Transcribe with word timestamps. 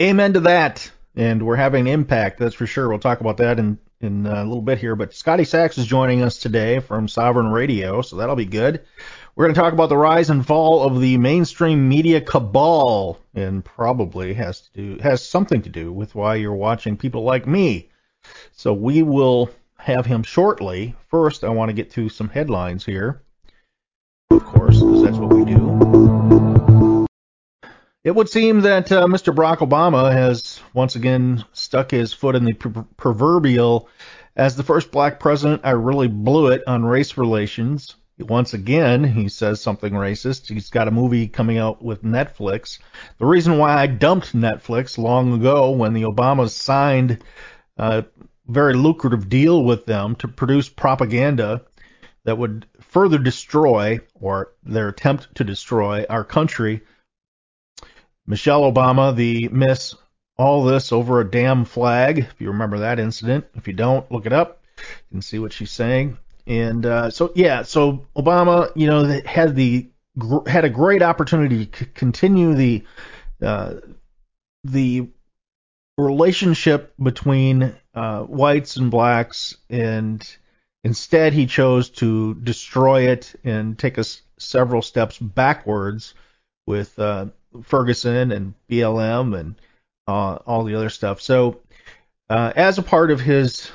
Amen 0.00 0.34
to 0.34 0.40
that. 0.40 0.90
And 1.16 1.44
we're 1.44 1.56
having 1.56 1.88
impact, 1.88 2.38
that's 2.38 2.54
for 2.54 2.66
sure. 2.66 2.88
We'll 2.88 3.00
talk 3.00 3.20
about 3.20 3.38
that 3.38 3.58
in, 3.58 3.78
in 4.00 4.26
a 4.26 4.44
little 4.44 4.62
bit 4.62 4.78
here. 4.78 4.94
But 4.94 5.12
Scotty 5.12 5.44
Sachs 5.44 5.76
is 5.76 5.86
joining 5.86 6.22
us 6.22 6.38
today 6.38 6.78
from 6.78 7.08
Sovereign 7.08 7.50
Radio, 7.50 8.02
so 8.02 8.16
that'll 8.16 8.36
be 8.36 8.44
good. 8.44 8.82
We're 9.34 9.46
going 9.46 9.54
to 9.54 9.60
talk 9.60 9.72
about 9.72 9.88
the 9.88 9.96
rise 9.96 10.30
and 10.30 10.46
fall 10.46 10.82
of 10.82 11.00
the 11.00 11.16
mainstream 11.18 11.88
media 11.88 12.20
cabal, 12.20 13.18
and 13.34 13.64
probably 13.64 14.34
has 14.34 14.60
to 14.60 14.70
do 14.72 15.02
has 15.02 15.26
something 15.26 15.62
to 15.62 15.68
do 15.68 15.92
with 15.92 16.14
why 16.14 16.36
you're 16.36 16.54
watching 16.54 16.96
people 16.96 17.22
like 17.22 17.46
me. 17.46 17.90
So 18.52 18.72
we 18.72 19.02
will 19.02 19.50
have 19.78 20.06
him 20.06 20.22
shortly. 20.22 20.94
First, 21.08 21.42
I 21.42 21.48
want 21.48 21.70
to 21.70 21.72
get 21.72 21.92
to 21.92 22.08
some 22.08 22.28
headlines 22.28 22.84
here, 22.84 23.22
of 24.30 24.44
course, 24.44 24.80
because 24.80 25.02
that's 25.02 25.18
what 25.18 25.32
we 25.32 25.44
do. 25.44 26.77
It 28.04 28.14
would 28.14 28.28
seem 28.28 28.60
that 28.60 28.92
uh, 28.92 29.06
Mr. 29.06 29.34
Barack 29.34 29.58
Obama 29.58 30.12
has 30.12 30.60
once 30.72 30.94
again 30.94 31.44
stuck 31.52 31.90
his 31.90 32.12
foot 32.12 32.36
in 32.36 32.44
the 32.44 32.52
pr- 32.52 32.80
proverbial. 32.96 33.88
As 34.36 34.54
the 34.54 34.62
first 34.62 34.92
black 34.92 35.18
president, 35.18 35.62
I 35.64 35.70
really 35.70 36.06
blew 36.06 36.46
it 36.52 36.62
on 36.68 36.84
race 36.84 37.16
relations. 37.16 37.96
Once 38.20 38.54
again, 38.54 39.02
he 39.02 39.28
says 39.28 39.60
something 39.60 39.92
racist. 39.92 40.48
He's 40.48 40.70
got 40.70 40.86
a 40.86 40.92
movie 40.92 41.26
coming 41.26 41.58
out 41.58 41.82
with 41.82 42.04
Netflix. 42.04 42.78
The 43.18 43.26
reason 43.26 43.58
why 43.58 43.74
I 43.76 43.88
dumped 43.88 44.32
Netflix 44.32 44.96
long 44.96 45.32
ago 45.32 45.70
when 45.70 45.92
the 45.92 46.02
Obamas 46.02 46.50
signed 46.50 47.22
a 47.78 48.04
very 48.46 48.74
lucrative 48.74 49.28
deal 49.28 49.64
with 49.64 49.86
them 49.86 50.14
to 50.16 50.28
produce 50.28 50.68
propaganda 50.68 51.62
that 52.24 52.38
would 52.38 52.66
further 52.80 53.18
destroy, 53.18 53.98
or 54.14 54.52
their 54.62 54.88
attempt 54.88 55.34
to 55.34 55.44
destroy, 55.44 56.04
our 56.08 56.24
country. 56.24 56.82
Michelle 58.28 58.70
Obama, 58.70 59.16
the 59.16 59.48
Miss 59.48 59.94
All 60.36 60.62
This 60.62 60.92
Over 60.92 61.20
a 61.20 61.28
Damn 61.28 61.64
Flag, 61.64 62.18
if 62.18 62.34
you 62.38 62.48
remember 62.48 62.78
that 62.80 63.00
incident. 63.00 63.46
If 63.54 63.66
you 63.66 63.72
don't, 63.72 64.10
look 64.12 64.26
it 64.26 64.34
up. 64.34 64.62
Can 65.10 65.22
see 65.22 65.38
what 65.38 65.52
she's 65.52 65.70
saying. 65.70 66.18
And 66.46 66.84
uh, 66.84 67.10
so 67.10 67.32
yeah, 67.34 67.62
so 67.62 68.06
Obama, 68.14 68.70
you 68.76 68.86
know, 68.86 69.04
had 69.24 69.56
the 69.56 69.88
had 70.46 70.66
a 70.66 70.70
great 70.70 71.02
opportunity 71.02 71.66
to 71.66 71.86
continue 71.86 72.54
the 72.54 72.84
uh, 73.42 73.74
the 74.62 75.08
relationship 75.96 76.92
between 77.02 77.74
uh, 77.94 78.22
whites 78.24 78.76
and 78.76 78.90
blacks, 78.90 79.56
and 79.70 80.36
instead 80.84 81.32
he 81.32 81.46
chose 81.46 81.88
to 81.90 82.34
destroy 82.34 83.08
it 83.08 83.34
and 83.42 83.78
take 83.78 83.98
us 83.98 84.20
several 84.38 84.82
steps 84.82 85.18
backwards 85.18 86.12
with 86.68 86.98
uh, 86.98 87.26
Ferguson 87.62 88.30
and 88.30 88.54
BLM 88.70 89.36
and 89.36 89.54
uh, 90.06 90.36
all 90.46 90.64
the 90.64 90.74
other 90.74 90.90
stuff. 90.90 91.20
So, 91.22 91.62
uh, 92.28 92.52
as 92.54 92.76
a 92.76 92.82
part 92.82 93.10
of 93.10 93.20
his 93.20 93.70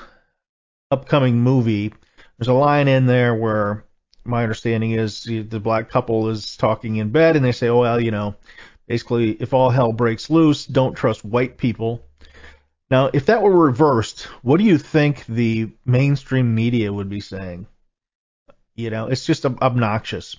upcoming 0.92 1.40
movie, 1.40 1.92
there's 2.38 2.48
a 2.48 2.54
line 2.54 2.88
in 2.88 3.08
there 3.08 3.34
where 3.34 3.84
my 4.24 4.44
understanding 4.44 4.92
is 4.92 5.24
the 5.24 5.60
black 5.60 5.90
couple 5.90 6.30
is 6.30 6.56
talking 6.56 6.98
in 6.98 7.10
bed 7.10 7.36
and 7.36 7.44
they 7.44 7.52
say, 7.52 7.68
oh, 7.68 7.80
well, 7.80 8.00
you 8.00 8.12
know, 8.12 8.36
basically, 8.88 9.32
if 9.32 9.54
all 9.54 9.72
hell 9.72 9.92
breaks 9.92 10.30
loose, 10.30 10.66
don't 10.66 10.94
trust 10.94 11.26
white 11.26 11.58
people. 11.58 12.06
Now, 12.92 13.10
if 13.12 13.26
that 13.26 13.42
were 13.42 13.66
reversed, 13.66 14.24
what 14.44 14.58
do 14.58 14.66
you 14.66 14.78
think 14.78 15.26
the 15.26 15.72
mainstream 15.84 16.54
media 16.54 16.94
would 16.94 17.10
be 17.10 17.22
saying? 17.22 17.66
You 18.76 18.92
know, 18.92 19.08
it's 19.08 19.26
just 19.26 19.46
obnoxious. 19.46 20.36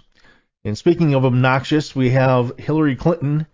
And 0.65 0.77
speaking 0.77 1.15
of 1.15 1.25
obnoxious, 1.25 1.95
we 1.95 2.11
have 2.11 2.59
Hillary 2.59 2.97
Clinton 2.97 3.47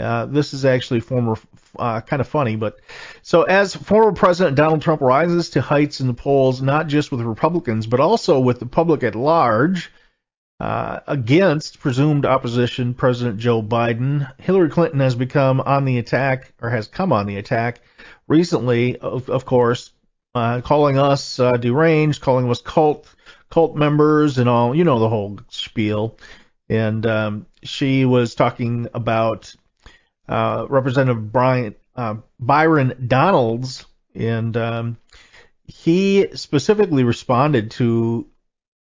uh, 0.00 0.26
this 0.26 0.54
is 0.54 0.64
actually 0.64 1.00
former, 1.00 1.36
uh, 1.78 2.00
kind 2.00 2.20
of 2.20 2.28
funny, 2.28 2.56
but 2.56 2.80
so 3.22 3.42
as 3.42 3.74
former 3.74 4.12
President 4.12 4.56
Donald 4.56 4.82
Trump 4.82 5.00
rises 5.00 5.50
to 5.50 5.60
heights 5.60 6.00
in 6.00 6.06
the 6.06 6.14
polls, 6.14 6.62
not 6.62 6.86
just 6.86 7.12
with 7.12 7.20
Republicans, 7.20 7.86
but 7.86 8.00
also 8.00 8.40
with 8.40 8.58
the 8.58 8.66
public 8.66 9.02
at 9.02 9.14
large, 9.14 9.92
uh, 10.58 11.00
against 11.06 11.80
presumed 11.80 12.26
opposition 12.26 12.94
President 12.94 13.38
Joe 13.38 13.62
Biden, 13.62 14.30
Hillary 14.40 14.70
Clinton 14.70 15.00
has 15.00 15.14
become 15.14 15.60
on 15.60 15.84
the 15.84 15.98
attack, 15.98 16.52
or 16.60 16.70
has 16.70 16.86
come 16.86 17.12
on 17.12 17.26
the 17.26 17.36
attack 17.36 17.80
recently, 18.28 18.96
of, 18.98 19.28
of 19.30 19.44
course, 19.44 19.92
uh, 20.34 20.60
calling 20.60 20.98
us 20.98 21.38
uh, 21.38 21.52
deranged, 21.52 22.20
calling 22.20 22.48
us 22.50 22.60
cult 22.60 23.08
cult 23.50 23.74
members, 23.74 24.38
and 24.38 24.48
all, 24.48 24.74
you 24.74 24.84
know, 24.84 25.00
the 25.00 25.08
whole 25.08 25.40
spiel. 25.48 26.16
And 26.70 27.04
um, 27.04 27.46
she 27.64 28.04
was 28.04 28.36
talking 28.36 28.86
about 28.94 29.52
uh, 30.28 30.66
Representative 30.68 31.34
uh, 31.96 32.14
Byron 32.38 33.06
Donalds, 33.08 33.84
and 34.14 34.56
um, 34.56 34.96
he 35.66 36.28
specifically 36.34 37.02
responded 37.02 37.72
to 37.72 38.28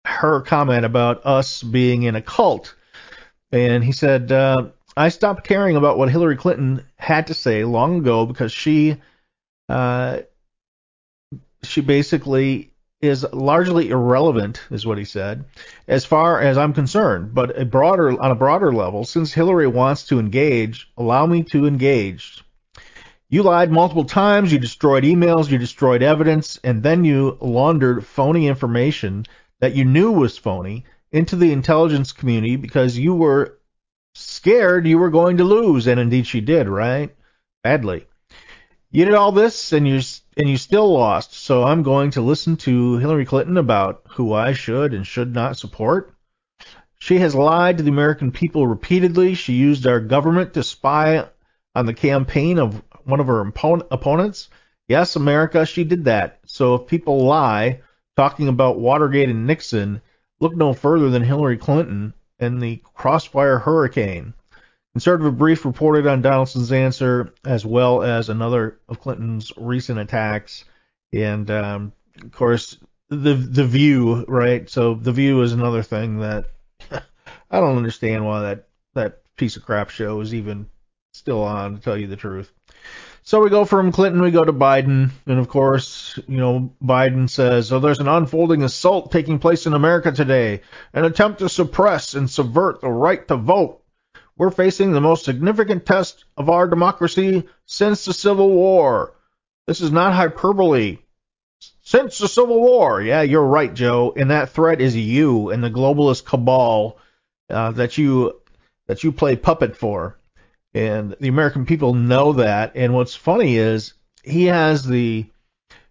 her 0.05 0.43
comment 0.43 0.85
about 0.85 1.25
us 1.25 1.63
being 1.63 2.03
in 2.03 2.17
a 2.17 2.23
cult, 2.23 2.75
and 3.51 3.83
he 3.83 3.93
said, 3.93 4.31
uh, 4.31 4.69
"I 4.95 5.09
stopped 5.09 5.45
caring 5.45 5.77
about 5.77 5.97
what 5.97 6.11
Hillary 6.11 6.37
Clinton 6.37 6.85
had 6.97 7.29
to 7.29 7.35
say 7.35 7.65
long 7.65 7.99
ago 7.99 8.27
because 8.27 8.53
she." 8.53 9.01
Uh, 9.71 10.21
she 11.63 11.81
basically 11.83 12.70
is 13.01 13.25
largely 13.33 13.91
irrelevant, 13.91 14.61
is 14.71 14.87
what 14.87 14.99
he 14.99 15.05
said, 15.05 15.45
as 15.89 16.05
far 16.05 16.41
as 16.41 16.59
I'm 16.59 16.75
concerned. 16.75 17.35
But 17.35 17.59
a 17.59 17.65
broader, 17.65 18.21
on 18.21 18.31
a 18.31 18.35
broader 18.35 18.73
level, 18.73 19.05
since 19.05 19.33
Hillary 19.33 19.67
wants 19.67 20.07
to 20.09 20.19
engage, 20.19 20.91
allow 20.97 21.27
me 21.27 21.43
to 21.45 21.67
engage. 21.67 22.45
You 23.29 23.43
lied 23.43 23.71
multiple 23.71 24.05
times, 24.05 24.53
you 24.53 24.59
destroyed 24.59 25.05
emails, 25.05 25.51
you 25.51 25.57
destroyed 25.57 26.03
evidence, 26.03 26.59
and 26.65 26.83
then 26.83 27.05
you 27.05 27.39
laundered 27.41 28.05
phony 28.05 28.49
information 28.49 29.25
that 29.61 29.75
you 29.75 29.85
knew 29.85 30.11
was 30.13 30.37
phony 30.37 30.85
into 31.13 31.37
the 31.37 31.53
intelligence 31.53 32.13
community 32.13 32.57
because 32.57 32.99
you 32.99 33.15
were 33.15 33.59
scared 34.15 34.87
you 34.87 34.99
were 34.99 35.11
going 35.11 35.37
to 35.39 35.45
lose, 35.45 35.87
and 35.87 36.01
indeed 36.01 36.27
she 36.27 36.41
did, 36.41 36.69
right? 36.69 37.15
Badly. 37.63 38.07
You 38.93 39.05
did 39.05 39.15
all 39.15 39.31
this, 39.31 39.73
and 39.73 39.87
you 39.87 40.01
and 40.37 40.49
you 40.49 40.57
still 40.57 40.93
lost. 40.93 41.33
So 41.33 41.63
I'm 41.63 41.85
going 41.85 42.11
to 42.13 42.21
listen 42.21 42.57
to 42.59 42.97
Hillary 42.99 43.25
Clinton 43.25 43.57
about 43.57 44.03
who 44.11 44.33
I 44.33 44.53
should 44.53 44.95
and 44.95 45.07
should 45.07 45.33
not 45.33 45.57
support. 45.57 46.13
She 46.99 47.19
has 47.21 47.35
lied 47.35 47.79
to 47.79 47.85
the 47.85 47.91
American 47.91 48.33
people 48.33 48.67
repeatedly. 48.67 49.35
She 49.35 49.53
used 49.53 49.87
our 49.87 50.01
government 50.01 50.55
to 50.55 50.65
spy 50.65 51.25
on 51.75 51.87
the 51.87 51.95
campaign 51.95 52.59
of 52.59 52.83
one 53.05 53.21
of 53.21 53.29
her 53.29 53.41
opponents. 53.41 54.49
Yes, 54.89 55.15
America, 55.15 55.65
she 55.65 55.85
did 55.85 56.05
that. 56.07 56.41
So 56.47 56.75
if 56.75 56.89
people 56.89 57.25
lie, 57.25 57.83
talking 58.17 58.49
about 58.49 58.81
Watergate 58.81 59.29
and 59.29 59.47
Nixon, 59.47 60.03
look 60.41 60.57
no 60.57 60.73
further 60.73 61.11
than 61.11 61.23
Hillary 61.23 61.59
Clinton 61.59 62.13
and 62.41 62.61
the 62.61 62.83
Crossfire 62.95 63.59
Hurricane. 63.59 64.35
Conservative 64.93 65.39
Brief 65.39 65.65
reported 65.65 66.07
on 66.07 66.23
Donaldson's 66.23 66.73
answer 66.73 67.33
as 67.45 67.65
well 67.65 68.03
as 68.03 68.29
another 68.29 68.81
of 68.89 69.01
Clinton's 69.01 69.53
recent 69.57 70.01
attacks, 70.01 70.65
and 71.13 71.49
um, 71.51 71.93
of 72.23 72.33
course 72.33 72.77
the 73.09 73.35
the 73.35 73.65
View, 73.65 74.25
right? 74.27 74.69
So 74.69 74.95
the 74.95 75.13
View 75.13 75.43
is 75.43 75.53
another 75.53 75.83
thing 75.83 76.19
that 76.21 76.47
I 76.91 77.61
don't 77.61 77.77
understand 77.77 78.27
why 78.27 78.41
that 78.43 78.69
that 78.95 79.23
piece 79.37 79.57
of 79.57 79.65
crap 79.65 79.91
show 79.91 80.21
is 80.21 80.35
even 80.35 80.67
still 81.13 81.43
on, 81.43 81.77
to 81.77 81.81
tell 81.81 81.97
you 81.97 82.07
the 82.07 82.17
truth. 82.17 82.53
So 83.23 83.41
we 83.41 83.51
go 83.51 83.65
from 83.65 83.93
Clinton, 83.93 84.23
we 84.23 84.31
go 84.31 84.45
to 84.45 84.53
Biden, 84.53 85.11
and 85.27 85.39
of 85.39 85.49
course, 85.49 86.19
you 86.27 86.39
know, 86.39 86.73
Biden 86.83 87.29
says, 87.29 87.71
"Oh, 87.73 87.79
there's 87.79 88.01
an 88.01 88.09
unfolding 88.09 88.63
assault 88.63 89.13
taking 89.13 89.39
place 89.39 89.67
in 89.67 89.75
America 89.75 90.11
today, 90.11 90.63
an 90.93 91.05
attempt 91.05 91.41
to 91.41 91.49
suppress 91.49 92.15
and 92.15 92.31
subvert 92.31 92.81
the 92.81 92.89
right 92.89 93.27
to 93.29 93.37
vote. 93.37 93.80
We're 94.41 94.51
facing 94.51 94.93
the 94.93 95.03
most 95.03 95.27
significant 95.27 95.85
test 95.85 96.25
of 96.35 96.49
our 96.49 96.67
democracy 96.67 97.47
since 97.67 98.07
the 98.07 98.15
Civil 98.15 98.49
War. 98.49 99.13
This 99.67 99.83
is 99.83 99.93
not 99.93 100.15
hyperbole. 100.15 101.01
Since 101.83 102.17
the 102.17 102.27
Civil 102.27 102.59
War, 102.59 103.03
yeah, 103.03 103.21
you're 103.21 103.45
right, 103.45 103.75
Joe. 103.75 104.15
And 104.17 104.31
that 104.31 104.49
threat 104.49 104.81
is 104.81 104.97
you 104.97 105.51
and 105.51 105.63
the 105.63 105.69
globalist 105.69 106.25
cabal 106.25 106.97
uh, 107.51 107.73
that 107.73 107.99
you 107.99 108.41
that 108.87 109.05
you 109.05 109.13
play 109.13 109.37
puppet 109.37 109.77
for." 109.77 110.17
and 110.73 111.15
the 111.21 111.29
American 111.29 111.67
people 111.67 111.93
know 111.93 112.33
that. 112.33 112.73
And 112.77 112.95
what's 112.95 113.15
funny 113.15 113.59
is 113.59 113.93
he 114.23 114.47
has 114.47 114.87
the 114.87 115.27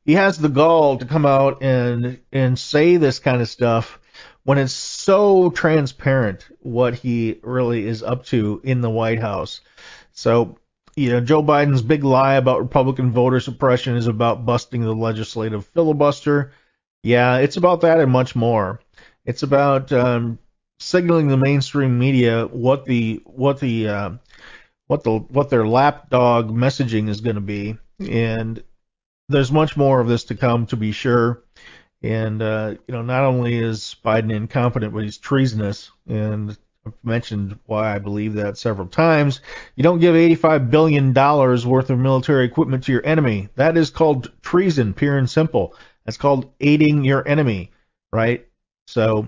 he 0.05 0.13
has 0.13 0.39
the 0.39 0.49
gall 0.49 0.97
to 0.97 1.05
come 1.05 1.27
out 1.27 1.61
and 1.61 2.19
and 2.31 2.57
say 2.57 2.97
this 2.97 3.19
kind 3.19 3.43
of 3.43 3.47
stuff 3.47 3.99
when 4.43 4.57
it's 4.57 4.73
so 4.73 5.49
transparent 5.51 6.47
what 6.61 6.95
he 6.95 7.39
really 7.43 7.85
is 7.85 8.03
up 8.03 8.25
to 8.25 8.61
in 8.63 8.81
the 8.81 8.89
White 8.89 9.19
House. 9.19 9.61
So, 10.11 10.57
you 10.95 11.11
know, 11.11 11.21
Joe 11.21 11.43
Biden's 11.43 11.81
big 11.81 12.03
lie 12.03 12.35
about 12.35 12.59
Republican 12.59 13.11
voter 13.11 13.39
suppression 13.39 13.95
is 13.95 14.07
about 14.07 14.45
busting 14.45 14.81
the 14.81 14.95
legislative 14.95 15.65
filibuster. 15.67 16.51
Yeah, 17.03 17.37
it's 17.37 17.57
about 17.57 17.81
that 17.81 17.99
and 17.99 18.11
much 18.11 18.35
more. 18.35 18.81
It's 19.25 19.43
about 19.43 19.91
um, 19.91 20.39
signaling 20.79 21.27
the 21.27 21.37
mainstream 21.37 21.99
media 21.99 22.45
what 22.47 22.85
the 22.85 23.21
what 23.25 23.59
the 23.59 23.87
uh, 23.87 24.11
what 24.87 25.03
the 25.03 25.19
what 25.19 25.49
their 25.49 25.67
lapdog 25.67 26.49
messaging 26.49 27.09
is 27.09 27.21
going 27.21 27.35
to 27.35 27.41
be, 27.41 27.77
and 27.99 28.63
there's 29.29 29.51
much 29.51 29.77
more 29.77 30.01
of 30.01 30.07
this 30.07 30.25
to 30.25 30.35
come 30.35 30.65
to 30.67 30.75
be 30.75 30.91
sure. 30.91 31.43
And 32.01 32.41
uh, 32.41 32.75
you 32.87 32.93
know, 32.93 33.01
not 33.01 33.23
only 33.23 33.57
is 33.57 33.95
Biden 34.03 34.33
incompetent, 34.33 34.93
but 34.93 35.03
he's 35.03 35.17
treasonous. 35.17 35.91
And 36.07 36.57
I've 36.85 36.93
mentioned 37.03 37.59
why 37.65 37.93
I 37.93 37.99
believe 37.99 38.35
that 38.35 38.57
several 38.57 38.87
times. 38.87 39.41
You 39.75 39.83
don't 39.83 39.99
give 39.99 40.15
85 40.15 40.71
billion 40.71 41.13
dollars 41.13 41.65
worth 41.65 41.89
of 41.89 41.99
military 41.99 42.45
equipment 42.45 42.85
to 42.85 42.91
your 42.91 43.05
enemy. 43.05 43.49
That 43.55 43.77
is 43.77 43.89
called 43.89 44.31
treason, 44.41 44.93
pure 44.93 45.17
and 45.17 45.29
simple. 45.29 45.75
That's 46.05 46.17
called 46.17 46.51
aiding 46.61 47.03
your 47.03 47.27
enemy, 47.27 47.71
right? 48.11 48.47
So 48.87 49.27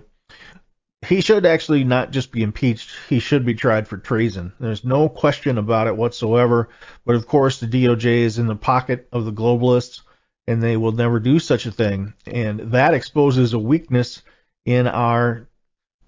he 1.06 1.22
should 1.22 1.46
actually 1.46 1.84
not 1.84 2.12
just 2.12 2.32
be 2.32 2.44
impeached, 2.44 2.92
he 3.10 3.20
should 3.20 3.46
be 3.46 3.56
tried 3.56 3.88
for 3.88 3.98
treason. 3.98 4.54
There's 4.60 4.86
no 4.86 5.10
question 5.10 5.58
about 5.58 5.88
it 5.88 5.98
whatsoever. 5.98 6.70
But 7.06 7.16
of 7.16 7.28
course, 7.28 7.60
the 7.60 7.68
DOJ 7.68 8.06
is 8.22 8.38
in 8.40 8.48
the 8.48 8.56
pocket 8.56 9.08
of 9.12 9.26
the 9.26 9.34
globalists, 9.34 10.02
and 10.48 10.62
they 10.62 10.78
will 10.78 10.92
never 10.92 11.20
do 11.20 11.40
such 11.40 11.66
a 11.66 11.72
thing. 11.72 12.14
And 12.26 12.72
that 12.72 12.94
exposes 12.94 13.54
a 13.54 13.60
weakness 13.60 14.22
in 14.66 14.88
our 14.88 15.48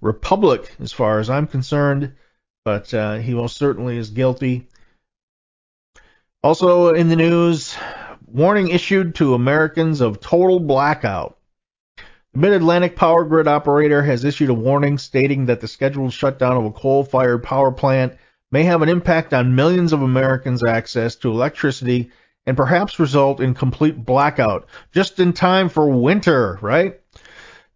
republic, 0.00 0.74
as 0.80 0.92
far 0.92 1.18
as 1.18 1.30
I'm 1.30 1.46
concerned. 1.46 2.14
But 2.64 2.92
uh, 2.94 3.16
he 3.16 3.34
most 3.34 3.56
certainly 3.56 3.96
is 3.98 4.10
guilty. 4.10 4.68
Also 6.42 6.94
in 6.94 7.08
the 7.08 7.16
news, 7.16 7.76
warning 8.26 8.68
issued 8.68 9.14
to 9.16 9.34
Americans 9.34 10.00
of 10.00 10.20
total 10.20 10.60
blackout. 10.60 11.38
The 12.32 12.40
Mid-Atlantic 12.40 12.96
Power 12.96 13.24
Grid 13.24 13.46
operator 13.46 14.02
has 14.02 14.24
issued 14.24 14.50
a 14.50 14.54
warning 14.54 14.98
stating 14.98 15.46
that 15.46 15.60
the 15.60 15.68
scheduled 15.68 16.12
shutdown 16.12 16.56
of 16.56 16.64
a 16.64 16.72
coal-fired 16.72 17.44
power 17.44 17.70
plant 17.70 18.14
may 18.50 18.64
have 18.64 18.82
an 18.82 18.88
impact 18.88 19.32
on 19.32 19.54
millions 19.54 19.92
of 19.92 20.02
Americans' 20.02 20.64
access 20.64 21.16
to 21.16 21.30
electricity 21.30 22.10
and 22.46 22.56
perhaps 22.56 22.98
result 22.98 23.40
in 23.40 23.54
complete 23.54 24.04
blackout 24.04 24.66
just 24.92 25.18
in 25.20 25.32
time 25.32 25.68
for 25.68 25.88
winter, 25.88 26.58
right? 26.60 27.00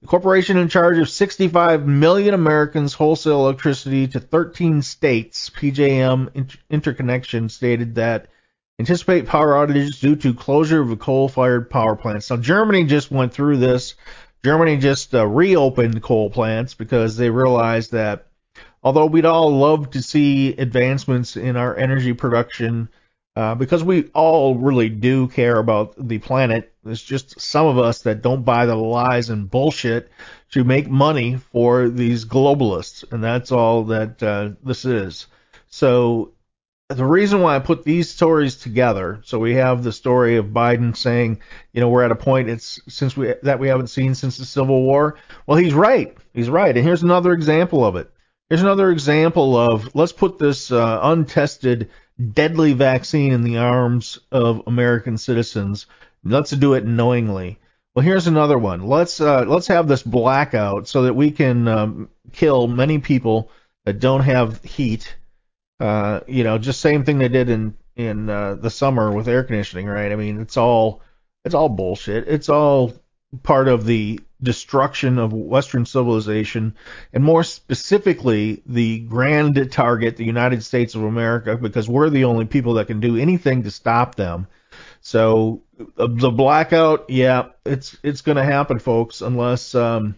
The 0.01 0.07
corporation 0.07 0.59
in 0.59 0.69
charge 0.69 0.99
of 0.99 1.09
65 1.09 1.87
million 1.87 2.35
Americans 2.35 2.95
wholesale 2.95 3.41
electricity 3.41 4.07
to 4.09 4.21
13 4.21 4.83
states, 4.83 5.51
PJM 5.51 6.57
Interconnection 6.71 7.49
stated 7.49 7.97
that 7.97 8.29
anticipate 8.79 9.27
power 9.27 9.55
outages 9.55 10.01
due 10.01 10.15
to 10.17 10.35
closure 10.35 10.83
of 10.83 10.99
coal-fired 11.01 11.69
power 11.69 11.97
plants. 11.97 12.31
Now 12.31 12.37
Germany 12.37 12.85
just 12.85 13.11
went 13.11 13.33
through 13.33 13.57
this 13.57 13.95
Germany 14.45 14.77
just 14.77 15.15
uh, 15.15 15.27
reopened 15.27 16.01
coal 16.03 16.31
plants 16.31 16.75
because 16.75 17.17
they 17.17 17.31
realized 17.31 17.93
that 17.93 18.29
although 18.83 19.07
we'd 19.07 19.25
all 19.25 19.51
love 19.51 19.91
to 19.91 20.03
see 20.03 20.55
advancements 20.55 21.37
in 21.37 21.57
our 21.57 21.77
energy 21.77 22.13
production, 22.13 22.89
uh, 23.39 23.55
because 23.55 23.85
we 23.85 24.03
all 24.15 24.57
really 24.57 24.89
do 24.89 25.29
care 25.29 25.59
about 25.59 25.95
the 25.97 26.19
planet, 26.19 26.73
there's 26.83 27.01
just 27.01 27.41
some 27.41 27.67
of 27.67 27.79
us 27.79 28.03
that 28.03 28.21
don't 28.21 28.45
buy 28.45 28.67
the 28.67 28.75
lies 28.75 29.31
and 29.31 29.49
bullshit 29.49 30.11
to 30.51 30.65
make 30.65 30.91
money 30.91 31.37
for 31.37 31.89
these 31.89 32.25
globalists, 32.25 33.05
and 33.13 33.23
that's 33.23 33.53
all 33.53 33.85
that 33.85 34.21
uh, 34.25 34.51
this 34.65 34.85
is. 34.85 35.29
So 35.69 36.33
the 36.89 37.05
reason 37.05 37.41
why 37.41 37.55
I 37.55 37.61
put 37.61 37.85
these 37.85 38.11
stories 38.11 38.57
together, 38.57 39.21
so 39.23 39.39
we 39.39 39.55
have 39.55 39.85
the 39.85 39.93
story 39.93 40.35
of 40.35 40.47
Biden 40.47 40.97
saying, 40.97 41.41
you 41.73 41.81
know, 41.81 41.91
we're 41.91 42.03
at 42.03 42.11
a 42.11 42.17
point 42.17 42.51
it's 42.51 42.81
since 42.89 43.17
we 43.17 43.35
that 43.45 43.61
we 43.61 43.69
haven't 43.69 43.87
seen 43.87 44.17
since 44.17 44.37
the 44.37 44.47
Civil 44.47 44.83
War. 44.83 45.15
Well, 45.47 45.59
he's 45.59 45.75
right. 45.75 46.19
He's 46.35 46.51
right. 46.51 46.77
And 46.77 46.85
here's 46.85 47.05
another 47.05 47.33
example 47.35 47.85
of 47.85 47.95
it. 47.95 48.11
Here's 48.49 48.63
another 48.63 48.91
example 48.91 49.57
of 49.57 49.95
let's 49.95 50.11
put 50.11 50.41
this 50.41 50.73
uh, 50.73 50.99
untested 51.05 51.91
deadly 52.33 52.73
vaccine 52.73 53.33
in 53.33 53.43
the 53.43 53.59
arms 53.59 54.19
of 54.33 54.63
American 54.67 55.19
citizens. 55.19 55.87
Let's 56.25 56.51
do 56.51 56.75
it 56.75 56.85
knowingly. 56.85 57.59
Well, 57.95 58.05
here's 58.05 58.27
another 58.27 58.59
one. 58.59 58.87
Let's 58.87 59.21
uh, 59.21 59.45
let's 59.47 59.69
have 59.69 59.89
this 59.89 60.03
blackout 60.03 60.89
so 60.89 61.03
that 61.03 61.15
we 61.15 61.31
can 61.31 61.67
um, 61.69 62.11
kill 62.33 62.67
many 62.67 62.99
people 62.99 63.51
that 63.85 64.01
don't 64.01 64.23
have 64.23 64.63
heat 64.63 65.17
uh, 65.81 66.21
you 66.27 66.45
know, 66.45 66.59
just 66.59 66.81
same 66.81 67.05
thing 67.05 67.19
they 67.19 67.29
did 67.29 67.49
in 67.49 67.75
in 67.97 68.29
uh, 68.29 68.55
the 68.55 68.71
summer 68.71 69.13
with 69.13 69.29
air 69.29 69.43
conditioning, 69.45 69.87
right? 69.87 70.13
I 70.13 70.17
mean, 70.17 70.41
it's 70.41 70.57
all 70.57 71.03
it's 71.45 71.55
all 71.55 71.69
bullshit. 71.69 72.29
It's 72.29 72.49
all 72.49 72.95
part 73.43 73.69
of 73.69 73.85
the 73.85 74.21
destruction 74.43 75.19
of 75.19 75.33
Western 75.33 75.85
civilization, 75.87 76.75
and 77.13 77.25
more 77.25 77.43
specifically, 77.43 78.63
the 78.67 79.01
grand 79.01 79.71
target, 79.73 80.17
the 80.17 80.25
United 80.25 80.63
States 80.63 80.95
of 80.95 81.03
America, 81.03 81.57
because 81.57 81.89
we're 81.89 82.11
the 82.11 82.25
only 82.25 82.45
people 82.45 82.75
that 82.75 82.87
can 82.87 83.01
do 83.01 83.17
anything 83.17 83.65
to 83.65 83.71
stop 83.71 84.15
them. 84.15 84.47
So 85.01 85.63
the 85.97 86.31
blackout, 86.31 87.09
yeah, 87.09 87.49
it's 87.65 87.97
it's 88.03 88.21
going 88.23 88.37
to 88.37 88.45
happen, 88.45 88.79
folks, 88.79 89.21
unless 89.23 89.75
um, 89.75 90.17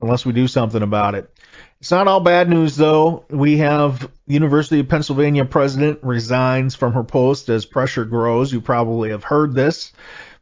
unless 0.00 0.24
we 0.24 0.32
do 0.32 0.48
something 0.48 0.82
about 0.82 1.14
it. 1.14 1.32
It's 1.80 1.90
not 1.90 2.08
all 2.08 2.20
bad 2.20 2.48
news, 2.50 2.76
though. 2.76 3.24
We 3.30 3.58
have 3.58 4.10
University 4.26 4.80
of 4.80 4.88
Pennsylvania 4.88 5.46
president 5.46 6.00
resigns 6.02 6.74
from 6.74 6.92
her 6.92 7.04
post 7.04 7.48
as 7.48 7.64
pressure 7.64 8.04
grows. 8.04 8.52
You 8.52 8.60
probably 8.60 9.10
have 9.10 9.24
heard 9.24 9.54
this. 9.54 9.92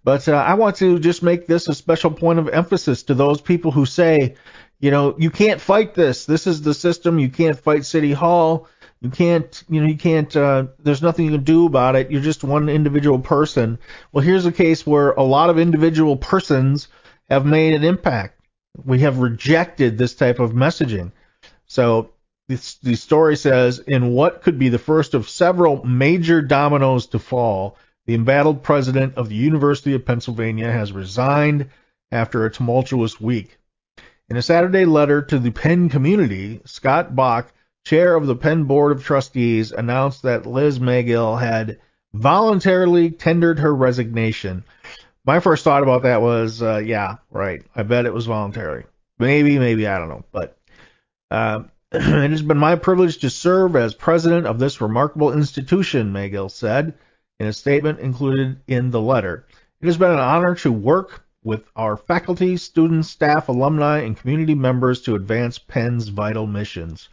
But 0.05 0.29
uh, 0.29 0.33
I 0.33 0.55
want 0.55 0.77
to 0.77 0.99
just 0.99 1.23
make 1.23 1.47
this 1.47 1.69
a 1.69 1.75
special 1.75 2.11
point 2.11 2.39
of 2.39 2.49
emphasis 2.49 3.03
to 3.05 3.15
those 3.15 3.41
people 3.41 3.71
who 3.71 3.85
say, 3.85 4.37
you 4.81 4.91
know, 4.91 5.17
you 5.19 5.31
can't 5.31 5.61
fight 5.61 5.95
this. 5.95 6.25
This 6.25 6.47
is 6.47 6.63
the 6.63 6.75
system. 6.75 7.19
You 7.19 7.29
can't 7.29 7.59
fight 7.59 7.85
City 7.85 8.13
Hall. 8.13 8.69
You 9.01 9.11
can't, 9.11 9.63
you 9.69 9.81
know, 9.81 9.87
you 9.87 9.97
can't, 9.97 10.35
uh, 10.35 10.67
there's 10.79 11.03
nothing 11.03 11.27
you 11.27 11.33
can 11.33 11.45
do 11.45 11.67
about 11.67 11.95
it. 11.95 12.11
You're 12.11 12.21
just 12.21 12.43
one 12.43 12.69
individual 12.69 13.19
person. 13.19 13.79
Well, 14.13 14.25
here's 14.25 14.47
a 14.47 14.53
case 14.53 14.87
where 14.87 15.13
a 15.13 15.23
lot 15.23 15.51
of 15.51 15.59
individual 15.59 16.17
persons 16.17 16.89
have 17.29 17.47
made 17.47 17.75
an 17.75 17.85
impact. 17.85 18.41
We 18.85 19.01
have 19.01 19.19
rejected 19.19 19.99
this 19.99 20.15
type 20.15 20.41
of 20.41 20.53
messaging. 20.53 21.13
So 21.67 22.11
the 22.49 22.95
story 22.97 23.37
says, 23.37 23.79
in 23.79 24.13
what 24.13 24.43
could 24.43 24.59
be 24.59 24.69
the 24.69 24.79
first 24.79 25.15
of 25.15 25.29
several 25.29 25.85
major 25.85 26.41
dominoes 26.41 27.07
to 27.09 27.19
fall, 27.19 27.77
the 28.09 28.15
embattled 28.15 28.63
president 28.63 29.15
of 29.17 29.29
the 29.29 29.35
University 29.35 29.95
of 29.95 30.07
Pennsylvania 30.07 30.73
has 30.73 30.93
resigned 30.93 31.69
after 32.11 32.47
a 32.47 32.51
tumultuous 32.51 33.21
week. 33.21 33.59
In 34.31 34.39
a 34.39 34.43
Saturday 34.43 34.87
letter 34.87 35.21
to 35.21 35.39
the 35.39 35.51
Penn 35.51 35.91
community, 35.91 36.63
Scott 36.65 37.15
Bok, 37.15 37.53
chair 37.85 38.15
of 38.15 38.27
the 38.27 38.35
Penn 38.35 38.65
Board 38.65 38.93
of 38.93 39.05
Trustees, 39.05 39.73
announced 39.73 40.23
that 40.23 40.47
Liz 40.47 40.79
Magill 40.79 41.39
had 41.39 41.81
voluntarily 42.15 43.11
tendered 43.11 43.59
her 43.59 43.75
resignation. 43.75 44.65
My 45.27 45.41
first 45.41 45.63
thought 45.63 45.83
about 45.83 46.05
that 46.05 46.23
was, 46.23 46.63
uh, 46.63 46.79
yeah, 46.79 47.17
right. 47.31 47.63
I 47.77 47.83
bet 47.83 48.07
it 48.07 48.15
was 48.15 48.25
voluntary. 48.25 48.87
Maybe, 49.19 49.59
maybe, 49.59 49.87
I 49.87 49.99
don't 49.99 50.09
know. 50.09 50.25
But 50.33 50.57
uh, 51.31 51.65
it 51.93 52.31
has 52.31 52.41
been 52.41 52.57
my 52.57 52.77
privilege 52.77 53.19
to 53.19 53.29
serve 53.29 53.77
as 53.77 53.93
president 53.93 54.47
of 54.47 54.59
this 54.59 54.81
remarkable 54.81 55.35
institution, 55.35 56.15
Magill 56.15 56.51
said 56.51 56.95
in 57.41 57.47
a 57.47 57.53
statement 57.53 58.01
included 58.01 58.61
in 58.67 58.91
the 58.91 59.01
letter. 59.01 59.47
It 59.81 59.87
has 59.87 59.97
been 59.97 60.11
an 60.11 60.19
honor 60.19 60.55
to 60.57 60.73
work 60.73 61.25
with 61.45 61.65
our 61.77 61.97
faculty, 61.97 62.57
students, 62.57 63.09
staff, 63.09 63.49
alumni, 63.49 63.99
and 63.99 64.17
community 64.17 64.55
members 64.55 65.03
to 65.03 65.15
advance 65.15 65.59
Penn's 65.59 66.09
vital 66.09 66.47
missions. 66.47 67.09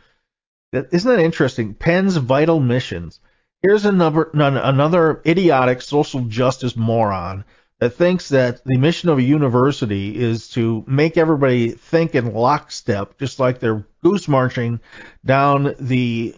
Isn't 0.73 1.09
that 1.09 1.23
interesting? 1.23 1.73
Penn's 1.73 2.17
vital 2.17 2.59
missions. 2.59 3.19
here's 3.61 3.85
another 3.85 4.29
another 4.33 5.21
idiotic 5.25 5.81
social 5.81 6.21
justice 6.21 6.75
moron 6.75 7.45
that 7.79 7.91
thinks 7.91 8.29
that 8.29 8.63
the 8.65 8.77
mission 8.77 9.09
of 9.09 9.17
a 9.17 9.23
university 9.23 10.15
is 10.17 10.49
to 10.49 10.83
make 10.87 11.17
everybody 11.17 11.69
think 11.71 12.15
in 12.15 12.33
lockstep, 12.33 13.17
just 13.17 13.39
like 13.39 13.59
they're 13.59 13.85
goose 14.03 14.27
marching 14.27 14.79
down 15.23 15.75
the 15.79 16.35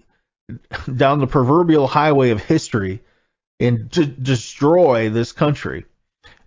down 0.96 1.20
the 1.20 1.28
proverbial 1.28 1.88
highway 1.88 2.30
of 2.30 2.44
history 2.44 3.02
and 3.60 3.92
to 3.92 4.06
destroy 4.06 5.10
this 5.10 5.32
country. 5.32 5.86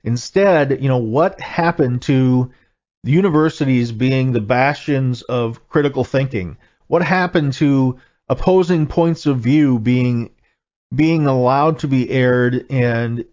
Instead, 0.05 0.83
you 0.83 0.89
know, 0.89 0.99
what 0.99 1.41
happened 1.41 2.03
to 2.03 2.51
universities 3.05 3.93
being 3.93 4.33
the 4.33 4.41
bastions 4.41 5.23
of 5.23 5.69
critical 5.69 6.05
thinking? 6.05 6.57
What 6.87 7.03
happened 7.03 7.55
to 7.55 7.99
opposing 8.29 8.87
points 8.87 9.27
of 9.27 9.41
view 9.41 9.79
being 9.79 10.31
being 10.95 11.27
allowed 11.27 11.79
to 11.81 11.89
be 11.89 12.11
aired 12.11 12.67
and 12.69 13.25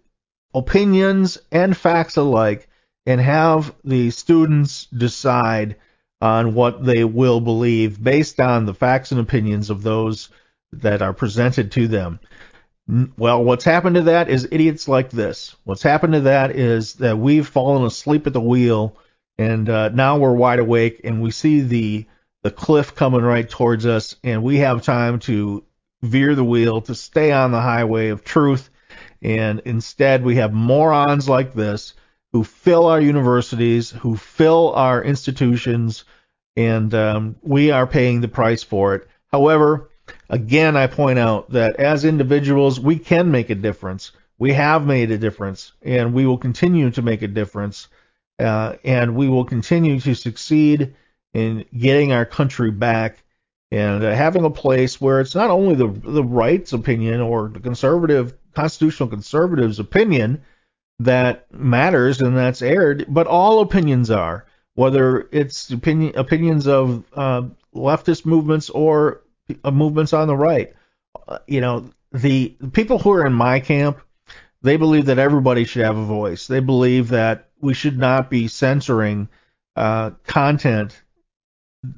opinions 0.54 1.38
and 1.50 1.76
facts 1.76 2.16
alike 2.16 2.68
and 3.04 3.20
have 3.20 3.74
the 3.84 4.10
students 4.10 4.86
decide 4.86 5.76
on 6.20 6.54
what 6.54 6.84
they 6.84 7.04
will 7.04 7.40
believe 7.40 8.02
based 8.02 8.38
on 8.40 8.64
the 8.64 8.74
facts 8.74 9.12
and 9.12 9.20
opinions 9.20 9.70
of 9.70 9.82
those 9.82 10.28
that 10.72 11.02
are 11.02 11.12
presented 11.12 11.72
to 11.72 11.88
them. 11.88 12.20
Well, 12.88 13.44
what's 13.44 13.64
happened 13.64 13.96
to 13.96 14.02
that 14.02 14.30
is 14.30 14.48
idiots 14.50 14.88
like 14.88 15.10
this. 15.10 15.54
What's 15.64 15.82
happened 15.82 16.14
to 16.14 16.20
that 16.20 16.56
is 16.56 16.94
that 16.94 17.18
we've 17.18 17.46
fallen 17.46 17.84
asleep 17.84 18.26
at 18.26 18.32
the 18.32 18.40
wheel, 18.40 18.96
and 19.36 19.68
uh, 19.68 19.90
now 19.90 20.16
we're 20.16 20.32
wide 20.32 20.58
awake, 20.58 21.02
and 21.04 21.20
we 21.20 21.30
see 21.30 21.60
the 21.60 22.06
the 22.42 22.50
cliff 22.50 22.94
coming 22.94 23.20
right 23.20 23.48
towards 23.48 23.84
us, 23.84 24.16
and 24.24 24.42
we 24.42 24.58
have 24.58 24.82
time 24.82 25.18
to 25.18 25.64
veer 26.02 26.34
the 26.34 26.44
wheel 26.44 26.80
to 26.82 26.94
stay 26.94 27.30
on 27.30 27.50
the 27.50 27.60
highway 27.60 28.08
of 28.08 28.24
truth, 28.24 28.70
and 29.20 29.60
instead 29.66 30.24
we 30.24 30.36
have 30.36 30.54
morons 30.54 31.28
like 31.28 31.52
this 31.52 31.92
who 32.32 32.42
fill 32.42 32.86
our 32.86 33.00
universities, 33.00 33.90
who 33.90 34.16
fill 34.16 34.72
our 34.74 35.02
institutions, 35.02 36.04
and 36.56 36.94
um, 36.94 37.36
we 37.42 37.70
are 37.70 37.86
paying 37.86 38.22
the 38.22 38.28
price 38.28 38.62
for 38.62 38.94
it. 38.94 39.08
However, 39.30 39.87
Again, 40.30 40.76
I 40.76 40.86
point 40.86 41.18
out 41.18 41.50
that 41.50 41.76
as 41.76 42.04
individuals, 42.04 42.78
we 42.78 42.98
can 42.98 43.30
make 43.30 43.50
a 43.50 43.54
difference. 43.54 44.12
We 44.38 44.52
have 44.52 44.86
made 44.86 45.10
a 45.10 45.18
difference, 45.18 45.72
and 45.82 46.12
we 46.12 46.26
will 46.26 46.38
continue 46.38 46.90
to 46.90 47.02
make 47.02 47.22
a 47.22 47.28
difference. 47.28 47.88
Uh, 48.38 48.76
and 48.84 49.16
we 49.16 49.28
will 49.28 49.44
continue 49.44 49.98
to 49.98 50.14
succeed 50.14 50.94
in 51.34 51.64
getting 51.76 52.12
our 52.12 52.24
country 52.24 52.70
back 52.70 53.22
and 53.70 54.04
uh, 54.04 54.14
having 54.14 54.44
a 54.44 54.50
place 54.50 55.00
where 55.00 55.20
it's 55.20 55.34
not 55.34 55.50
only 55.50 55.74
the 55.74 55.88
the 55.88 56.24
right's 56.24 56.72
opinion 56.72 57.20
or 57.20 57.48
the 57.48 57.60
conservative 57.60 58.34
constitutional 58.54 59.08
conservatives 59.08 59.78
opinion 59.78 60.42
that 61.00 61.52
matters 61.52 62.20
and 62.20 62.36
that's 62.36 62.62
aired, 62.62 63.04
but 63.08 63.26
all 63.26 63.60
opinions 63.60 64.10
are, 64.10 64.46
whether 64.74 65.28
it's 65.32 65.70
opinion 65.70 66.16
opinions 66.16 66.66
of 66.66 67.04
uh, 67.14 67.42
leftist 67.74 68.24
movements 68.24 68.70
or 68.70 69.20
movements 69.64 70.12
on 70.12 70.28
the 70.28 70.36
right. 70.36 70.74
Uh, 71.26 71.38
you 71.46 71.60
know, 71.60 71.90
the, 72.12 72.56
the 72.60 72.70
people 72.70 72.98
who 72.98 73.12
are 73.12 73.26
in 73.26 73.32
my 73.32 73.60
camp, 73.60 74.00
they 74.62 74.76
believe 74.76 75.06
that 75.06 75.18
everybody 75.18 75.64
should 75.64 75.84
have 75.84 75.96
a 75.96 76.04
voice. 76.04 76.46
They 76.46 76.60
believe 76.60 77.08
that 77.08 77.48
we 77.60 77.74
should 77.74 77.98
not 77.98 78.30
be 78.30 78.48
censoring 78.48 79.28
uh, 79.76 80.10
content 80.26 81.00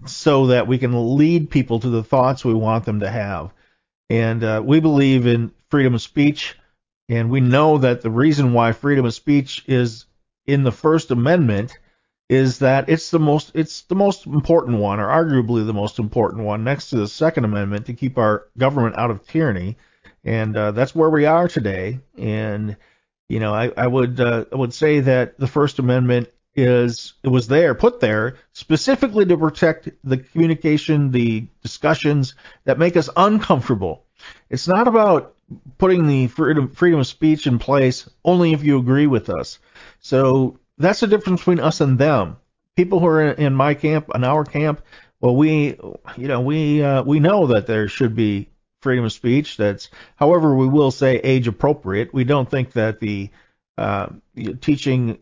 so 0.06 0.48
that 0.48 0.66
we 0.66 0.78
can 0.78 1.16
lead 1.16 1.50
people 1.50 1.80
to 1.80 1.88
the 1.88 2.02
thoughts 2.02 2.44
we 2.44 2.54
want 2.54 2.84
them 2.84 3.00
to 3.00 3.10
have. 3.10 3.52
And 4.08 4.42
uh, 4.44 4.62
we 4.64 4.80
believe 4.80 5.26
in 5.26 5.52
freedom 5.70 5.94
of 5.94 6.02
speech, 6.02 6.56
and 7.08 7.30
we 7.30 7.40
know 7.40 7.78
that 7.78 8.02
the 8.02 8.10
reason 8.10 8.52
why 8.52 8.72
freedom 8.72 9.04
of 9.04 9.14
speech 9.14 9.64
is 9.66 10.06
in 10.46 10.64
the 10.64 10.72
First 10.72 11.10
Amendment 11.10 11.78
is 12.30 12.60
that 12.60 12.88
it's 12.88 13.10
the 13.10 13.18
most 13.18 13.50
it's 13.56 13.82
the 13.82 13.96
most 13.96 14.24
important 14.24 14.78
one, 14.78 15.00
or 15.00 15.08
arguably 15.08 15.66
the 15.66 15.74
most 15.74 15.98
important 15.98 16.44
one, 16.44 16.62
next 16.62 16.90
to 16.90 16.96
the 16.96 17.08
Second 17.08 17.44
Amendment, 17.44 17.86
to 17.86 17.92
keep 17.92 18.16
our 18.18 18.46
government 18.56 18.96
out 18.96 19.10
of 19.10 19.26
tyranny, 19.26 19.76
and 20.24 20.56
uh, 20.56 20.70
that's 20.70 20.94
where 20.94 21.10
we 21.10 21.26
are 21.26 21.48
today. 21.48 21.98
And 22.16 22.76
you 23.28 23.40
know, 23.40 23.52
I, 23.52 23.72
I 23.76 23.88
would 23.88 24.20
uh, 24.20 24.44
I 24.52 24.54
would 24.54 24.72
say 24.72 25.00
that 25.00 25.40
the 25.40 25.48
First 25.48 25.80
Amendment 25.80 26.28
is 26.54 27.14
it 27.24 27.28
was 27.28 27.48
there, 27.48 27.74
put 27.74 27.98
there 27.98 28.36
specifically 28.52 29.26
to 29.26 29.36
protect 29.36 29.88
the 30.04 30.18
communication, 30.18 31.10
the 31.10 31.48
discussions 31.64 32.36
that 32.62 32.78
make 32.78 32.96
us 32.96 33.10
uncomfortable. 33.16 34.04
It's 34.50 34.68
not 34.68 34.86
about 34.86 35.34
putting 35.78 36.06
the 36.06 36.28
freedom 36.28 36.68
freedom 36.68 37.00
of 37.00 37.08
speech 37.08 37.48
in 37.48 37.58
place 37.58 38.08
only 38.24 38.52
if 38.52 38.62
you 38.62 38.78
agree 38.78 39.08
with 39.08 39.30
us. 39.30 39.58
So 39.98 40.60
that's 40.80 41.00
the 41.00 41.06
difference 41.06 41.40
between 41.40 41.60
us 41.60 41.80
and 41.80 41.98
them. 41.98 42.36
People 42.76 43.00
who 43.00 43.06
are 43.06 43.30
in 43.30 43.54
my 43.54 43.74
camp, 43.74 44.10
in 44.14 44.24
our 44.24 44.44
camp, 44.44 44.82
well, 45.20 45.36
we, 45.36 45.78
you 46.16 46.28
know, 46.28 46.40
we 46.40 46.82
uh, 46.82 47.02
we 47.02 47.20
know 47.20 47.48
that 47.48 47.66
there 47.66 47.88
should 47.88 48.16
be 48.16 48.48
freedom 48.80 49.04
of 49.04 49.12
speech. 49.12 49.56
That's, 49.56 49.90
however, 50.16 50.54
we 50.54 50.66
will 50.66 50.90
say 50.90 51.16
age 51.16 51.46
appropriate. 51.46 52.14
We 52.14 52.24
don't 52.24 52.50
think 52.50 52.72
that 52.72 53.00
the 53.00 53.30
uh, 53.76 54.08
teaching 54.60 55.18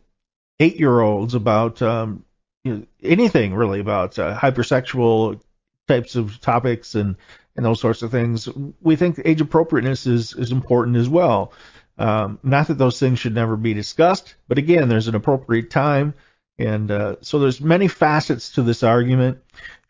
eight 0.61 0.79
year 0.79 1.01
olds 1.01 1.35
about 1.35 1.83
um, 1.83 2.25
you 2.65 2.77
know, 2.77 2.87
anything 3.03 3.55
really 3.55 3.81
about 3.81 4.19
uh, 4.19 4.37
hypersexual 4.37 5.41
types 5.89 6.15
of 6.17 6.41
topics 6.41 6.95
and 6.95 7.17
and 7.57 7.65
those 7.67 7.81
sorts 7.81 8.03
of 8.03 8.13
things. 8.13 8.49
We 8.81 8.95
think 8.95 9.21
age 9.25 9.41
appropriateness 9.41 10.07
is 10.07 10.35
is 10.35 10.53
important 10.53 10.97
as 10.97 11.09
well. 11.09 11.53
Um, 11.99 12.39
not 12.43 12.69
that 12.69 12.79
those 12.79 13.01
things 13.01 13.19
should 13.19 13.35
never 13.35 13.57
be 13.57 13.75
discussed, 13.75 14.37
but 14.47 14.59
again, 14.59 14.89
there's 14.89 15.09
an 15.09 15.15
appropriate 15.15 15.71
time, 15.71 16.15
and 16.59 16.91
uh, 16.91 17.17
so 17.21 17.39
there's 17.39 17.61
many 17.61 17.89
facets 17.89 18.53
to 18.53 18.63
this 18.63 18.83
argument. 18.83 19.39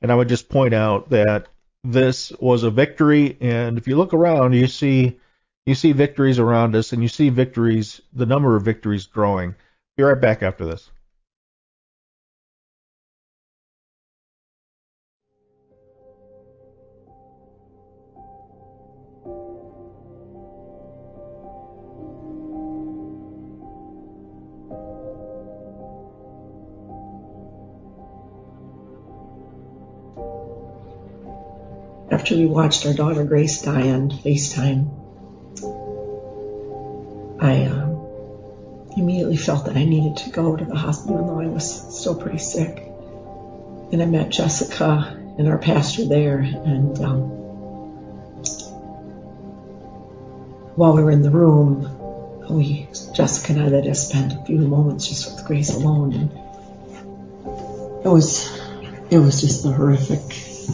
And 0.01 0.11
I 0.13 0.15
would 0.15 0.29
just 0.29 0.49
point 0.49 0.75
out 0.75 1.11
that 1.11 1.49
this 1.85 2.33
was 2.41 2.63
a 2.63 2.71
victory, 2.71 3.37
and 3.41 3.79
if 3.79 3.89
you 3.89 3.97
look 3.97 4.15
around, 4.15 4.55
you 4.55 4.67
see 4.67 5.19
you 5.67 5.75
see 5.75 5.93
victories 5.93 6.39
around 6.39 6.75
us, 6.75 6.93
and 6.93 7.03
you 7.03 7.09
see 7.09 7.29
victories, 7.29 8.01
the 8.15 8.27
number 8.27 8.57
of 8.57 8.63
victories 8.63 9.07
growing. 9.07 9.55
Be 9.97 10.03
right 10.03 10.21
back 10.21 10.43
after 10.43 10.65
this. 10.65 10.91
After 32.19 32.35
we 32.35 32.47
watched 32.47 32.85
our 32.85 32.93
daughter 32.93 33.23
Grace 33.23 33.63
die 33.63 33.91
on 33.91 34.11
FaceTime, 34.11 34.91
I 37.41 37.67
um, 37.67 38.91
immediately 38.97 39.37
felt 39.37 39.67
that 39.67 39.77
I 39.77 39.85
needed 39.85 40.17
to 40.25 40.31
go 40.31 40.57
to 40.57 40.65
the 40.65 40.75
hospital, 40.75 41.15
even 41.15 41.27
though 41.29 41.41
I 41.41 41.47
was 41.47 41.97
still 41.97 42.17
pretty 42.17 42.39
sick. 42.39 42.83
And 43.93 44.03
I 44.03 44.07
met 44.07 44.31
Jessica 44.31 45.17
and 45.39 45.47
our 45.47 45.59
pastor 45.59 46.07
there, 46.07 46.39
and 46.41 47.01
um, 47.01 47.21
while 50.75 50.97
we 50.97 51.05
were 51.05 51.13
in 51.13 51.23
the 51.23 51.31
room, 51.31 51.89
we 52.51 52.89
Jessica 53.15 53.53
and 53.53 53.63
I 53.63 53.69
let 53.69 53.87
us 53.87 54.09
spend 54.09 54.33
a 54.33 54.45
few 54.45 54.59
moments 54.59 55.07
just 55.07 55.37
with 55.37 55.47
Grace 55.47 55.71
alone, 55.71 56.15
and 56.15 56.33
it 58.05 58.09
was 58.09 58.51
it 59.09 59.19
was 59.19 59.41
just 59.41 59.65
a 59.65 59.69
horrific 59.69 60.21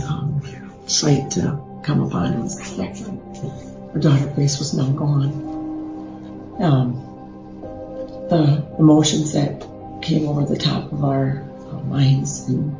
um, 0.09 0.41
sight 0.87 1.33
to 1.33 1.61
come 1.83 2.03
upon 2.03 2.35
us. 2.43 2.79
Our 2.79 4.00
daughter 4.00 4.26
Grace 4.35 4.59
was 4.59 4.75
now 4.75 4.91
gone. 4.91 6.57
Um, 6.61 6.95
the 8.29 8.67
emotions 8.79 9.33
that 9.33 9.67
came 10.03 10.29
over 10.29 10.45
the 10.45 10.59
top 10.59 10.93
of 10.93 11.05
our, 11.05 11.45
our 11.73 11.85
minds 11.85 12.49
and 12.49 12.76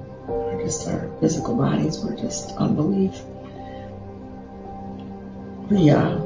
just 0.63 0.89
our 0.89 1.11
physical 1.21 1.57
bodies 1.57 2.03
were 2.03 2.17
just 2.17 2.51
unbelief. 2.57 3.21
We 5.71 5.91
uh, 5.91 6.17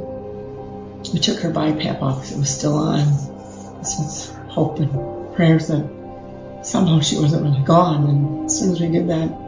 we 1.13 1.21
took 1.21 1.41
her 1.41 1.51
BiPAP 1.51 2.03
off 2.03 2.17
because 2.17 2.33
it 2.33 2.39
was 2.39 2.55
still 2.55 2.75
on. 2.75 2.99
This 3.79 3.97
was 3.99 4.29
hope 4.49 4.79
and 4.79 5.35
prayers 5.35 5.69
that 5.69 5.89
somehow 6.63 7.01
she 7.01 7.19
wasn't 7.19 7.45
really 7.45 7.65
gone. 7.65 8.09
And 8.09 8.47
as 8.47 8.59
soon 8.59 8.73
as 8.73 8.81
we 8.81 8.89
did 8.89 9.09
that, 9.09 9.48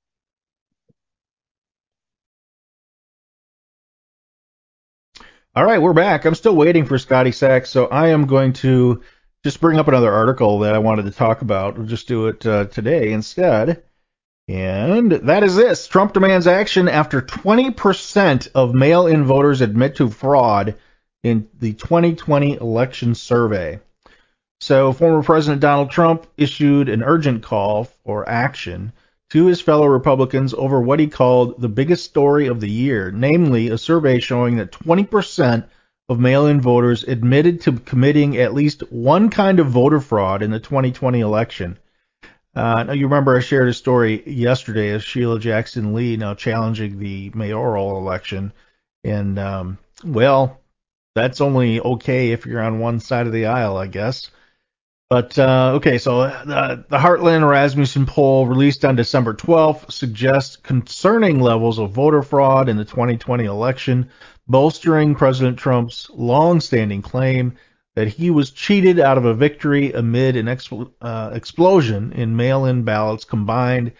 All 5.53 5.65
right, 5.65 5.81
we're 5.81 5.91
back. 5.91 6.23
I'm 6.23 6.33
still 6.33 6.55
waiting 6.55 6.85
for 6.85 6.97
Scotty 6.97 7.33
Sachs, 7.33 7.69
so 7.69 7.87
I 7.87 8.07
am 8.07 8.25
going 8.25 8.53
to 8.53 9.01
just 9.43 9.59
bring 9.59 9.77
up 9.77 9.89
another 9.89 10.09
article 10.09 10.59
that 10.59 10.73
I 10.73 10.77
wanted 10.77 11.03
to 11.03 11.11
talk 11.11 11.41
about. 11.41 11.77
We'll 11.77 11.87
just 11.87 12.07
do 12.07 12.27
it 12.27 12.45
uh, 12.45 12.65
today 12.67 13.11
instead. 13.11 13.83
And 14.47 15.11
that 15.11 15.43
is 15.43 15.57
this 15.57 15.87
Trump 15.87 16.13
demands 16.13 16.47
action 16.47 16.87
after 16.87 17.21
20% 17.21 18.47
of 18.55 18.73
mail 18.73 19.07
in 19.07 19.25
voters 19.25 19.59
admit 19.59 19.97
to 19.97 20.09
fraud 20.09 20.77
in 21.21 21.49
the 21.59 21.73
2020 21.73 22.53
election 22.53 23.13
survey. 23.13 23.81
So, 24.61 24.93
former 24.93 25.21
President 25.21 25.59
Donald 25.59 25.91
Trump 25.91 26.27
issued 26.37 26.87
an 26.87 27.03
urgent 27.03 27.43
call 27.43 27.83
for 28.05 28.27
action 28.29 28.93
to 29.31 29.45
his 29.45 29.61
fellow 29.61 29.85
Republicans 29.85 30.53
over 30.53 30.81
what 30.81 30.99
he 30.99 31.07
called 31.07 31.61
the 31.61 31.69
biggest 31.69 32.03
story 32.03 32.47
of 32.47 32.59
the 32.59 32.69
year, 32.69 33.11
namely 33.11 33.69
a 33.69 33.77
survey 33.77 34.19
showing 34.19 34.57
that 34.57 34.73
20% 34.73 35.65
of 36.09 36.19
mail 36.19 36.47
in 36.47 36.59
voters 36.59 37.05
admitted 37.05 37.61
to 37.61 37.79
committing 37.79 38.37
at 38.37 38.53
least 38.53 38.81
one 38.91 39.29
kind 39.29 39.61
of 39.61 39.67
voter 39.67 40.01
fraud 40.01 40.41
in 40.41 40.51
the 40.51 40.59
2020 40.59 41.21
election. 41.21 41.79
Uh, 42.53 42.83
now 42.83 42.91
you 42.91 43.05
remember 43.05 43.37
I 43.37 43.39
shared 43.39 43.69
a 43.69 43.73
story 43.73 44.21
yesterday 44.29 44.89
of 44.89 45.03
Sheila 45.03 45.39
Jackson 45.39 45.93
Lee 45.93 46.17
now 46.17 46.33
challenging 46.33 46.99
the 46.99 47.31
mayoral 47.33 47.97
election, 47.97 48.51
and 49.05 49.39
um, 49.39 49.77
well, 50.03 50.59
that's 51.15 51.39
only 51.39 51.79
okay 51.79 52.33
if 52.33 52.45
you're 52.45 52.61
on 52.61 52.79
one 52.79 52.99
side 52.99 53.27
of 53.27 53.31
the 53.31 53.45
aisle, 53.45 53.77
I 53.77 53.87
guess. 53.87 54.29
But 55.11 55.37
uh, 55.37 55.73
okay, 55.75 55.97
so 55.97 56.21
uh, 56.21 56.83
the 56.87 56.97
Heartland 56.97 57.45
Rasmussen 57.45 58.05
poll 58.05 58.47
released 58.47 58.85
on 58.85 58.95
December 58.95 59.33
12th 59.33 59.91
suggests 59.91 60.55
concerning 60.55 61.41
levels 61.41 61.79
of 61.79 61.91
voter 61.91 62.21
fraud 62.21 62.69
in 62.69 62.77
the 62.77 62.85
2020 62.85 63.43
election, 63.43 64.09
bolstering 64.47 65.13
President 65.13 65.59
Trump's 65.59 66.09
long-standing 66.11 67.01
claim 67.01 67.57
that 67.95 68.07
he 68.07 68.29
was 68.29 68.51
cheated 68.51 69.01
out 69.01 69.17
of 69.17 69.25
a 69.25 69.33
victory 69.33 69.91
amid 69.91 70.37
an 70.37 70.47
uh, 71.01 71.31
explosion 71.33 72.13
in 72.13 72.37
mail-in 72.37 72.83
ballots 72.83 73.25
combined 73.25 73.91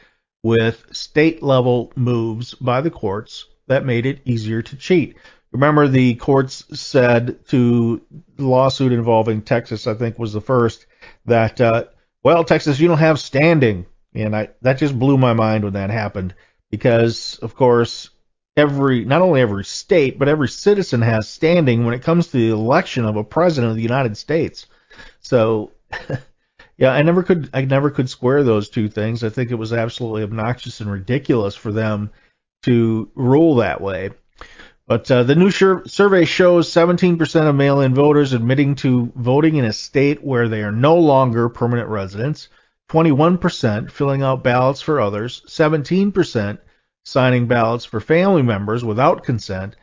with 0.43 0.85
state-level 0.93 1.91
moves 1.97 2.53
by 2.53 2.79
the 2.79 2.89
courts 2.89 3.47
that 3.67 3.85
made 3.85 4.05
it 4.05 4.21
easier 4.23 4.61
to 4.61 4.77
cheat. 4.77 5.17
Remember, 5.51 5.87
the 5.87 6.15
courts 6.15 6.63
said 6.79 7.45
to 7.47 8.01
the 8.37 8.45
lawsuit 8.45 8.93
involving 8.93 9.41
Texas, 9.41 9.85
I 9.85 9.93
think 9.93 10.17
was 10.17 10.31
the 10.31 10.41
first, 10.41 10.85
that, 11.25 11.59
uh, 11.59 11.85
well, 12.23 12.43
Texas, 12.45 12.79
you 12.79 12.87
don't 12.87 12.97
have 12.99 13.19
standing. 13.19 13.85
And 14.13 14.35
I, 14.35 14.49
that 14.61 14.77
just 14.77 14.97
blew 14.97 15.17
my 15.17 15.33
mind 15.33 15.63
when 15.63 15.73
that 15.73 15.89
happened 15.89 16.35
because, 16.69 17.37
of 17.41 17.55
course, 17.55 18.09
every, 18.55 19.03
not 19.03 19.21
only 19.21 19.41
every 19.41 19.65
state, 19.65 20.17
but 20.17 20.29
every 20.29 20.47
citizen 20.47 21.01
has 21.01 21.27
standing 21.27 21.85
when 21.85 21.93
it 21.93 22.03
comes 22.03 22.27
to 22.27 22.37
the 22.37 22.49
election 22.49 23.05
of 23.05 23.17
a 23.17 23.23
president 23.23 23.71
of 23.71 23.75
the 23.75 23.83
United 23.83 24.15
States. 24.15 24.67
So, 25.19 25.71
yeah, 26.77 26.91
I 26.91 27.01
never 27.01 27.23
could, 27.23 27.49
I 27.53 27.65
never 27.65 27.89
could 27.89 28.09
square 28.09 28.43
those 28.43 28.69
two 28.69 28.87
things. 28.87 29.23
I 29.23 29.29
think 29.29 29.51
it 29.51 29.55
was 29.55 29.73
absolutely 29.73 30.23
obnoxious 30.23 30.79
and 30.79 30.91
ridiculous 30.91 31.55
for 31.55 31.73
them 31.73 32.09
to 32.63 33.09
rule 33.15 33.55
that 33.55 33.81
way. 33.81 34.11
But 34.87 35.09
uh, 35.09 35.23
the 35.23 35.35
new 35.35 35.51
survey 35.51 36.25
shows 36.25 36.69
17% 36.69 37.47
of 37.47 37.55
mail 37.55 37.81
in 37.81 37.95
voters 37.95 38.33
admitting 38.33 38.75
to 38.75 39.11
voting 39.15 39.55
in 39.55 39.65
a 39.65 39.73
state 39.73 40.23
where 40.23 40.49
they 40.49 40.63
are 40.63 40.71
no 40.71 40.97
longer 40.97 41.49
permanent 41.49 41.87
residents, 41.87 42.49
21% 42.89 43.89
filling 43.89 44.21
out 44.21 44.43
ballots 44.43 44.81
for 44.81 44.99
others, 44.99 45.43
17% 45.47 46.57
signing 47.05 47.47
ballots 47.47 47.85
for 47.85 47.99
family 47.99 48.41
members 48.41 48.83
without 48.83 49.23
consent. 49.23 49.75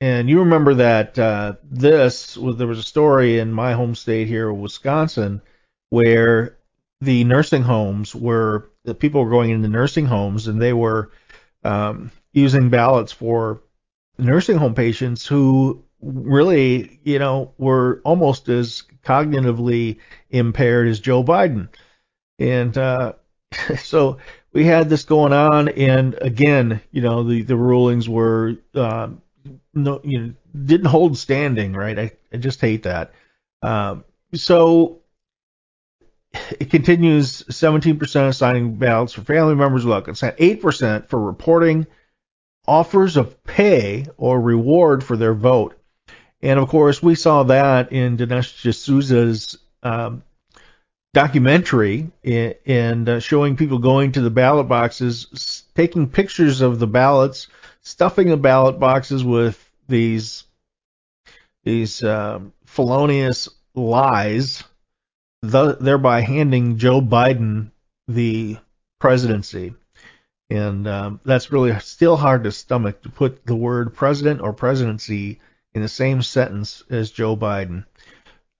And 0.00 0.28
you 0.28 0.40
remember 0.40 0.74
that 0.74 1.18
uh, 1.18 1.54
this 1.62 2.36
was 2.36 2.56
there 2.56 2.66
was 2.66 2.78
a 2.78 2.82
story 2.82 3.38
in 3.38 3.52
my 3.52 3.74
home 3.74 3.94
state 3.94 4.26
here, 4.26 4.52
Wisconsin, 4.52 5.42
where 5.90 6.56
the 7.00 7.22
nursing 7.24 7.62
homes 7.62 8.14
were 8.14 8.70
the 8.84 8.94
people 8.94 9.24
were 9.24 9.30
going 9.30 9.50
into 9.50 9.68
nursing 9.68 10.06
homes 10.06 10.48
and 10.48 10.60
they 10.60 10.72
were 10.72 11.10
um, 11.62 12.10
using 12.32 12.70
ballots 12.70 13.12
for 13.12 13.62
nursing 14.18 14.56
home 14.56 14.74
patients 14.74 15.26
who 15.26 15.84
really, 16.00 17.00
you 17.04 17.18
know, 17.18 17.52
were 17.58 18.00
almost 18.04 18.48
as 18.48 18.82
cognitively 19.04 19.98
impaired 20.30 20.88
as 20.88 21.00
Joe 21.00 21.22
Biden. 21.22 21.68
And 22.38 22.76
uh, 22.76 23.14
so 23.78 24.18
we 24.52 24.64
had 24.64 24.88
this 24.88 25.04
going 25.04 25.32
on, 25.32 25.68
and 25.68 26.14
again, 26.20 26.80
you 26.90 27.00
know, 27.00 27.22
the, 27.22 27.42
the 27.42 27.56
rulings 27.56 28.08
were 28.08 28.56
uh, 28.74 29.08
no, 29.74 30.00
you 30.04 30.20
know, 30.20 30.34
didn't 30.64 30.86
hold 30.86 31.16
standing, 31.16 31.72
right? 31.72 31.98
I, 31.98 32.12
I 32.32 32.36
just 32.36 32.60
hate 32.60 32.82
that. 32.84 33.12
Um, 33.62 34.04
so 34.34 35.00
it 36.58 36.70
continues 36.70 37.42
17% 37.44 38.28
of 38.28 38.36
signing 38.36 38.76
ballots 38.76 39.12
for 39.12 39.22
family 39.22 39.54
members 39.54 39.84
without 39.84 40.04
consent, 40.04 40.36
8% 40.36 41.08
for 41.08 41.20
reporting 41.20 41.86
offers 42.66 43.16
of 43.16 43.42
pay 43.44 44.06
or 44.16 44.40
reward 44.40 45.02
for 45.02 45.16
their 45.16 45.34
vote. 45.34 45.78
And 46.40 46.58
of 46.58 46.68
course, 46.68 47.02
we 47.02 47.14
saw 47.14 47.44
that 47.44 47.92
in 47.92 48.16
Dinesh 48.16 48.62
D'Souza's 48.62 49.58
um, 49.82 50.22
documentary 51.14 52.10
and 52.24 53.08
uh, 53.08 53.20
showing 53.20 53.56
people 53.56 53.78
going 53.78 54.12
to 54.12 54.20
the 54.20 54.30
ballot 54.30 54.68
boxes, 54.68 55.64
taking 55.74 56.08
pictures 56.08 56.60
of 56.60 56.78
the 56.78 56.86
ballots, 56.86 57.48
stuffing 57.82 58.28
the 58.28 58.36
ballot 58.36 58.78
boxes 58.78 59.24
with 59.24 59.70
these 59.88 60.44
these 61.64 62.02
um, 62.02 62.52
felonious 62.64 63.48
lies, 63.74 64.64
thereby 65.42 66.22
handing 66.22 66.76
Joe 66.78 67.00
Biden 67.00 67.70
the 68.08 68.56
presidency. 68.98 69.74
And 70.52 70.86
um, 70.86 71.20
that's 71.24 71.50
really 71.50 71.78
still 71.80 72.14
hard 72.14 72.44
to 72.44 72.52
stomach 72.52 73.02
to 73.02 73.08
put 73.08 73.46
the 73.46 73.56
word 73.56 73.94
president 73.94 74.42
or 74.42 74.52
presidency 74.52 75.40
in 75.72 75.80
the 75.80 75.88
same 75.88 76.20
sentence 76.20 76.82
as 76.90 77.10
Joe 77.10 77.38
Biden. 77.38 77.86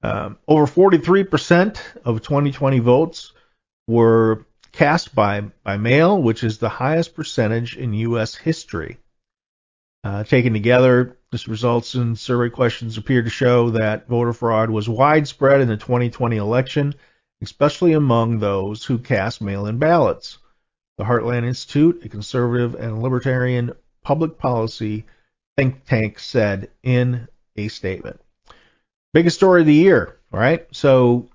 Um, 0.02 0.38
over 0.48 0.64
43% 0.64 1.78
of 2.06 2.22
2020 2.22 2.78
votes 2.78 3.32
were 3.86 4.46
cast 4.72 5.14
by, 5.14 5.42
by 5.64 5.76
mail, 5.76 6.20
which 6.20 6.44
is 6.44 6.56
the 6.56 6.70
highest 6.70 7.14
percentage 7.14 7.76
in 7.76 7.92
U.S. 7.92 8.34
history. 8.34 8.96
Uh, 10.02 10.24
taken 10.24 10.54
together, 10.54 11.18
this 11.30 11.46
results 11.46 11.94
in 11.94 12.16
survey 12.16 12.48
questions 12.48 12.96
appear 12.96 13.22
to 13.22 13.28
show 13.28 13.68
that 13.70 14.08
voter 14.08 14.32
fraud 14.32 14.70
was 14.70 14.88
widespread 14.88 15.60
in 15.60 15.68
the 15.68 15.76
2020 15.76 16.38
election, 16.38 16.94
especially 17.42 17.92
among 17.92 18.38
those 18.38 18.82
who 18.82 18.98
cast 18.98 19.42
mail 19.42 19.66
in 19.66 19.76
ballots 19.76 20.38
the 20.98 21.04
Heartland 21.04 21.44
Institute, 21.44 22.04
a 22.04 22.08
conservative 22.08 22.74
and 22.74 23.02
libertarian 23.02 23.72
public 24.02 24.38
policy 24.38 25.04
think 25.56 25.84
tank, 25.84 26.18
said 26.18 26.70
in 26.82 27.28
a 27.56 27.68
statement. 27.68 28.20
Biggest 29.12 29.36
story 29.36 29.60
of 29.60 29.66
the 29.66 29.74
year, 29.74 30.18
right? 30.30 30.66
So 30.72 31.28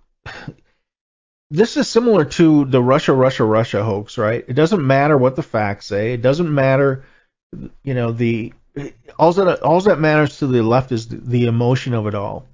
this 1.50 1.78
is 1.78 1.88
similar 1.88 2.26
to 2.26 2.66
the 2.66 2.82
Russia, 2.82 3.14
Russia, 3.14 3.46
Russia 3.46 3.84
hoax, 3.84 4.18
right? 4.18 4.44
It 4.48 4.54
doesn't 4.54 4.86
matter 4.86 5.18
what 5.18 5.36
the 5.36 5.44
facts 5.44 5.86
say. 5.86 6.14
It 6.14 6.22
doesn't 6.22 6.54
matter, 6.54 7.06
you 7.84 7.94
know, 7.94 8.12
the 8.12 8.54
all 9.18 9.34
that 9.34 9.62
all 9.62 9.82
that 9.82 10.00
matters 10.00 10.38
to 10.40 10.48
the 10.48 10.62
left 10.62 10.92
is 10.92 11.08
the, 11.08 11.46
emotion 11.46 11.94
of 11.94 12.06
it 12.06 12.14
all, 12.14 12.46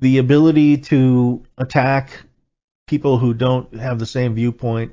the 0.00 0.18
ability 0.18 0.78
to 0.78 1.44
attack 1.58 2.10
people 2.86 3.18
who 3.18 3.34
don't 3.34 3.74
have 3.74 3.98
the 3.98 4.06
same 4.06 4.34
viewpoint 4.34 4.92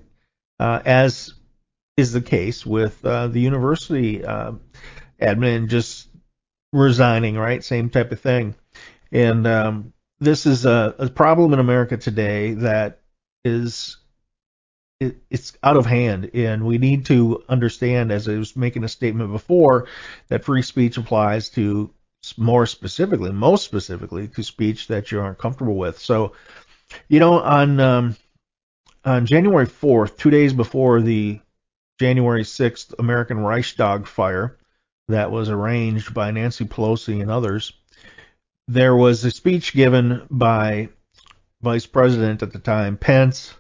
uh, 0.60 0.82
as 0.86 1.34
is 1.98 2.12
the 2.12 2.22
case 2.22 2.66
with 2.66 3.04
uh, 3.06 3.28
the 3.28 3.40
university 3.40 4.26
uh, 4.26 4.54
admin 5.22 5.68
just 5.68 6.08
resigning, 6.72 7.38
right? 7.38 7.64
Same 7.64 7.90
type 7.90 8.12
of 8.12 8.20
thing. 8.20 8.56
And 9.12 9.46
um, 9.46 9.94
this 10.20 10.46
is 10.46 10.66
a, 10.66 10.96
a, 10.98 11.10
problem 11.10 11.54
in 11.54 11.60
America 11.60 11.98
today 11.98 12.56
that 12.56 13.00
is 13.46 13.98
it, 15.00 15.18
it's 15.30 15.56
out 15.62 15.78
of 15.78 15.86
hand, 15.86 16.32
and 16.34 16.66
we 16.66 16.78
need 16.78 17.06
to 17.08 17.44
understand, 17.48 18.12
as 18.12 18.28
I 18.28 18.38
was 18.38 18.56
making 18.56 18.84
a 18.84 18.90
statement 18.90 19.32
before, 19.32 19.88
that 20.30 20.44
free 20.44 20.62
speech 20.62 20.98
applies 20.98 21.50
to 21.52 21.94
more 22.38 22.66
specifically, 22.66 23.32
most 23.32 23.66
specifically, 23.66 24.28
to 24.30 24.44
speech 24.44 24.88
that 24.88 25.12
you 25.12 25.20
aren't 25.20 25.38
comfortable 25.38 25.76
with. 25.76 26.00
So, 26.00 26.34
you 27.08 27.20
know, 27.20 27.40
on 27.40 27.80
um, 27.80 28.16
on 29.06 29.26
January 29.26 29.68
4th, 29.68 30.18
two 30.18 30.30
days 30.30 30.54
before 30.54 31.02
the 31.02 31.40
January 32.00 32.44
6th 32.44 32.94
American 33.00 33.40
Reichstag 33.40 34.08
fire 34.08 34.58
that 35.08 35.32
was 35.32 35.50
arranged 35.50 36.14
by 36.14 36.32
Nancy 36.32 36.66
Pelosi 36.66 37.22
and 37.22 37.30
others, 37.30 37.74
there 38.68 38.96
was 38.96 39.24
a 39.26 39.32
speech 39.32 39.74
given 39.74 40.26
by 40.30 40.90
Vice 41.62 41.86
President 41.86 42.42
at 42.42 42.52
the 42.52 42.60
time, 42.60 42.98
Pence, 42.98 43.54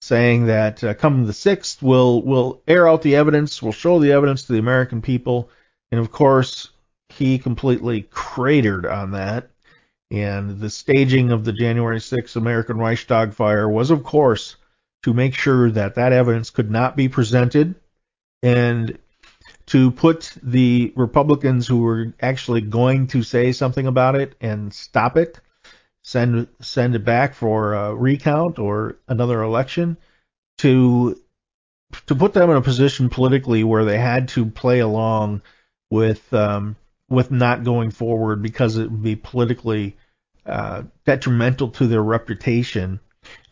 saying 0.00 0.46
that 0.46 0.84
uh, 0.84 0.94
come 0.94 1.26
the 1.26 1.32
6th, 1.32 1.80
we'll, 1.82 2.22
we'll 2.22 2.62
air 2.68 2.86
out 2.88 3.02
the 3.02 3.16
evidence, 3.16 3.62
we'll 3.62 3.72
show 3.72 3.98
the 3.98 4.12
evidence 4.12 4.44
to 4.44 4.52
the 4.52 4.58
American 4.58 5.00
people. 5.00 5.50
And 5.90 6.00
of 6.00 6.12
course, 6.12 6.70
he 7.08 7.38
completely 7.38 8.02
cratered 8.02 8.86
on 8.86 9.12
that. 9.12 9.50
And 10.10 10.60
the 10.60 10.70
staging 10.70 11.32
of 11.32 11.44
the 11.44 11.52
January 11.52 11.98
6th 11.98 12.36
American 12.36 12.78
Reichstag 12.78 13.32
fire 13.32 13.68
was, 13.68 13.90
of 13.90 14.04
course, 14.04 14.56
to 15.04 15.14
make 15.14 15.34
sure 15.34 15.70
that 15.70 15.94
that 15.94 16.12
evidence 16.12 16.50
could 16.50 16.70
not 16.70 16.96
be 16.96 17.08
presented 17.08 17.74
and 18.42 18.98
to 19.66 19.90
put 19.90 20.36
the 20.42 20.92
Republicans 20.96 21.66
who 21.66 21.80
were 21.80 22.12
actually 22.20 22.60
going 22.62 23.06
to 23.08 23.22
say 23.22 23.52
something 23.52 23.86
about 23.86 24.14
it 24.14 24.34
and 24.40 24.72
stop 24.72 25.16
it, 25.16 25.38
send 26.02 26.48
send 26.60 26.94
it 26.94 27.04
back 27.04 27.34
for 27.34 27.74
a 27.74 27.94
recount 27.94 28.58
or 28.58 28.96
another 29.08 29.42
election, 29.42 29.96
to 30.58 31.18
to 32.06 32.14
put 32.14 32.32
them 32.32 32.50
in 32.50 32.56
a 32.56 32.62
position 32.62 33.08
politically 33.08 33.64
where 33.64 33.84
they 33.84 33.98
had 33.98 34.28
to 34.28 34.46
play 34.46 34.80
along 34.80 35.42
with 35.90 36.32
um, 36.32 36.76
with 37.08 37.30
not 37.30 37.64
going 37.64 37.90
forward 37.90 38.42
because 38.42 38.76
it 38.76 38.90
would 38.90 39.02
be 39.02 39.16
politically 39.16 39.96
uh, 40.46 40.82
detrimental 41.06 41.68
to 41.70 41.86
their 41.86 42.02
reputation, 42.02 43.00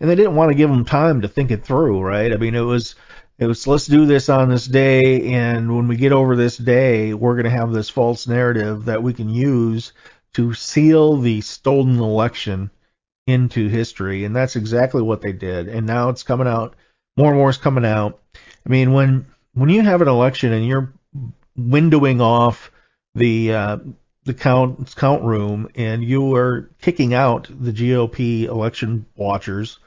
and 0.00 0.08
they 0.08 0.14
didn't 0.14 0.34
want 0.34 0.50
to 0.50 0.56
give 0.56 0.70
them 0.70 0.84
time 0.84 1.20
to 1.22 1.28
think 1.28 1.50
it 1.50 1.64
through, 1.64 2.00
right? 2.00 2.32
I 2.32 2.36
mean, 2.36 2.54
it 2.54 2.60
was 2.60 2.94
it 3.38 3.46
was 3.46 3.66
let's 3.66 3.86
do 3.86 4.06
this 4.06 4.28
on 4.28 4.48
this 4.48 4.66
day, 4.66 5.32
and 5.32 5.74
when 5.74 5.88
we 5.88 5.96
get 5.96 6.12
over 6.12 6.36
this 6.36 6.56
day, 6.56 7.14
we're 7.14 7.34
going 7.34 7.44
to 7.44 7.50
have 7.50 7.72
this 7.72 7.88
false 7.88 8.26
narrative 8.26 8.84
that 8.84 9.02
we 9.02 9.12
can 9.12 9.28
use 9.28 9.92
to 10.34 10.54
seal 10.54 11.16
the 11.16 11.40
stolen 11.40 11.98
election 11.98 12.70
into 13.26 13.68
history, 13.68 14.24
and 14.24 14.34
that's 14.34 14.56
exactly 14.56 15.02
what 15.02 15.22
they 15.22 15.32
did. 15.32 15.68
And 15.68 15.86
now 15.86 16.08
it's 16.08 16.22
coming 16.22 16.46
out, 16.46 16.74
more 17.16 17.30
and 17.30 17.38
more 17.38 17.50
is 17.50 17.58
coming 17.58 17.84
out. 17.84 18.20
I 18.34 18.68
mean, 18.68 18.92
when 18.92 19.26
when 19.54 19.68
you 19.68 19.82
have 19.82 20.02
an 20.02 20.08
election 20.08 20.52
and 20.52 20.66
you're 20.66 20.92
windowing 21.58 22.20
off 22.20 22.70
the 23.14 23.52
uh, 23.52 23.78
the 24.24 24.34
count 24.34 24.94
count 24.96 25.22
room 25.22 25.68
and 25.74 26.04
you 26.04 26.34
are 26.34 26.70
kicking 26.80 27.12
out 27.14 27.48
the 27.50 27.72
GOP 27.72 28.44
election 28.44 29.06
watchers, 29.16 29.78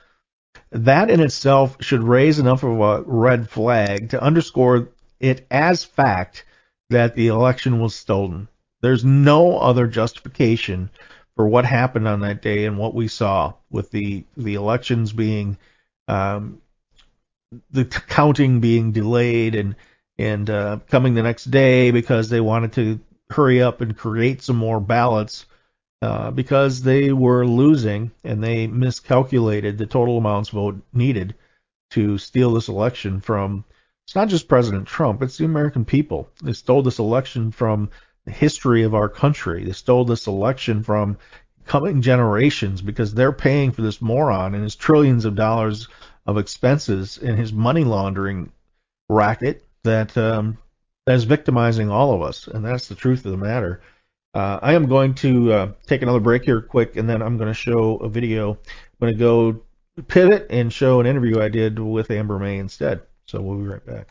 that 0.72 1.10
in 1.10 1.20
itself 1.20 1.78
should 1.80 2.04
raise 2.04 2.40
enough 2.40 2.64
of 2.64 2.80
a 2.80 3.02
red 3.04 3.50
flag 3.50 4.10
to 4.10 4.22
underscore 4.22 4.90
it 5.20 5.46
as 5.50 5.84
fact 5.84 6.46
that 6.90 7.16
the 7.16 7.28
election 7.28 7.80
was 7.80 7.96
stolen. 7.96 8.48
There's 8.82 9.06
no 9.06 9.58
other 9.58 9.88
justification 9.88 10.90
for 11.36 11.48
what 11.48 11.66
happened 11.66 12.08
on 12.08 12.22
that 12.22 12.42
day 12.42 12.66
and 12.66 12.78
what 12.78 12.94
we 12.94 13.08
saw 13.08 13.54
with 13.70 13.92
the 13.92 14.26
the 14.38 14.56
elections 14.56 15.12
being 15.12 15.58
um, 16.08 16.62
the 17.72 17.86
counting 17.86 18.60
being 18.60 18.92
delayed 18.92 19.56
and 19.56 19.76
and 20.18 20.50
uh, 20.50 20.80
coming 20.90 21.14
the 21.14 21.24
next 21.24 21.46
day 21.46 21.92
because 21.92 22.30
they 22.30 22.42
wanted 22.42 22.74
to 22.74 23.00
hurry 23.30 23.62
up 23.62 23.82
and 23.82 23.98
create 23.98 24.42
some 24.42 24.56
more 24.56 24.80
ballots 24.80 25.46
uh, 26.02 26.32
because 26.32 26.82
they 26.82 27.12
were 27.12 27.46
losing 27.46 28.12
and 28.24 28.44
they 28.44 28.68
miscalculated 28.68 29.78
the 29.78 29.86
total 29.86 30.18
amounts 30.18 30.50
vote 30.50 30.80
needed 30.94 31.36
to 31.92 32.18
steal 32.18 32.54
this 32.54 32.68
election 32.68 33.22
from 33.22 33.64
it's 34.06 34.16
not 34.16 34.28
just 34.28 34.48
President 34.48 34.88
Trump, 34.88 35.24
it's 35.24 35.38
the 35.38 35.46
American 35.46 35.84
people. 35.84 36.30
They 36.44 36.54
stole 36.54 36.84
this 36.84 37.00
election 37.00 37.52
from 37.52 37.90
the 38.26 38.32
history 38.32 38.84
of 38.84 38.94
our 38.94 39.10
country. 39.10 39.64
They 39.64 39.72
stole 39.72 40.06
this 40.06 40.28
election 40.28 40.84
from 40.84 41.18
coming 41.66 42.04
generations 42.04 42.82
because 42.84 43.14
they're 43.14 43.32
paying 43.32 43.72
for 43.72 43.82
this 43.82 44.02
moron 44.02 44.54
and 44.54 44.64
his 44.64 44.76
trillions 44.76 45.26
of 45.26 45.34
dollars 45.34 45.88
of 46.28 46.38
expenses 46.38 47.18
and 47.18 47.38
his 47.38 47.52
money 47.52 47.84
laundering 47.84 48.52
racket 49.10 49.64
that 49.84 50.16
um, 50.18 50.58
that 51.06 51.16
is 51.16 51.24
victimizing 51.24 51.90
all 51.90 52.14
of 52.14 52.22
us, 52.22 52.48
and 52.48 52.66
that's 52.66 52.88
the 52.88 52.96
truth 52.96 53.26
of 53.26 53.32
the 53.32 53.38
matter. 53.38 53.82
Uh, 54.34 54.60
I 54.62 54.74
am 54.74 54.88
going 54.88 55.14
to 55.16 55.54
uh, 55.54 55.72
take 55.88 56.02
another 56.02 56.20
break 56.20 56.44
here 56.44 56.62
quick, 56.62 56.98
and 56.98 57.10
then 57.10 57.22
I'm 57.22 57.38
going 57.38 57.48
to 57.48 57.54
show 57.54 57.98
a 57.98 58.10
video. 58.10 58.52
I'm 58.52 58.58
going 59.00 59.14
to 59.14 59.20
go 59.20 59.62
pivot 60.08 60.48
and 60.50 60.74
show 60.74 61.00
an 61.00 61.06
interview 61.06 61.40
I 61.40 61.50
did 61.50 61.80
with 61.80 62.12
Amber 62.12 62.38
May 62.38 62.58
instead. 62.58 63.02
So 63.28 63.42
we'll 63.42 63.58
be 63.58 63.68
right 63.68 63.86
back. 63.86 64.08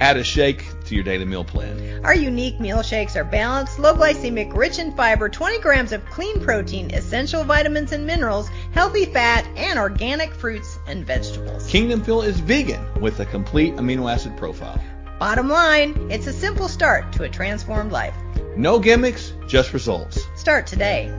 add 0.00 0.16
a 0.16 0.24
shake 0.24 0.64
to 0.86 0.94
your 0.94 1.04
daily 1.04 1.24
meal 1.24 1.44
plan. 1.44 2.04
Our 2.04 2.14
unique 2.14 2.58
meal 2.58 2.82
shakes 2.82 3.16
are 3.16 3.24
balanced, 3.24 3.78
low 3.78 3.94
glycemic, 3.94 4.54
rich 4.56 4.78
in 4.78 4.96
fiber, 4.96 5.28
20 5.28 5.60
grams 5.60 5.92
of 5.92 6.04
clean 6.06 6.40
protein, 6.40 6.90
essential 6.92 7.44
vitamins 7.44 7.92
and 7.92 8.06
minerals, 8.06 8.48
healthy 8.72 9.04
fat, 9.04 9.46
and 9.56 9.78
organic 9.78 10.32
fruits 10.32 10.78
and 10.86 11.06
vegetables. 11.06 11.66
Kingdom 11.66 12.02
Fuel 12.02 12.22
is 12.22 12.40
vegan 12.40 12.84
with 13.00 13.20
a 13.20 13.26
complete 13.26 13.76
amino 13.76 14.10
acid 14.10 14.36
profile. 14.36 14.80
Bottom 15.20 15.50
line, 15.50 16.10
it's 16.10 16.26
a 16.26 16.32
simple 16.32 16.66
start 16.66 17.12
to 17.12 17.24
a 17.24 17.28
transformed 17.28 17.92
life. 17.92 18.14
No 18.56 18.78
gimmicks, 18.78 19.34
just 19.46 19.74
results. 19.74 20.18
Start 20.34 20.66
today. 20.66 21.14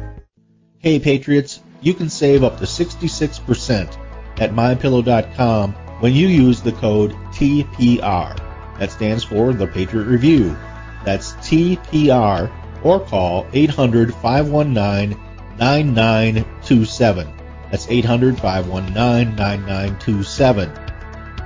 Hey 0.79 0.97
Patriots, 0.97 1.59
you 1.81 1.93
can 1.93 2.09
save 2.09 2.43
up 2.43 2.57
to 2.57 2.63
66% 2.63 3.95
at 4.39 4.53
mypillow.com 4.53 5.73
when 5.99 6.15
you 6.15 6.27
use 6.29 6.63
the 6.63 6.71
code 6.71 7.11
TPR. 7.31 8.35
That 8.79 8.89
stands 8.89 9.23
for 9.23 9.53
the 9.53 9.67
Patriot 9.67 10.05
Review. 10.05 10.57
That's 11.05 11.33
TPR 11.33 12.51
or 12.83 12.99
call 13.01 13.45
800 13.53 14.15
519 14.15 15.15
9927. 15.59 17.33
That's 17.69 17.87
800 17.87 18.39
519 18.39 19.35
9927. 19.35 20.90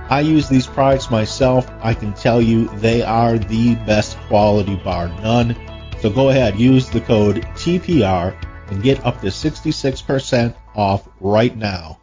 I 0.08 0.20
use 0.20 0.48
these 0.48 0.68
products 0.68 1.10
myself. 1.10 1.68
I 1.82 1.96
can 1.96 2.13
tell 2.13 2.39
you 2.39 2.68
they 2.78 3.02
are 3.02 3.39
the 3.39 3.74
best 3.88 4.18
quality 4.28 4.76
bar 4.76 5.08
none. 5.22 5.56
So 6.00 6.12
go 6.12 6.30
ahead, 6.30 6.60
use 6.60 6.89
the 6.89 7.02
code 7.02 7.41
TPR 7.56 8.36
and 8.68 8.84
get 8.84 9.04
up 9.04 9.22
to 9.22 9.28
66% 9.28 10.56
off 10.76 11.08
right 11.20 11.56
now. 11.56 12.00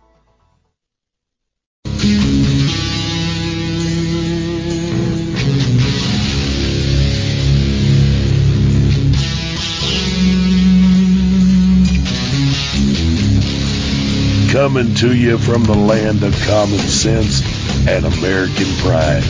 Coming 14.51 14.95
to 14.97 15.15
you 15.15 15.38
from 15.38 15.65
the 15.65 15.75
land 15.75 16.23
of 16.25 16.38
common 16.43 16.79
sense 16.79 17.62
and 17.88 18.05
American 18.05 18.66
pride. 18.79 19.25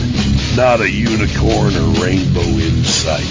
Not 0.55 0.81
a 0.81 0.89
unicorn 0.89 1.75
or 1.75 1.89
rainbow 2.03 2.41
in 2.41 2.83
sight. 2.83 3.25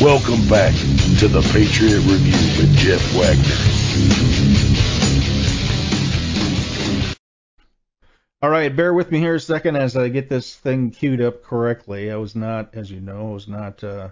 Welcome 0.00 0.48
back 0.48 0.72
to 1.18 1.28
the 1.28 1.42
Patriot 1.52 2.00
Review 2.00 2.32
with 2.56 2.74
Jeff 2.76 3.02
Wagner. 3.14 3.80
All 8.42 8.48
right, 8.48 8.74
bear 8.74 8.94
with 8.94 9.12
me 9.12 9.18
here 9.18 9.34
a 9.34 9.40
second 9.40 9.76
as 9.76 9.98
I 9.98 10.08
get 10.08 10.30
this 10.30 10.56
thing 10.56 10.90
queued 10.90 11.20
up 11.20 11.42
correctly. 11.42 12.10
I 12.10 12.16
was 12.16 12.34
not, 12.34 12.74
as 12.74 12.90
you 12.90 13.02
know, 13.02 13.28
I 13.28 13.34
was 13.34 13.46
not 13.46 13.84
uh, 13.84 14.08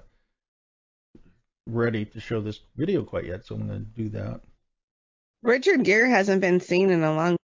ready 1.66 2.04
to 2.04 2.20
show 2.20 2.42
this 2.42 2.60
video 2.76 3.02
quite 3.02 3.24
yet, 3.24 3.46
so 3.46 3.54
I'm 3.54 3.66
going 3.66 3.86
to 3.86 4.02
do 4.02 4.10
that. 4.10 4.42
Richard 5.42 5.84
Gere 5.84 6.10
hasn't 6.10 6.42
been 6.42 6.60
seen 6.60 6.90
in 6.90 7.02
a 7.02 7.14
long 7.14 7.37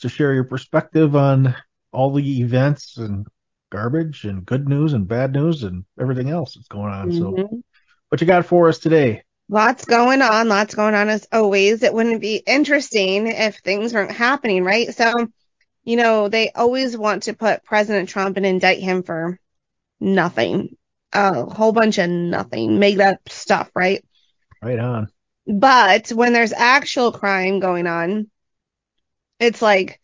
to 0.00 0.08
share 0.08 0.34
your 0.34 0.44
perspective 0.44 1.16
on 1.16 1.54
all 1.92 2.12
the 2.12 2.40
events 2.40 2.96
and 2.96 3.26
garbage 3.70 4.24
and 4.24 4.46
good 4.46 4.68
news 4.68 4.92
and 4.92 5.08
bad 5.08 5.32
news 5.32 5.62
and 5.62 5.84
everything 6.00 6.30
else 6.30 6.54
that's 6.54 6.68
going 6.68 6.92
on. 6.92 7.10
Mm-hmm. 7.10 7.18
So, 7.18 7.62
what 8.08 8.20
you 8.20 8.26
got 8.26 8.46
for 8.46 8.68
us 8.68 8.78
today? 8.78 9.22
Lots 9.48 9.84
going 9.84 10.22
on, 10.22 10.48
lots 10.48 10.74
going 10.74 10.94
on 10.94 11.08
as 11.08 11.26
always. 11.32 11.82
It 11.82 11.94
wouldn't 11.94 12.20
be 12.20 12.36
interesting 12.36 13.28
if 13.28 13.58
things 13.58 13.94
weren't 13.94 14.10
happening, 14.10 14.64
right? 14.64 14.94
So, 14.94 15.28
you 15.84 15.96
know, 15.96 16.28
they 16.28 16.50
always 16.50 16.96
want 16.96 17.24
to 17.24 17.34
put 17.34 17.64
President 17.64 18.08
Trump 18.08 18.36
and 18.36 18.46
indict 18.46 18.80
him 18.80 19.02
for 19.02 19.38
nothing. 20.00 20.76
A 21.12 21.44
whole 21.44 21.72
bunch 21.72 21.98
of 21.98 22.10
nothing, 22.10 22.78
made 22.78 23.00
up 23.00 23.28
stuff, 23.28 23.70
right? 23.74 24.04
Right 24.60 24.78
on. 24.78 25.08
But 25.46 26.08
when 26.08 26.32
there's 26.32 26.52
actual 26.52 27.12
crime 27.12 27.60
going 27.60 27.86
on, 27.86 28.28
it's 29.38 29.62
like 29.62 30.00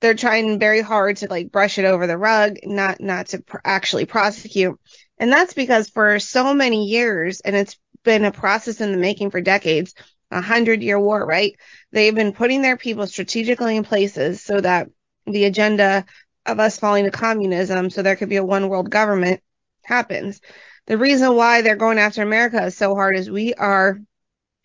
they're 0.00 0.14
trying 0.14 0.58
very 0.58 0.80
hard 0.80 1.18
to 1.18 1.28
like 1.28 1.50
brush 1.50 1.78
it 1.78 1.84
over 1.84 2.06
the 2.06 2.18
rug, 2.18 2.56
not 2.64 3.00
not 3.00 3.28
to 3.28 3.40
pr- 3.40 3.58
actually 3.64 4.04
prosecute. 4.06 4.78
And 5.18 5.32
that's 5.32 5.54
because 5.54 5.88
for 5.88 6.18
so 6.18 6.52
many 6.54 6.86
years, 6.86 7.40
and 7.40 7.56
it's 7.56 7.78
been 8.04 8.24
a 8.24 8.32
process 8.32 8.80
in 8.80 8.92
the 8.92 8.98
making 8.98 9.30
for 9.30 9.40
decades, 9.40 9.94
a 10.30 10.40
hundred 10.40 10.82
year 10.82 11.00
war, 11.00 11.24
right? 11.24 11.54
They've 11.92 12.14
been 12.14 12.32
putting 12.32 12.62
their 12.62 12.76
people 12.76 13.06
strategically 13.06 13.76
in 13.76 13.84
places 13.84 14.42
so 14.42 14.60
that 14.60 14.88
the 15.26 15.44
agenda 15.44 16.04
of 16.44 16.60
us 16.60 16.78
falling 16.78 17.04
to 17.04 17.10
communism, 17.10 17.90
so 17.90 18.02
there 18.02 18.16
could 18.16 18.28
be 18.28 18.36
a 18.36 18.44
one 18.44 18.68
world 18.68 18.90
government, 18.90 19.40
happens. 19.82 20.40
The 20.86 20.98
reason 20.98 21.34
why 21.34 21.62
they're 21.62 21.76
going 21.76 21.98
after 21.98 22.22
America 22.22 22.70
so 22.70 22.94
hard 22.94 23.16
is 23.16 23.30
we 23.30 23.54
are 23.54 23.98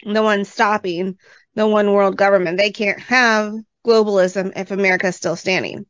the 0.03 0.21
ones 0.21 0.49
stopping 0.49 1.17
the 1.55 1.67
one 1.67 1.91
world 1.93 2.17
government. 2.17 2.57
They 2.57 2.71
can't 2.71 2.99
have 2.99 3.53
globalism 3.85 4.53
if 4.55 4.71
America 4.71 5.07
is 5.07 5.15
still 5.15 5.35
standing. 5.35 5.85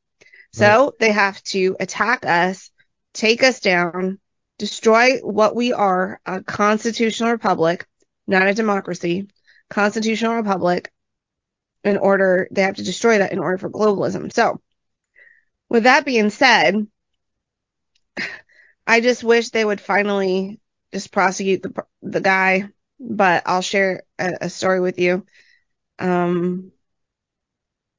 So 0.54 0.86
right. 0.86 0.94
they 1.00 1.12
have 1.12 1.42
to 1.44 1.76
attack 1.80 2.26
us, 2.26 2.72
take 3.14 3.44
us 3.44 3.60
down, 3.60 4.20
destroy 4.58 5.18
what 5.20 5.56
we 5.56 5.74
are 5.74 6.20
a 6.26 6.44
constitutional 6.44 7.32
republic, 7.32 7.88
not 8.28 8.48
a 8.48 8.54
democracy, 8.54 9.28
constitutional 9.70 10.36
republic. 10.36 10.92
In 11.84 11.98
order, 11.98 12.48
they 12.52 12.62
have 12.62 12.76
to 12.76 12.84
destroy 12.84 13.18
that 13.18 13.32
in 13.32 13.40
order 13.40 13.58
for 13.58 13.70
globalism. 13.70 14.32
So, 14.32 14.62
with 15.68 15.84
that 15.84 16.06
being 16.06 16.30
said, 16.30 16.86
I 18.86 19.02
just 19.02 19.24
wish 19.24 19.50
they 19.50 19.66
would 19.66 19.82
finally 19.82 20.60
just 20.94 21.12
prosecute 21.12 21.64
the 21.64 21.86
the 22.04 22.22
guy. 22.22 22.70
But 23.00 23.44
I'll 23.48 23.64
share 23.64 24.04
a, 24.20 24.38
a 24.42 24.50
story 24.50 24.80
with 24.80 25.00
you. 25.00 25.26
Um, 25.98 26.72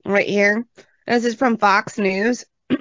right 0.04 0.28
here. 0.28 0.66
This 1.06 1.24
is 1.24 1.34
from 1.34 1.58
Fox 1.58 1.98
News. 1.98 2.44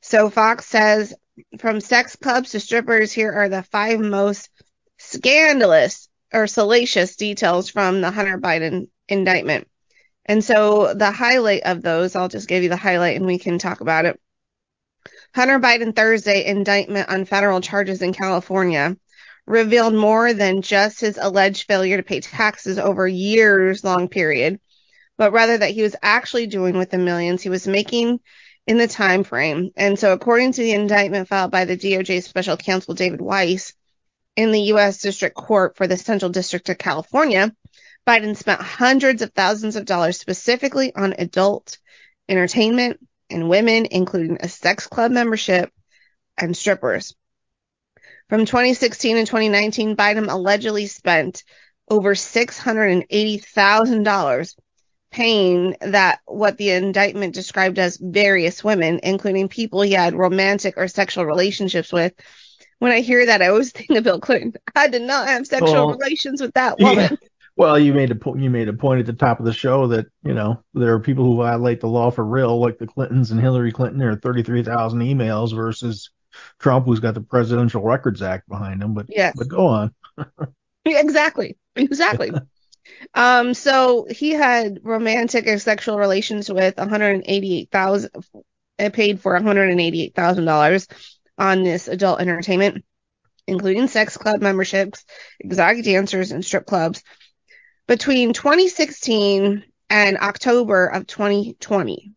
so 0.00 0.30
Fox 0.30 0.66
says 0.66 1.14
from 1.58 1.80
sex 1.80 2.16
clubs 2.16 2.50
to 2.50 2.60
strippers, 2.60 3.12
here 3.12 3.32
are 3.32 3.48
the 3.48 3.62
five 3.62 4.00
most 4.00 4.50
scandalous 4.98 6.08
or 6.32 6.46
salacious 6.46 7.16
details 7.16 7.70
from 7.70 8.00
the 8.00 8.10
Hunter 8.10 8.38
Biden 8.38 8.88
indictment. 9.08 9.66
And 10.26 10.44
so 10.44 10.94
the 10.94 11.10
highlight 11.10 11.62
of 11.64 11.82
those, 11.82 12.14
I'll 12.14 12.28
just 12.28 12.48
give 12.48 12.62
you 12.62 12.68
the 12.68 12.76
highlight 12.76 13.16
and 13.16 13.26
we 13.26 13.38
can 13.38 13.58
talk 13.58 13.80
about 13.80 14.04
it. 14.04 14.20
Hunter 15.34 15.58
Biden 15.58 15.94
Thursday 15.94 16.44
indictment 16.44 17.08
on 17.08 17.24
federal 17.24 17.60
charges 17.60 18.02
in 18.02 18.12
California 18.12 18.96
revealed 19.46 19.94
more 19.94 20.32
than 20.32 20.62
just 20.62 21.00
his 21.00 21.18
alleged 21.20 21.66
failure 21.66 21.96
to 21.96 22.02
pay 22.02 22.20
taxes 22.20 22.78
over 22.78 23.08
years 23.08 23.82
long 23.82 24.08
period, 24.08 24.60
but 25.20 25.32
rather 25.32 25.56
that 25.58 25.70
he 25.72 25.82
was 25.82 25.94
actually 26.00 26.46
doing 26.46 26.78
with 26.78 26.88
the 26.88 26.96
millions 26.96 27.42
he 27.42 27.50
was 27.50 27.68
making 27.68 28.20
in 28.66 28.78
the 28.78 28.88
time 28.88 29.22
frame. 29.22 29.70
And 29.76 29.98
so 29.98 30.14
according 30.14 30.52
to 30.52 30.62
the 30.62 30.72
indictment 30.72 31.28
filed 31.28 31.50
by 31.50 31.66
the 31.66 31.76
DOJ 31.76 32.22
special 32.22 32.56
counsel 32.56 32.94
David 32.94 33.20
Weiss 33.20 33.74
in 34.34 34.50
the 34.50 34.62
US 34.72 35.02
District 35.02 35.36
Court 35.36 35.76
for 35.76 35.86
the 35.86 35.98
Central 35.98 36.30
District 36.30 36.66
of 36.70 36.78
California, 36.78 37.54
Biden 38.06 38.34
spent 38.34 38.62
hundreds 38.62 39.20
of 39.20 39.34
thousands 39.34 39.76
of 39.76 39.84
dollars 39.84 40.18
specifically 40.18 40.94
on 40.94 41.16
adult 41.18 41.76
entertainment 42.26 42.98
and 43.28 43.50
women, 43.50 43.88
including 43.90 44.38
a 44.40 44.48
sex 44.48 44.86
club 44.86 45.12
membership 45.12 45.70
and 46.38 46.56
strippers. 46.56 47.14
From 48.30 48.46
2016 48.46 49.18
and 49.18 49.26
2019, 49.26 49.96
Biden 49.96 50.32
allegedly 50.32 50.86
spent 50.86 51.44
over 51.90 52.14
$680,000 52.14 54.54
paying 55.10 55.76
that 55.80 56.20
what 56.26 56.56
the 56.56 56.70
indictment 56.70 57.34
described 57.34 57.78
as 57.78 57.96
various 57.96 58.62
women, 58.62 59.00
including 59.02 59.48
people 59.48 59.82
he 59.82 59.92
had 59.92 60.14
romantic 60.14 60.74
or 60.76 60.88
sexual 60.88 61.26
relationships 61.26 61.92
with. 61.92 62.12
When 62.78 62.92
I 62.92 63.00
hear 63.00 63.26
that, 63.26 63.42
I 63.42 63.48
always 63.48 63.72
think 63.72 63.90
of 63.90 64.04
Bill 64.04 64.20
Clinton. 64.20 64.54
I 64.74 64.88
did 64.88 65.02
not 65.02 65.28
have 65.28 65.46
sexual 65.46 65.88
well, 65.88 65.98
relations 65.98 66.40
with 66.40 66.54
that 66.54 66.78
woman. 66.78 67.10
Yeah. 67.10 67.16
Well, 67.56 67.78
you 67.78 67.92
made 67.92 68.10
a 68.10 68.14
point. 68.14 68.40
You 68.40 68.48
made 68.48 68.68
a 68.68 68.72
point 68.72 69.00
at 69.00 69.06
the 69.06 69.12
top 69.12 69.38
of 69.38 69.44
the 69.44 69.52
show 69.52 69.88
that 69.88 70.06
you 70.24 70.32
know 70.32 70.62
there 70.72 70.94
are 70.94 71.00
people 71.00 71.24
who 71.24 71.36
violate 71.36 71.80
the 71.80 71.88
law 71.88 72.10
for 72.10 72.24
real, 72.24 72.58
like 72.58 72.78
the 72.78 72.86
Clintons 72.86 73.32
and 73.32 73.40
Hillary 73.40 73.70
Clinton. 73.70 73.98
There 73.98 74.08
are 74.08 74.16
33,000 74.16 75.00
emails 75.00 75.54
versus 75.54 76.08
Trump, 76.58 76.86
who's 76.86 77.00
got 77.00 77.12
the 77.12 77.20
Presidential 77.20 77.82
Records 77.82 78.22
Act 78.22 78.48
behind 78.48 78.82
him. 78.82 78.94
But 78.94 79.06
yes. 79.10 79.34
but 79.36 79.48
go 79.48 79.66
on. 79.66 79.94
exactly, 80.86 81.58
exactly. 81.76 82.30
Um, 83.14 83.54
so 83.54 84.06
he 84.10 84.30
had 84.30 84.80
romantic 84.82 85.46
or 85.46 85.58
sexual 85.58 85.98
relations 85.98 86.50
with 86.50 86.76
188,000, 86.76 88.10
uh, 88.78 88.90
paid 88.90 89.20
for 89.20 89.32
188,000 89.34 90.44
dollars 90.44 90.88
on 91.38 91.62
this 91.62 91.88
adult 91.88 92.20
entertainment, 92.20 92.84
including 93.46 93.88
sex 93.88 94.16
club 94.16 94.40
memberships, 94.42 95.04
exotic 95.40 95.84
dancers, 95.84 96.32
and 96.32 96.44
strip 96.44 96.66
clubs 96.66 97.02
between 97.86 98.32
2016 98.32 99.64
and 99.88 100.18
October 100.18 100.86
of 100.86 101.06
2020. 101.06 102.12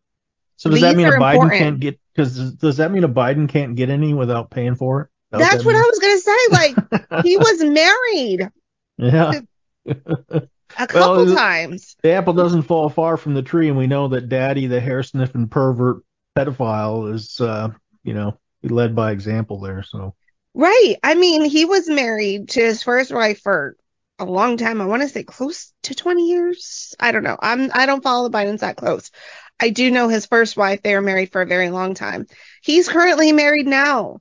So 0.58 0.70
does 0.70 0.76
These 0.76 0.82
that 0.84 0.96
mean 0.96 1.08
a 1.08 1.12
Biden 1.12 1.34
important. 1.34 1.60
can't 1.60 1.80
get 1.80 2.00
because 2.14 2.54
does 2.54 2.78
that 2.78 2.92
mean 2.92 3.04
a 3.04 3.10
Biden 3.10 3.50
can't 3.50 3.76
get 3.76 3.90
any 3.90 4.14
without 4.14 4.52
paying 4.52 4.76
for 4.76 5.02
it? 5.02 5.08
That 5.32 5.40
That's 5.40 5.66
what, 5.66 5.74
what 5.74 5.76
I 5.76 5.90
was 5.90 6.00
gonna 6.00 6.20
say. 6.20 6.38
Like 6.52 7.26
he 7.26 7.38
was 7.38 7.64
married. 7.64 8.50
Yeah. 8.98 9.42
a 10.78 10.88
couple 10.88 11.26
well, 11.26 11.36
times. 11.36 11.96
The 12.02 12.12
apple 12.12 12.34
doesn't 12.34 12.64
fall 12.64 12.90
far 12.90 13.18
from 13.18 13.34
the 13.34 13.42
tree, 13.42 13.70
and 13.70 13.78
we 13.78 13.88
know 13.88 14.08
that 14.10 14.30
Daddy, 14.30 14.68
the 14.68 14.80
hair 14.80 15.04
sniffing 15.04 15.48
pervert 15.48 16.04
pedophile, 16.38 17.14
is 17.14 17.40
uh, 17.40 17.70
you 18.04 18.14
know, 18.14 18.38
led 18.64 18.96
by 18.96 19.12
example 19.12 19.60
there. 19.60 19.84
So. 19.84 20.16
Right. 20.54 20.96
I 21.04 21.16
mean, 21.16 21.46
he 21.46 21.66
was 21.66 21.90
married 21.90 22.50
to 22.50 22.62
his 22.62 22.84
first 22.84 23.12
wife 23.12 23.42
for 23.42 23.76
a 24.20 24.26
long 24.26 24.58
time. 24.58 24.82
I 24.82 24.86
want 24.86 25.02
to 25.02 25.10
say 25.10 25.24
close 25.24 25.74
to 25.84 25.96
20 25.96 26.28
years. 26.28 26.96
I 27.00 27.12
don't 27.12 27.24
know. 27.24 27.38
I'm 27.40 27.72
I 27.74 27.86
don't 27.86 28.04
follow 28.04 28.30
the 28.30 28.38
Bidens 28.38 28.60
that 28.60 28.78
close. 28.78 29.12
I 29.60 29.70
do 29.70 29.92
know 29.92 30.08
his 30.08 30.26
first 30.26 30.58
wife. 30.58 30.82
They 30.82 30.94
were 30.94 31.02
married 31.02 31.32
for 31.32 31.42
a 31.42 31.48
very 31.48 31.70
long 31.70 31.94
time. 31.94 32.28
He's 32.62 32.90
currently 32.90 33.32
married 33.32 33.68
now. 33.68 34.20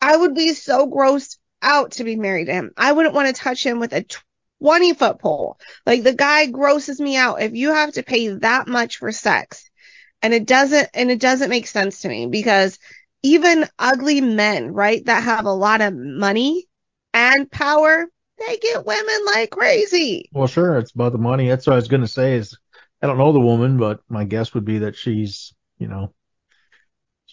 I 0.00 0.16
would 0.16 0.34
be 0.34 0.54
so 0.54 0.88
grossed 0.88 1.36
out 1.62 1.92
to 1.92 2.04
be 2.04 2.16
married 2.16 2.46
to 2.46 2.52
him. 2.52 2.70
I 2.76 2.92
wouldn't 2.92 3.14
want 3.14 3.28
to 3.28 3.40
touch 3.40 3.64
him 3.64 3.80
with 3.80 3.92
a 3.92 4.04
20 4.62 4.94
foot 4.94 5.18
pole. 5.18 5.58
Like 5.86 6.02
the 6.02 6.14
guy 6.14 6.46
grosses 6.46 7.00
me 7.00 7.16
out. 7.16 7.42
If 7.42 7.54
you 7.54 7.72
have 7.72 7.92
to 7.92 8.02
pay 8.02 8.28
that 8.28 8.68
much 8.68 8.98
for 8.98 9.12
sex 9.12 9.70
and 10.22 10.34
it 10.34 10.46
doesn't, 10.46 10.88
and 10.94 11.10
it 11.10 11.20
doesn't 11.20 11.50
make 11.50 11.66
sense 11.66 12.02
to 12.02 12.08
me 12.08 12.26
because 12.26 12.78
even 13.22 13.66
ugly 13.78 14.20
men, 14.20 14.72
right, 14.72 15.04
that 15.06 15.22
have 15.24 15.44
a 15.44 15.52
lot 15.52 15.80
of 15.80 15.94
money 15.94 16.66
and 17.12 17.50
power, 17.50 18.06
they 18.38 18.56
get 18.56 18.86
women 18.86 19.26
like 19.26 19.50
crazy. 19.50 20.30
Well, 20.32 20.46
sure. 20.46 20.78
It's 20.78 20.92
about 20.92 21.12
the 21.12 21.18
money. 21.18 21.48
That's 21.48 21.66
what 21.66 21.74
I 21.74 21.76
was 21.76 21.88
going 21.88 22.02
to 22.02 22.08
say 22.08 22.34
is 22.34 22.56
I 23.02 23.06
don't 23.06 23.18
know 23.18 23.32
the 23.32 23.40
woman, 23.40 23.78
but 23.78 24.00
my 24.08 24.24
guess 24.24 24.54
would 24.54 24.64
be 24.64 24.78
that 24.80 24.96
she's, 24.96 25.54
you 25.78 25.88
know, 25.88 26.12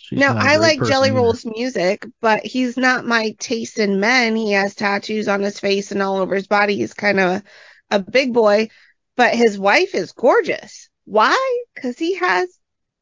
she's 0.08 0.20
now 0.20 0.36
I 0.38 0.56
like 0.56 0.82
Jelly. 0.84 1.12
Roll's 1.12 1.46
music, 1.46 2.06
but 2.22 2.46
he's 2.46 2.78
not 2.78 3.06
my 3.06 3.36
taste 3.40 3.78
in 3.78 4.00
men. 4.00 4.36
He 4.36 4.54
has 4.54 4.74
tattoos 4.74 5.28
on 5.28 5.42
his 5.42 5.60
face 5.60 5.92
and 5.92 6.02
all 6.02 6.18
over 6.18 6.36
his 6.36 6.48
body. 6.48 6.78
He's 6.78 6.94
kind 6.94 7.20
of 7.20 7.30
a, 7.30 7.44
a 7.92 8.00
big 8.00 8.34
boy, 8.34 8.70
but 9.18 9.36
his 9.36 9.60
wife 9.60 9.94
is 9.96 10.14
gorgeous. 10.14 10.90
Why? 11.06 11.66
Because 11.76 11.98
he 11.98 12.16
has 12.16 12.50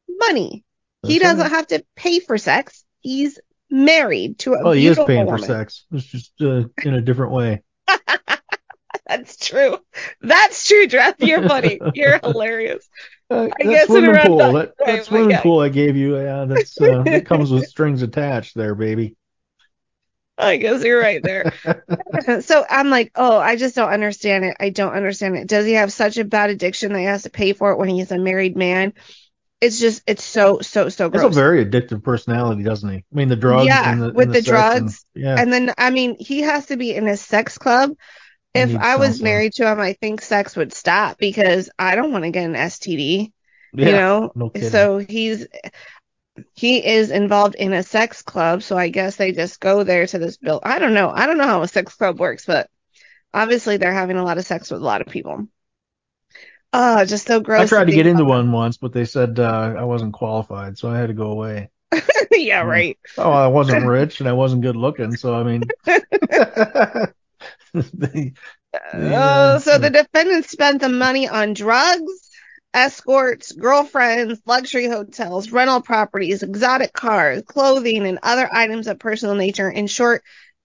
money. 0.08 0.64
That's 1.02 1.12
he 1.12 1.18
doesn't 1.20 1.38
right. 1.38 1.50
have 1.50 1.68
to 1.68 1.84
pay 1.94 2.18
for 2.20 2.38
sex. 2.38 2.84
He's 3.00 3.38
married 3.70 4.40
to 4.40 4.54
a 4.54 4.64
well, 4.64 4.72
he 4.72 4.86
is 4.86 4.98
paying 5.06 5.26
woman. 5.26 5.40
for 5.40 5.46
sex. 5.46 5.84
It's 5.92 6.06
just 6.06 6.32
uh, 6.40 6.64
in 6.82 6.94
a 6.94 7.00
different 7.00 7.32
way. 7.32 7.62
That's 9.08 9.36
true. 9.36 9.78
That's 10.20 10.66
true, 10.66 10.86
Drew. 10.86 11.00
You're 11.18 11.48
funny. 11.48 11.78
You're 11.94 12.18
hilarious. 12.22 12.88
Uh, 13.30 13.48
I 13.60 13.64
guess 13.64 13.86
swimming 13.86 14.16
pool. 14.24 14.38
That, 14.38 14.76
that, 14.78 14.86
that 14.86 15.04
swimming 15.04 15.36
pool 15.38 15.60
I 15.60 15.68
gave 15.68 15.96
you, 15.96 16.16
yeah, 16.16 16.44
that's 16.44 16.80
uh, 16.80 17.02
it 17.06 17.26
comes 17.26 17.50
with 17.50 17.66
strings 17.66 18.02
attached 18.02 18.54
there, 18.54 18.74
baby. 18.74 19.16
I 20.38 20.58
guess 20.58 20.84
you're 20.84 21.00
right 21.00 21.22
there. 21.22 21.52
so 22.42 22.64
I'm 22.68 22.90
like, 22.90 23.10
oh, 23.14 23.38
I 23.38 23.56
just 23.56 23.74
don't 23.74 23.88
understand 23.88 24.44
it. 24.44 24.56
I 24.60 24.68
don't 24.68 24.92
understand 24.92 25.36
it. 25.36 25.48
Does 25.48 25.64
he 25.64 25.72
have 25.72 25.92
such 25.92 26.18
a 26.18 26.24
bad 26.24 26.50
addiction 26.50 26.92
that 26.92 26.98
he 26.98 27.06
has 27.06 27.22
to 27.22 27.30
pay 27.30 27.52
for 27.52 27.72
it 27.72 27.78
when 27.78 27.88
he's 27.88 28.12
a 28.12 28.18
married 28.18 28.56
man? 28.56 28.92
It's 29.62 29.80
just, 29.80 30.02
it's 30.06 30.22
so, 30.22 30.60
so, 30.60 30.90
so 30.90 31.08
gross. 31.08 31.28
He's 31.28 31.36
a 31.36 31.40
very 31.40 31.64
addictive 31.64 32.04
personality, 32.04 32.62
doesn't 32.62 32.90
he? 32.90 32.96
I 32.96 33.02
mean, 33.12 33.28
the 33.28 33.36
drugs. 33.36 33.66
Yeah, 33.66 33.94
the, 33.94 34.12
with 34.12 34.28
the, 34.28 34.34
the 34.34 34.42
drugs. 34.42 35.06
And, 35.14 35.24
yeah. 35.24 35.36
And 35.38 35.50
then, 35.50 35.72
I 35.78 35.88
mean, 35.88 36.16
he 36.20 36.42
has 36.42 36.66
to 36.66 36.76
be 36.76 36.94
in 36.94 37.08
a 37.08 37.16
sex 37.16 37.56
club 37.56 37.92
if 38.56 38.76
I 38.76 38.96
was 38.96 39.22
married 39.22 39.54
to 39.54 39.70
him, 39.70 39.80
I 39.80 39.92
think 39.94 40.20
sex 40.20 40.56
would 40.56 40.72
stop 40.72 41.18
because 41.18 41.70
I 41.78 41.96
don't 41.96 42.12
want 42.12 42.24
to 42.24 42.30
get 42.30 42.44
an 42.44 42.56
STD. 42.56 43.32
Yeah, 43.72 43.86
you 43.86 43.92
know, 43.92 44.32
no 44.34 44.50
so 44.54 44.98
he's 44.98 45.46
he 46.54 46.84
is 46.84 47.10
involved 47.10 47.54
in 47.54 47.72
a 47.72 47.82
sex 47.82 48.22
club, 48.22 48.62
so 48.62 48.76
I 48.76 48.88
guess 48.88 49.16
they 49.16 49.32
just 49.32 49.60
go 49.60 49.82
there 49.84 50.06
to 50.06 50.18
this 50.18 50.36
bill. 50.36 50.60
I 50.62 50.78
don't 50.78 50.94
know. 50.94 51.10
I 51.10 51.26
don't 51.26 51.38
know 51.38 51.46
how 51.46 51.62
a 51.62 51.68
sex 51.68 51.94
club 51.94 52.18
works, 52.18 52.46
but 52.46 52.68
obviously 53.32 53.76
they're 53.76 53.92
having 53.92 54.16
a 54.16 54.24
lot 54.24 54.38
of 54.38 54.46
sex 54.46 54.70
with 54.70 54.80
a 54.80 54.84
lot 54.84 55.00
of 55.00 55.08
people. 55.08 55.46
Oh, 56.72 57.04
just 57.04 57.26
so 57.26 57.40
gross. 57.40 57.62
I 57.62 57.66
tried 57.66 57.86
to 57.86 57.92
get 57.92 58.06
into 58.06 58.24
one 58.24 58.52
once, 58.52 58.76
but 58.76 58.92
they 58.92 59.04
said 59.04 59.38
uh, 59.38 59.74
I 59.78 59.84
wasn't 59.84 60.12
qualified, 60.12 60.76
so 60.78 60.90
I 60.90 60.98
had 60.98 61.08
to 61.08 61.14
go 61.14 61.30
away. 61.30 61.70
yeah, 62.32 62.62
right. 62.62 62.98
Oh, 63.16 63.30
I 63.30 63.46
wasn't 63.46 63.86
rich 63.86 64.20
and 64.20 64.28
I 64.28 64.32
wasn't 64.32 64.62
good 64.62 64.76
looking, 64.76 65.16
so 65.16 65.34
I 65.34 65.42
mean. 65.42 65.62
they- 67.94 68.32
Oh, 68.92 69.58
so 69.58 69.78
the 69.78 69.88
defendant 69.88 70.44
spent 70.46 70.82
the 70.82 70.90
money 70.90 71.26
on 71.28 71.54
drugs, 71.54 72.28
escorts, 72.74 73.52
girlfriends, 73.52 74.38
luxury 74.44 74.86
hotels, 74.86 75.50
rental 75.50 75.80
properties, 75.80 76.42
exotic 76.42 76.92
cars, 76.92 77.42
clothing, 77.46 78.06
and 78.06 78.18
other 78.22 78.46
items 78.52 78.86
of 78.86 78.98
personal 78.98 79.34
nature. 79.34 79.70
In 79.70 79.86
short, 79.86 80.22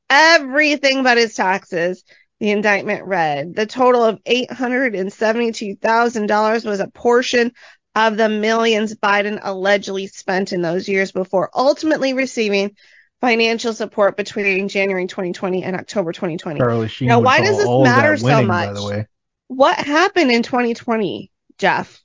everything 0.10 1.04
but 1.04 1.18
his 1.18 1.36
taxes. 1.36 2.04
The 2.42 2.52
indictment 2.52 3.06
read 3.06 3.56
the 3.56 3.68
total 3.68 4.04
of 4.04 4.20
$872,000 4.26 6.66
was 6.66 6.80
a 6.80 6.88
portion 6.88 7.52
of 7.96 8.18
the 8.18 8.30
millions 8.30 8.96
Biden 8.96 9.40
allegedly 9.42 10.08
spent 10.08 10.52
in 10.52 10.62
those 10.62 10.90
years 10.90 11.12
before 11.12 11.50
ultimately 11.56 12.14
receiving 12.14 12.76
financial 13.22 13.74
support 13.74 14.18
between 14.18 14.68
January 14.68 15.08
2020 15.08 15.64
and 15.64 15.76
October 15.76 16.12
2020. 16.12 16.60
Charlie 16.60 16.88
Sheen 16.88 17.08
Now, 17.08 17.20
why 17.20 17.40
does 17.40 17.58
this 17.58 17.66
all 17.66 17.82
of 17.82 17.86
that 17.86 17.98
matter 17.98 18.18
so 18.18 18.26
winning, 18.26 18.48
much? 18.48 19.06
What 19.48 19.78
happened 19.78 20.32
in 20.32 20.44
2020, 20.44 21.32
Jeff? 21.58 22.02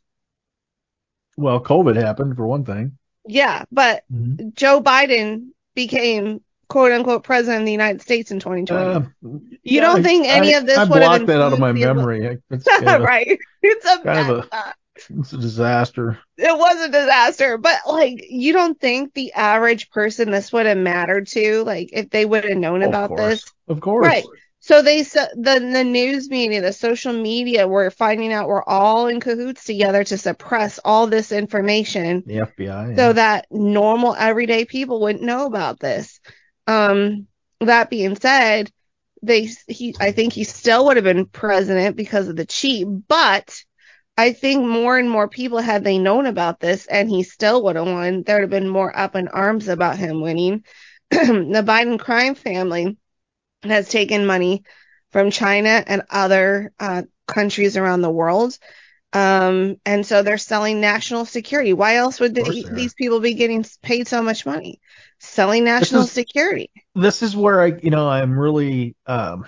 well, 1.37 1.61
COVID 1.61 1.97
happened 1.97 2.37
for 2.37 2.47
one 2.47 2.65
thing. 2.65 2.99
Yeah, 3.27 3.65
but 3.73 4.05
Mhm. 4.13 4.55
Joe 4.55 4.81
Biden 4.81 5.49
became 5.75 6.41
quote 6.69 6.93
unquote 6.93 7.23
president 7.25 7.63
of 7.63 7.67
the 7.67 7.73
United 7.73 8.03
States 8.03 8.31
in 8.31 8.41
2020. 8.41 9.07
Uh, 9.23 9.39
you 9.63 9.81
don't 9.81 10.03
think 10.03 10.27
any 10.27 10.55
I, 10.55 10.59
of 10.59 10.67
this 10.67 10.79
I 10.79 10.85
would 10.85 11.03
have 11.03 11.27
that 11.27 11.41
out 11.41 11.53
of 11.53 11.59
my 11.59 11.73
memory. 11.73 12.39
It's 12.51 12.65
kind 12.65 12.89
of, 12.89 13.03
right. 13.03 13.39
It's 13.63 13.85
a, 13.85 13.99
kind 14.03 14.31
of 14.31 14.37
mess. 14.39 14.47
A, 14.53 14.75
it's 15.11 15.33
a 15.33 15.39
disaster. 15.39 16.19
it 16.37 16.57
was 16.59 16.81
a 16.85 16.89
disaster, 16.89 17.59
but 17.59 17.79
like 17.87 18.25
you 18.29 18.53
don't 18.53 18.79
think 18.81 19.15
the 19.15 19.33
average 19.33 19.91
person 19.91 20.31
this 20.31 20.53
would 20.53 20.67
have 20.67 20.79
mattered 20.79 21.27
to, 21.29 21.63
like 21.65 21.91
if 21.93 22.11
they 22.11 22.25
would 22.25 22.45
have 22.45 22.59
known 22.59 22.83
of 22.83 22.89
about 22.89 23.09
course, 23.09 23.43
this. 23.43 23.53
of 23.69 23.81
course. 23.81 24.07
Right. 24.07 24.25
So 24.61 24.83
they 24.83 25.03
the 25.03 25.69
the 25.73 25.85
news 25.85 26.29
media, 26.29 26.61
the 26.61 26.73
social 26.73 27.13
media, 27.13 27.69
were 27.69 27.91
finding 27.91 28.33
out 28.33 28.49
we're 28.49 28.65
all 28.65 29.07
in 29.07 29.21
cahoots 29.21 29.65
together 29.65 30.03
to 30.05 30.19
suppress 30.19 30.81
all 30.85 31.07
this 31.07 31.31
information 31.31 32.25
The 32.27 32.39
FBI. 32.39 32.97
so 32.97 33.07
yeah. 33.09 33.13
that 33.13 33.47
normal 33.51 34.15
everyday 34.17 34.65
people 34.65 35.01
wouldn't 35.01 35.23
know 35.25 35.47
about 35.47 35.79
this. 35.79 36.19
Um, 36.67 37.29
that 37.61 37.91
being 37.91 38.17
said, 38.17 38.71
they 39.23 39.51
he 39.69 39.95
I 40.01 40.11
think 40.13 40.33
he 40.33 40.43
still 40.45 40.87
would 40.87 40.97
have 40.97 41.05
been 41.05 41.27
president 41.27 41.97
because 41.97 42.27
of 42.29 42.35
the 42.37 42.47
cheat, 42.47 42.87
but 43.09 43.57
I 44.17 44.33
think 44.33 44.65
more 44.65 44.97
and 44.99 45.11
more 45.11 45.29
people 45.29 45.59
had 45.59 45.85
they 45.85 45.99
known 45.99 46.27
about 46.27 46.59
this 46.59 46.87
and 46.87 47.09
he 47.11 47.23
still 47.23 47.63
would 47.65 47.77
have 47.77 47.87
won, 47.87 48.23
there 48.23 48.37
would 48.37 48.43
have 48.43 48.51
been 48.51 48.69
more 48.69 48.97
up 48.97 49.15
in 49.15 49.29
arms 49.29 49.69
about 49.69 49.99
him 49.99 50.21
winning. 50.21 50.65
the 51.11 51.65
Biden 51.67 51.99
crime 51.99 52.35
family 52.35 52.97
has 53.63 53.89
taken 53.89 54.27
money 54.27 54.65
from 55.11 55.31
China 55.31 55.83
and 55.87 56.03
other 56.11 56.73
uh, 56.81 57.03
countries 57.27 57.77
around 57.77 58.01
the 58.01 58.11
world. 58.11 58.59
Um, 59.13 59.77
and 59.87 60.05
so 60.05 60.23
they're 60.23 60.39
selling 60.39 60.81
national 60.81 61.25
security. 61.25 61.73
Why 61.73 61.97
else 61.97 62.21
would 62.21 62.35
they, 62.35 62.63
these 62.63 62.95
people 62.95 63.21
be 63.21 63.35
getting 63.35 63.65
paid 63.83 64.09
so 64.09 64.23
much 64.23 64.45
money? 64.45 64.81
Selling 65.21 65.65
national 65.65 66.03
is- 66.03 66.13
security. 66.13 66.71
this 66.95 67.23
is 67.23 67.37
where 67.37 67.61
I, 67.61 67.67
you 67.83 67.91
know, 67.91 68.09
I'm 68.09 68.39
really 68.39 68.97
um, 69.07 69.47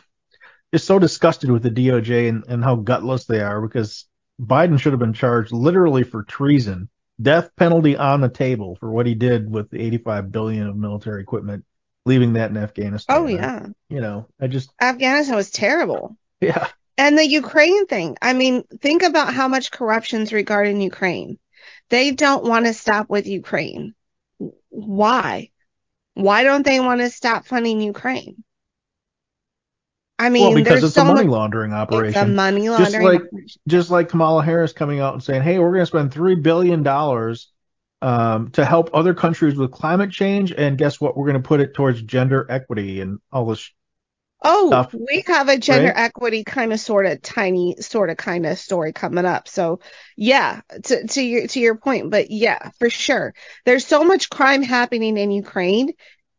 just 0.72 0.86
so 0.86 0.98
disgusted 0.98 1.50
with 1.50 1.62
the 1.62 1.70
DOJ 1.70 2.28
and, 2.28 2.44
and 2.48 2.62
how 2.62 2.76
gutless 2.76 3.26
they 3.26 3.40
are 3.40 3.60
because 3.60 4.06
Biden 4.40 4.78
should 4.80 4.92
have 4.92 5.00
been 5.00 5.12
charged 5.12 5.52
literally 5.52 6.02
for 6.04 6.22
treason, 6.22 6.88
death 7.20 7.50
penalty 7.56 7.96
on 7.96 8.20
the 8.20 8.28
table 8.28 8.76
for 8.76 8.90
what 8.90 9.06
he 9.06 9.14
did 9.14 9.50
with 9.50 9.70
the 9.70 9.80
85 9.80 10.30
billion 10.30 10.66
of 10.68 10.76
military 10.76 11.22
equipment, 11.22 11.64
leaving 12.06 12.34
that 12.34 12.50
in 12.50 12.56
Afghanistan. 12.56 13.16
Oh 13.16 13.26
I- 13.26 13.30
yeah. 13.30 13.66
you 13.88 14.00
know, 14.00 14.26
I 14.40 14.46
just, 14.46 14.72
Afghanistan 14.80 15.34
was 15.36 15.50
terrible. 15.50 16.16
yeah, 16.40 16.68
And 16.96 17.18
the 17.18 17.26
Ukraine 17.26 17.86
thing. 17.86 18.16
I 18.22 18.32
mean, 18.32 18.62
think 18.80 19.02
about 19.02 19.34
how 19.34 19.48
much 19.48 19.70
corruption's 19.72 20.32
regarding 20.32 20.80
Ukraine. 20.80 21.38
They 21.90 22.12
don't 22.12 22.44
want 22.44 22.66
to 22.66 22.74
stop 22.74 23.08
with 23.10 23.26
Ukraine. 23.26 23.94
Why? 24.68 25.50
Why 26.14 26.42
don't 26.44 26.64
they 26.64 26.80
want 26.80 27.00
to 27.00 27.10
stop 27.10 27.46
funding 27.46 27.80
Ukraine? 27.80 28.44
I 30.18 30.28
mean, 30.30 30.52
well, 30.52 30.54
because 30.54 30.82
there's 30.82 30.84
it's 30.84 30.96
so 30.96 31.04
a 31.04 31.04
money 31.04 31.26
much, 31.26 31.26
laundering 31.26 31.72
it's 31.90 32.16
a 32.16 32.26
operation. 32.26 32.26
money 32.26 32.68
Just 32.76 33.00
laundering 33.00 33.00
like, 33.00 33.22
operation. 33.22 33.60
just 33.68 33.90
like 33.90 34.08
Kamala 34.08 34.42
Harris 34.44 34.72
coming 34.72 35.00
out 35.00 35.14
and 35.14 35.22
saying, 35.22 35.42
"Hey, 35.42 35.58
we're 35.58 35.70
going 35.72 35.82
to 35.82 35.86
spend 35.86 36.12
three 36.12 36.34
billion 36.36 36.82
dollars 36.82 37.50
um, 38.02 38.50
to 38.52 38.64
help 38.64 38.90
other 38.94 39.14
countries 39.14 39.56
with 39.56 39.72
climate 39.72 40.10
change, 40.10 40.52
and 40.52 40.78
guess 40.78 41.00
what? 41.00 41.16
We're 41.16 41.26
going 41.26 41.42
to 41.42 41.48
put 41.48 41.60
it 41.60 41.74
towards 41.74 42.02
gender 42.02 42.46
equity 42.50 43.00
and 43.00 43.20
all 43.32 43.46
this." 43.46 43.70
Oh, 44.44 44.84
stuff, 44.84 44.92
we 44.92 45.24
have 45.26 45.48
a 45.48 45.58
gender 45.58 45.88
right? 45.88 45.94
equity 45.94 46.44
kind 46.44 46.72
of 46.72 46.78
sort 46.78 47.06
of 47.06 47.20
tiny 47.22 47.76
sort 47.80 48.08
of 48.10 48.16
kind 48.16 48.46
of 48.46 48.56
story 48.58 48.92
coming 48.92 49.24
up. 49.24 49.48
So 49.48 49.80
yeah, 50.16 50.60
to 50.84 51.06
to 51.08 51.22
your 51.22 51.46
to 51.48 51.60
your 51.60 51.74
point, 51.76 52.10
but 52.10 52.30
yeah, 52.30 52.70
for 52.78 52.88
sure. 52.88 53.34
There's 53.64 53.84
so 53.86 54.04
much 54.04 54.30
crime 54.30 54.62
happening 54.62 55.16
in 55.16 55.30
Ukraine. 55.32 55.92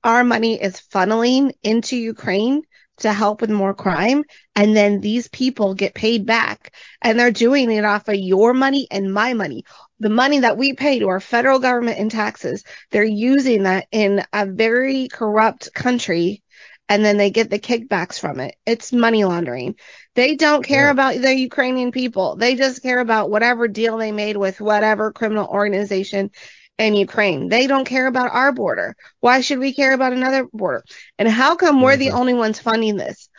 Our 0.03 0.23
money 0.23 0.61
is 0.61 0.79
funneling 0.93 1.51
into 1.61 1.97
Ukraine 1.97 2.61
to 2.99 3.13
help 3.13 3.41
with 3.41 3.49
more 3.49 3.73
crime, 3.73 4.23
and 4.55 4.75
then 4.75 5.01
these 5.01 5.27
people 5.27 5.73
get 5.73 5.93
paid 5.93 6.25
back, 6.25 6.73
and 7.01 7.19
they're 7.19 7.31
doing 7.31 7.71
it 7.71 7.85
off 7.85 8.07
of 8.07 8.15
your 8.15 8.53
money 8.53 8.87
and 8.91 9.13
my 9.13 9.33
money. 9.33 9.63
The 9.99 10.09
money 10.09 10.39
that 10.39 10.57
we 10.57 10.73
pay 10.73 10.99
to 10.99 11.07
our 11.09 11.19
federal 11.19 11.59
government 11.59 11.97
in 11.99 12.09
taxes, 12.09 12.63
they're 12.91 13.03
using 13.03 13.63
that 13.63 13.87
in 13.91 14.23
a 14.33 14.45
very 14.45 15.07
corrupt 15.09 15.73
country 15.73 16.43
and 16.87 17.05
then 17.05 17.17
they 17.17 17.29
get 17.29 17.49
the 17.51 17.59
kickbacks 17.59 18.19
from 18.19 18.39
it. 18.39 18.55
It's 18.65 18.91
money 18.91 19.23
laundering. 19.23 19.75
They 20.15 20.35
don't 20.35 20.63
care 20.63 20.85
Yeah. 20.85 20.91
about 20.91 21.21
the 21.21 21.35
Ukrainian 21.35 21.91
people. 21.91 22.35
They 22.35 22.55
just 22.55 22.81
care 22.81 22.99
about 22.99 23.29
whatever 23.29 23.67
deal 23.67 23.97
they 23.97 24.11
made 24.11 24.37
with 24.37 24.59
whatever 24.59 25.11
criminal 25.11 25.47
organization 25.47 26.31
in 26.79 26.95
Ukraine. 26.95 27.49
They 27.49 27.67
don't 27.67 27.85
care 27.85 28.07
about 28.07 28.33
our 28.33 28.51
border. 28.51 28.95
Why 29.19 29.41
should 29.41 29.59
we 29.59 29.73
care 29.73 29.93
about 29.93 30.13
another 30.13 30.47
border? 30.51 30.83
And 31.19 31.27
how 31.27 31.55
come 31.55 31.81
we're 31.81 31.97
the 31.97 32.11
only 32.11 32.33
ones 32.33 32.59
funding 32.59 32.95
this? 32.95 33.29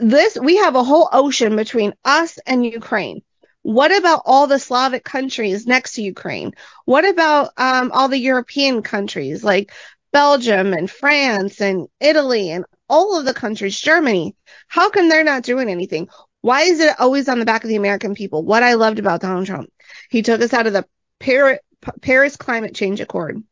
This 0.00 0.38
we 0.40 0.56
have 0.56 0.74
a 0.74 0.82
whole 0.82 1.08
ocean 1.12 1.54
between 1.54 1.92
us 2.04 2.38
and 2.46 2.64
Ukraine. 2.64 3.20
What 3.62 3.94
about 3.96 4.22
all 4.24 4.46
the 4.46 4.58
Slavic 4.58 5.04
countries 5.04 5.66
next 5.66 5.92
to 5.94 6.02
Ukraine? 6.02 6.52
What 6.86 7.06
about 7.06 7.50
um, 7.58 7.90
all 7.92 8.08
the 8.08 8.18
European 8.18 8.82
countries 8.82 9.44
like 9.44 9.70
Belgium 10.10 10.72
and 10.72 10.90
France 10.90 11.60
and 11.60 11.88
Italy 12.00 12.50
and 12.50 12.64
all 12.88 13.18
of 13.18 13.26
the 13.26 13.34
countries, 13.34 13.78
Germany? 13.78 14.34
How 14.68 14.88
come 14.88 15.08
they're 15.08 15.24
not 15.24 15.42
doing 15.42 15.68
anything? 15.68 16.08
Why 16.40 16.62
is 16.62 16.80
it 16.80 16.98
always 16.98 17.28
on 17.28 17.40
the 17.40 17.44
back 17.44 17.64
of 17.64 17.68
the 17.68 17.76
American 17.76 18.14
people? 18.14 18.44
What 18.44 18.62
I 18.62 18.74
loved 18.74 18.98
about 18.98 19.20
Donald 19.20 19.46
Trump, 19.46 19.70
he 20.08 20.22
took 20.22 20.40
us 20.40 20.54
out 20.54 20.68
of 20.68 20.72
the 20.72 20.86
Paris, 22.00 22.36
Climate 22.36 22.74
Change 22.74 23.00
Accord. 23.00 23.42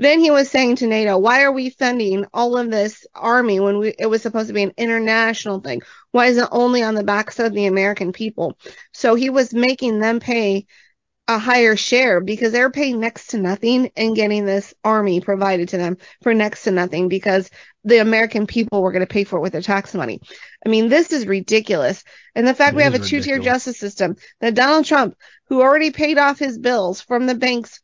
Then 0.00 0.20
he 0.20 0.30
was 0.30 0.48
saying 0.48 0.76
to 0.76 0.86
NATO, 0.86 1.18
why 1.18 1.42
are 1.42 1.50
we 1.50 1.70
funding 1.70 2.24
all 2.32 2.56
of 2.56 2.70
this 2.70 3.04
army 3.14 3.58
when 3.58 3.78
we, 3.78 3.94
it 3.98 4.06
was 4.06 4.22
supposed 4.22 4.46
to 4.46 4.54
be 4.54 4.62
an 4.62 4.74
international 4.76 5.58
thing? 5.58 5.82
Why 6.12 6.26
is 6.26 6.38
it 6.38 6.48
only 6.52 6.84
on 6.84 6.94
the 6.94 7.02
backs 7.02 7.40
of 7.40 7.52
the 7.52 7.66
American 7.66 8.12
people? 8.12 8.56
So 8.92 9.16
he 9.16 9.28
was 9.28 9.52
making 9.52 9.98
them 9.98 10.20
pay 10.20 10.66
a 11.28 11.38
higher 11.38 11.76
share 11.76 12.20
because 12.20 12.52
they're 12.52 12.70
paying 12.70 13.00
next 13.00 13.28
to 13.28 13.38
nothing 13.38 13.90
and 13.96 14.16
getting 14.16 14.46
this 14.46 14.72
army 14.82 15.20
provided 15.20 15.68
to 15.68 15.76
them 15.76 15.98
for 16.22 16.32
next 16.32 16.64
to 16.64 16.70
nothing 16.70 17.08
because 17.08 17.50
the 17.84 17.98
American 17.98 18.46
people 18.46 18.82
were 18.82 18.92
going 18.92 19.06
to 19.06 19.12
pay 19.12 19.24
for 19.24 19.36
it 19.38 19.42
with 19.42 19.52
their 19.52 19.60
tax 19.60 19.92
money. 19.92 20.20
I 20.64 20.70
mean, 20.70 20.88
this 20.88 21.12
is 21.12 21.26
ridiculous. 21.26 22.02
And 22.34 22.46
the 22.46 22.54
fact 22.54 22.72
It 22.72 22.76
we 22.78 22.82
have 22.82 22.94
a 22.94 22.98
two 22.98 23.20
tier 23.20 23.38
justice 23.38 23.78
system 23.78 24.16
that 24.40 24.54
Donald 24.54 24.86
Trump, 24.86 25.16
who 25.48 25.60
already 25.60 25.90
paid 25.90 26.16
off 26.16 26.38
his 26.38 26.58
bills 26.58 27.02
from 27.02 27.26
the 27.26 27.34
banks 27.34 27.80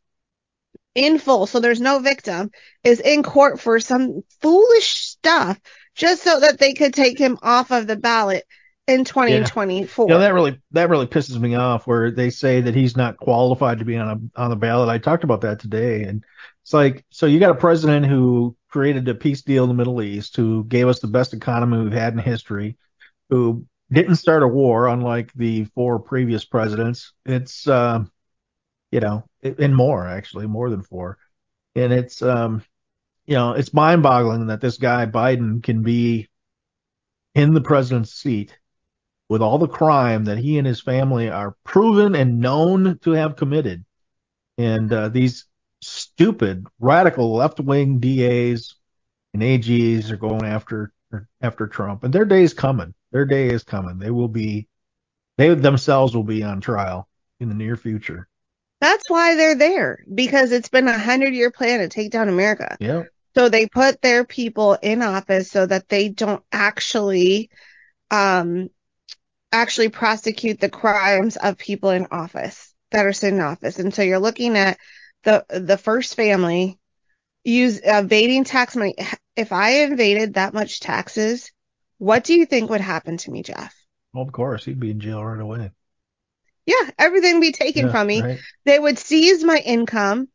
in 0.95 1.19
full, 1.19 1.45
so 1.45 1.59
there's 1.59 1.81
no 1.81 1.99
victim, 1.99 2.49
is 2.83 2.99
in 2.99 3.21
court 3.21 3.59
for 3.59 3.79
some 3.79 4.23
foolish 4.41 4.95
stuff 4.95 5.59
just 5.93 6.23
so 6.23 6.39
that 6.39 6.57
they 6.57 6.73
could 6.73 6.95
take 6.95 7.19
him 7.19 7.37
off 7.43 7.69
of 7.69 7.85
the 7.85 7.95
ballot 7.95 8.43
in 8.87 9.03
2024. 9.03 10.07
You 10.07 10.13
know, 10.13 10.19
that 10.19 10.33
really 10.33 10.61
that 10.71 10.89
really 10.89 11.07
pisses 11.07 11.39
me 11.39 11.55
off 11.55 11.87
where 11.87 12.11
they 12.11 12.29
say 12.29 12.61
that 12.61 12.75
he's 12.75 12.95
not 12.95 13.17
qualified 13.17 13.79
to 13.79 13.85
be 13.85 13.97
on 13.97 14.31
a 14.35 14.41
on 14.41 14.49
the 14.49 14.55
ballot. 14.55 14.89
I 14.89 14.97
talked 14.97 15.23
about 15.23 15.41
that 15.41 15.59
today 15.59 16.03
and 16.03 16.23
it's 16.63 16.73
like 16.73 17.05
so 17.09 17.25
you 17.25 17.39
got 17.39 17.51
a 17.51 17.55
president 17.55 18.05
who 18.05 18.55
created 18.69 19.07
a 19.07 19.15
peace 19.15 19.41
deal 19.41 19.63
in 19.63 19.69
the 19.69 19.75
Middle 19.75 20.01
East, 20.01 20.35
who 20.35 20.63
gave 20.65 20.87
us 20.87 20.99
the 20.99 21.07
best 21.07 21.33
economy 21.33 21.77
we've 21.77 21.93
had 21.93 22.13
in 22.13 22.19
history, 22.19 22.77
who 23.29 23.65
didn't 23.91 24.15
start 24.15 24.43
a 24.43 24.47
war, 24.47 24.87
unlike 24.87 25.31
the 25.33 25.65
four 25.75 25.99
previous 25.99 26.43
presidents. 26.43 27.13
It's, 27.25 27.67
uh, 27.67 28.03
you 28.91 28.99
know, 28.99 29.23
and 29.43 29.75
more 29.75 30.07
actually, 30.07 30.47
more 30.47 30.69
than 30.69 30.81
four. 30.81 31.17
And 31.75 31.93
it's, 31.93 32.21
um, 32.21 32.63
you 33.25 33.35
know, 33.35 33.53
it's 33.53 33.73
mind 33.73 34.03
boggling 34.03 34.47
that 34.47 34.61
this 34.61 34.77
guy 34.77 35.05
Biden 35.05 35.61
can 35.61 35.83
be 35.83 36.27
in 37.33 37.53
the 37.53 37.61
president's 37.61 38.13
seat 38.13 38.57
with 39.29 39.41
all 39.41 39.57
the 39.57 39.67
crime 39.67 40.25
that 40.25 40.37
he 40.37 40.57
and 40.57 40.67
his 40.67 40.81
family 40.81 41.29
are 41.29 41.55
proven 41.63 42.15
and 42.15 42.39
known 42.39 42.99
to 42.99 43.11
have 43.11 43.35
committed. 43.35 43.83
And 44.57 44.91
uh, 44.91 45.09
these 45.09 45.45
stupid, 45.81 46.65
radical 46.79 47.35
left 47.35 47.59
wing 47.59 47.99
DAs 47.99 48.75
and 49.33 49.41
AGs 49.41 50.11
are 50.11 50.17
going 50.17 50.45
after 50.45 50.91
after 51.41 51.67
Trump, 51.67 52.03
and 52.03 52.13
their 52.13 52.25
day 52.25 52.43
is 52.43 52.53
coming. 52.53 52.93
Their 53.11 53.25
day 53.25 53.47
is 53.47 53.63
coming. 53.63 53.99
They 53.99 54.11
will 54.11 54.27
be, 54.27 54.67
they 55.37 55.53
themselves 55.53 56.15
will 56.15 56.23
be 56.23 56.43
on 56.43 56.61
trial 56.61 57.07
in 57.39 57.47
the 57.47 57.55
near 57.55 57.77
future. 57.77 58.27
That's 58.81 59.09
why 59.09 59.35
they're 59.35 59.55
there 59.55 60.03
because 60.13 60.51
it's 60.51 60.69
been 60.69 60.87
a 60.87 60.97
hundred 60.97 61.33
year 61.33 61.51
plan 61.51 61.79
to 61.79 61.87
take 61.87 62.11
down 62.11 62.27
America. 62.27 62.77
Yeah. 62.79 63.03
So 63.35 63.49
they 63.49 63.67
put 63.67 64.01
their 64.01 64.23
people 64.23 64.73
in 64.81 65.01
office 65.01 65.51
so 65.51 65.65
that 65.65 65.89
they 65.89 66.09
don't 66.09 66.43
actually, 66.51 67.49
um, 68.11 68.69
actually 69.61 69.89
prosecute 69.89 70.59
the 70.59 70.69
crimes 70.69 71.37
of 71.37 71.57
people 71.57 71.89
in 71.91 72.07
office 72.11 72.73
that 72.91 73.05
are 73.05 73.13
sitting 73.13 73.39
in 73.39 73.43
office. 73.45 73.79
And 73.79 73.93
so 73.93 74.01
you're 74.01 74.19
looking 74.19 74.57
at 74.57 74.77
the 75.23 75.45
the 75.49 75.77
first 75.77 76.15
family 76.15 76.77
use 77.43 77.79
uh, 77.79 78.01
evading 78.03 78.43
tax 78.43 78.75
money. 78.75 78.95
If 79.35 79.51
I 79.51 79.83
invaded 79.83 80.35
that 80.35 80.53
much 80.53 80.79
taxes, 80.79 81.51
what 81.97 82.23
do 82.23 82.33
you 82.33 82.45
think 82.45 82.69
would 82.69 82.81
happen 82.81 83.17
to 83.17 83.31
me, 83.31 83.43
Jeff? 83.43 83.75
Well, 84.13 84.23
of 84.23 84.31
course, 84.31 84.65
he'd 84.65 84.79
be 84.79 84.91
in 84.91 84.99
jail 84.99 85.23
right 85.23 85.39
away. 85.41 85.71
Yeah, 86.65 86.89
everything 86.97 87.35
would 87.35 87.41
be 87.41 87.51
taken 87.51 87.85
Yeah, 87.85 87.91
from 87.91 88.07
me. 88.07 88.21
right. 88.21 88.39
They 88.65 88.79
would 88.79 88.97
seize 88.97 89.43
my 89.43 89.57
income. 89.57 90.29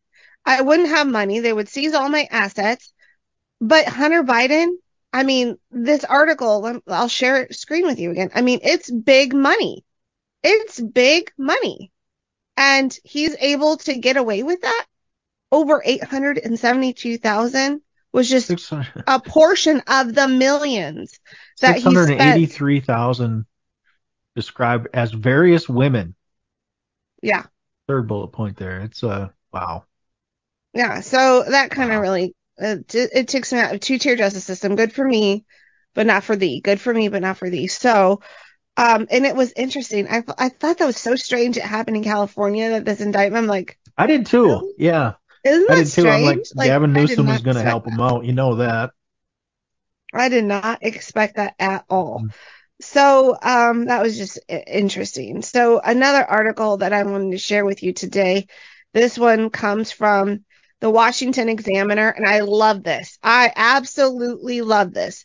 I 0.45 0.63
wouldn't 0.63 0.89
have 0.89 1.07
money. 1.07 1.41
They 1.41 1.53
would 1.53 1.69
seize 1.69 1.95
all 1.95 2.09
my 2.09 2.27
assets. 2.31 2.93
But 3.61 3.87
Hunter 3.87 4.23
Biden, 4.23 4.75
I 5.13 5.25
mean, 5.25 5.59
this 5.71 6.05
article, 6.05 6.81
I'll 6.87 7.09
share 7.09 7.43
it 7.43 7.55
screen 7.55 7.87
with 7.87 7.99
you 7.99 8.11
again. 8.11 8.31
I 8.35 8.43
mean, 8.43 8.61
it's 8.63 8.91
big 8.91 9.35
money. 9.35 9.85
It's 10.43 10.81
big 10.81 11.33
money. 11.37 11.91
And 12.57 12.97
he's 13.05 13.37
able 13.41 13.79
to 13.79 13.99
get 13.99 14.17
away 14.17 14.43
with 14.43 14.61
that. 14.63 14.87
Over 15.53 15.83
872,000 15.85 17.81
was 18.13 18.29
just 18.29 18.51
a 19.07 19.21
portion 19.21 19.83
of 19.87 20.15
the 20.15 20.29
millions 20.29 21.19
that 21.61 21.77
he 21.77 21.83
spent. 21.83 21.99
683,000 21.99 23.47
described 24.37 24.89
as 24.95 25.13
various 25.13 25.69
women. 25.69 26.15
Yeah. 27.23 27.47
Third 27.89 28.07
bullet 28.07 28.29
point 28.29 28.57
there. 28.57 28.81
It's 28.81 29.03
uh 29.03 29.29
wow. 29.53 29.85
Yeah, 30.73 31.01
so 31.01 31.45
that 31.49 31.71
kind 31.71 31.91
of 31.93 32.01
really 32.01 32.35
it, 32.61 32.95
it 32.95 33.29
takes 33.29 33.53
me 33.53 33.59
out 33.59 33.75
of 33.75 33.81
two 33.81 33.99
tier 33.99 34.17
justice 34.17 34.45
system. 34.45 34.77
Good 34.77 34.93
for 34.93 35.05
me, 35.05 35.45
but 35.95 36.07
not 36.07 36.25
for 36.25 36.37
thee. 36.37 36.61
Good 36.61 36.81
for 36.81 36.93
me, 36.93 37.09
but 37.09 37.23
not 37.23 37.39
for 37.39 37.51
thee. 37.51 37.67
So, 37.67 38.21
um, 38.77 39.07
and 39.11 39.27
it 39.27 39.35
was 39.35 39.53
interesting. 39.57 40.09
I 40.09 40.23
I 40.39 40.49
thought 40.49 40.79
that 40.79 40.87
was 40.87 40.97
so 40.97 41.17
strange. 41.17 41.57
It 41.57 41.63
happened 41.63 41.97
in 41.97 42.05
California 42.05 42.71
that 42.71 42.85
this 42.85 43.01
indictment. 43.01 43.45
I'm 43.45 43.49
like, 43.49 43.79
I 43.97 44.07
did 44.07 44.27
too. 44.27 44.75
Yeah. 44.79 45.15
isn't 45.45 45.71
I 45.71 45.75
that 45.75 45.85
did 45.85 45.93
too. 45.93 46.09
I'm 46.09 46.23
strange? 46.23 46.49
like, 46.55 46.69
Gavin 46.69 46.93
Newsom 46.93 47.27
was 47.27 47.43
going 47.43 47.57
to 47.57 47.63
help 47.63 47.87
him 47.87 48.01
out. 48.01 48.25
You 48.25 48.33
know 48.33 48.57
that. 48.57 48.91
I 50.13 50.29
did 50.29 50.45
not 50.45 50.79
expect 50.83 51.37
that 51.37 51.55
at 51.59 51.85
all. 51.89 52.23
Mm. 52.25 52.33
So 52.81 53.37
um, 53.41 53.87
that 53.87 54.03
was 54.03 54.17
just 54.17 54.39
interesting. 54.49 55.43
So 55.43 55.81
another 55.81 56.25
article 56.25 56.79
that 56.79 56.93
I 56.93 57.03
wanted 57.03 57.33
to 57.33 57.39
share 57.39 57.65
with 57.65 57.83
you 57.83 57.93
today. 57.93 58.47
This 58.93 59.19
one 59.19 59.51
comes 59.51 59.93
from 59.93 60.45
the 60.81 60.91
Washington 60.91 61.49
Examiner, 61.49 62.09
and 62.09 62.27
I 62.27 62.41
love 62.41 62.83
this. 62.83 63.19
I 63.23 63.53
absolutely 63.55 64.63
love 64.63 64.93
this. 64.93 65.25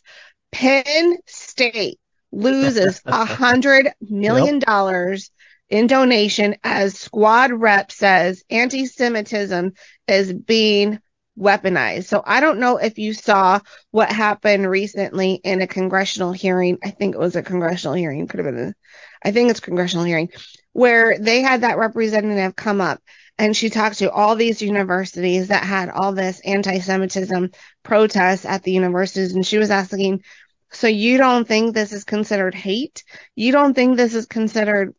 Penn 0.52 1.16
State 1.26 1.98
loses 2.32 3.00
a 3.06 3.24
hundred 3.24 3.88
million 4.00 4.58
dollars 4.58 5.30
in 5.68 5.86
donation 5.86 6.56
as 6.62 6.98
squad 6.98 7.50
rep 7.52 7.90
says 7.90 8.44
anti-Semitism 8.50 9.72
is 10.06 10.32
being 10.32 11.00
weaponized. 11.38 12.04
So 12.04 12.22
I 12.24 12.40
don't 12.40 12.60
know 12.60 12.78
if 12.78 12.98
you 12.98 13.12
saw 13.12 13.60
what 13.90 14.10
happened 14.10 14.68
recently 14.68 15.34
in 15.34 15.60
a 15.60 15.66
congressional 15.66 16.32
hearing. 16.32 16.78
I 16.82 16.90
think 16.90 17.14
it 17.14 17.18
was 17.18 17.36
a 17.36 17.42
congressional 17.42 17.94
hearing. 17.94 18.26
Could 18.26 18.44
have 18.44 18.54
been 18.54 18.68
a, 18.68 18.74
I 19.22 19.32
think 19.32 19.50
it's 19.50 19.60
congressional 19.60 20.04
hearing 20.04 20.30
where 20.72 21.18
they 21.18 21.42
had 21.42 21.62
that 21.62 21.78
representative 21.78 22.54
come 22.56 22.80
up 22.80 23.02
and 23.38 23.56
she 23.56 23.68
talked 23.70 23.98
to 23.98 24.10
all 24.10 24.34
these 24.34 24.62
universities 24.62 25.48
that 25.48 25.64
had 25.64 25.90
all 25.90 26.12
this 26.12 26.40
anti-Semitism 26.40 27.50
protests 27.82 28.44
at 28.44 28.62
the 28.62 28.72
universities. 28.72 29.34
And 29.34 29.46
she 29.46 29.58
was 29.58 29.70
asking, 29.70 30.22
so 30.70 30.86
you 30.86 31.18
don't 31.18 31.46
think 31.46 31.74
this 31.74 31.92
is 31.92 32.04
considered 32.04 32.54
hate? 32.54 33.04
You 33.34 33.52
don't 33.52 33.74
think 33.74 33.96
this 33.96 34.14
is 34.14 34.26
considered, 34.26 34.94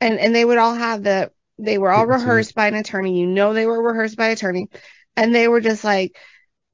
and, 0.00 0.18
and 0.18 0.34
they 0.34 0.44
would 0.44 0.58
all 0.58 0.74
have 0.74 1.02
the, 1.02 1.32
they 1.58 1.78
were 1.78 1.90
all 1.90 2.06
Didn't 2.06 2.20
see 2.20 2.24
it. 2.24 2.28
rehearsed 2.28 2.54
by 2.54 2.68
an 2.68 2.74
attorney. 2.74 3.18
You 3.18 3.26
know, 3.26 3.52
they 3.54 3.66
were 3.66 3.82
rehearsed 3.82 4.16
by 4.16 4.26
an 4.26 4.32
attorney 4.32 4.68
and 5.16 5.34
they 5.34 5.48
were 5.48 5.60
just 5.60 5.82
like, 5.82 6.16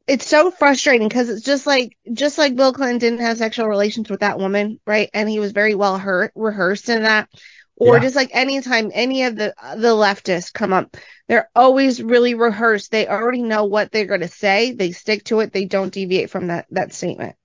it's 0.07 0.27
so 0.27 0.51
frustrating 0.51 1.09
because 1.09 1.31
it's 1.31 1.45
just 1.45 1.67
like 1.67 1.97
just 2.13 2.37
like 2.37 2.57
Bill 2.57 2.75
Clinton 2.75 2.99
didn't 2.99 3.21
have 3.21 3.39
sexual 3.39 3.69
relations 3.69 4.11
with 4.11 4.21
that 4.21 4.39
woman, 4.39 4.79
right? 4.87 5.09
And 5.15 5.29
he 5.29 5.39
was 5.39 5.53
very 5.53 5.75
well 5.75 5.99
hurt, 5.99 6.33
rehearsed 6.35 6.91
in 6.91 7.05
that. 7.05 7.31
Or 7.77 7.97
Yeah. 7.97 8.03
just 8.03 8.17
like 8.17 8.31
anytime 8.33 8.91
any 8.95 9.25
of 9.25 9.37
the 9.37 9.55
the 9.77 9.89
leftists 9.89 10.53
come 10.53 10.73
up, 10.73 10.97
they're 11.29 11.51
always 11.55 12.03
really 12.03 12.35
rehearsed. 12.35 12.91
They 12.91 13.09
already 13.09 13.43
know 13.43 13.65
what 13.65 13.91
they're 13.91 14.07
going 14.07 14.21
to 14.21 14.29
say. 14.29 14.73
They 14.73 14.93
stick 14.93 15.25
to 15.25 15.41
it. 15.41 15.53
They 15.53 15.65
don't 15.65 15.93
deviate 15.93 16.31
from 16.31 16.49
that 16.49 16.67
that 16.71 16.93
statement. 16.93 17.37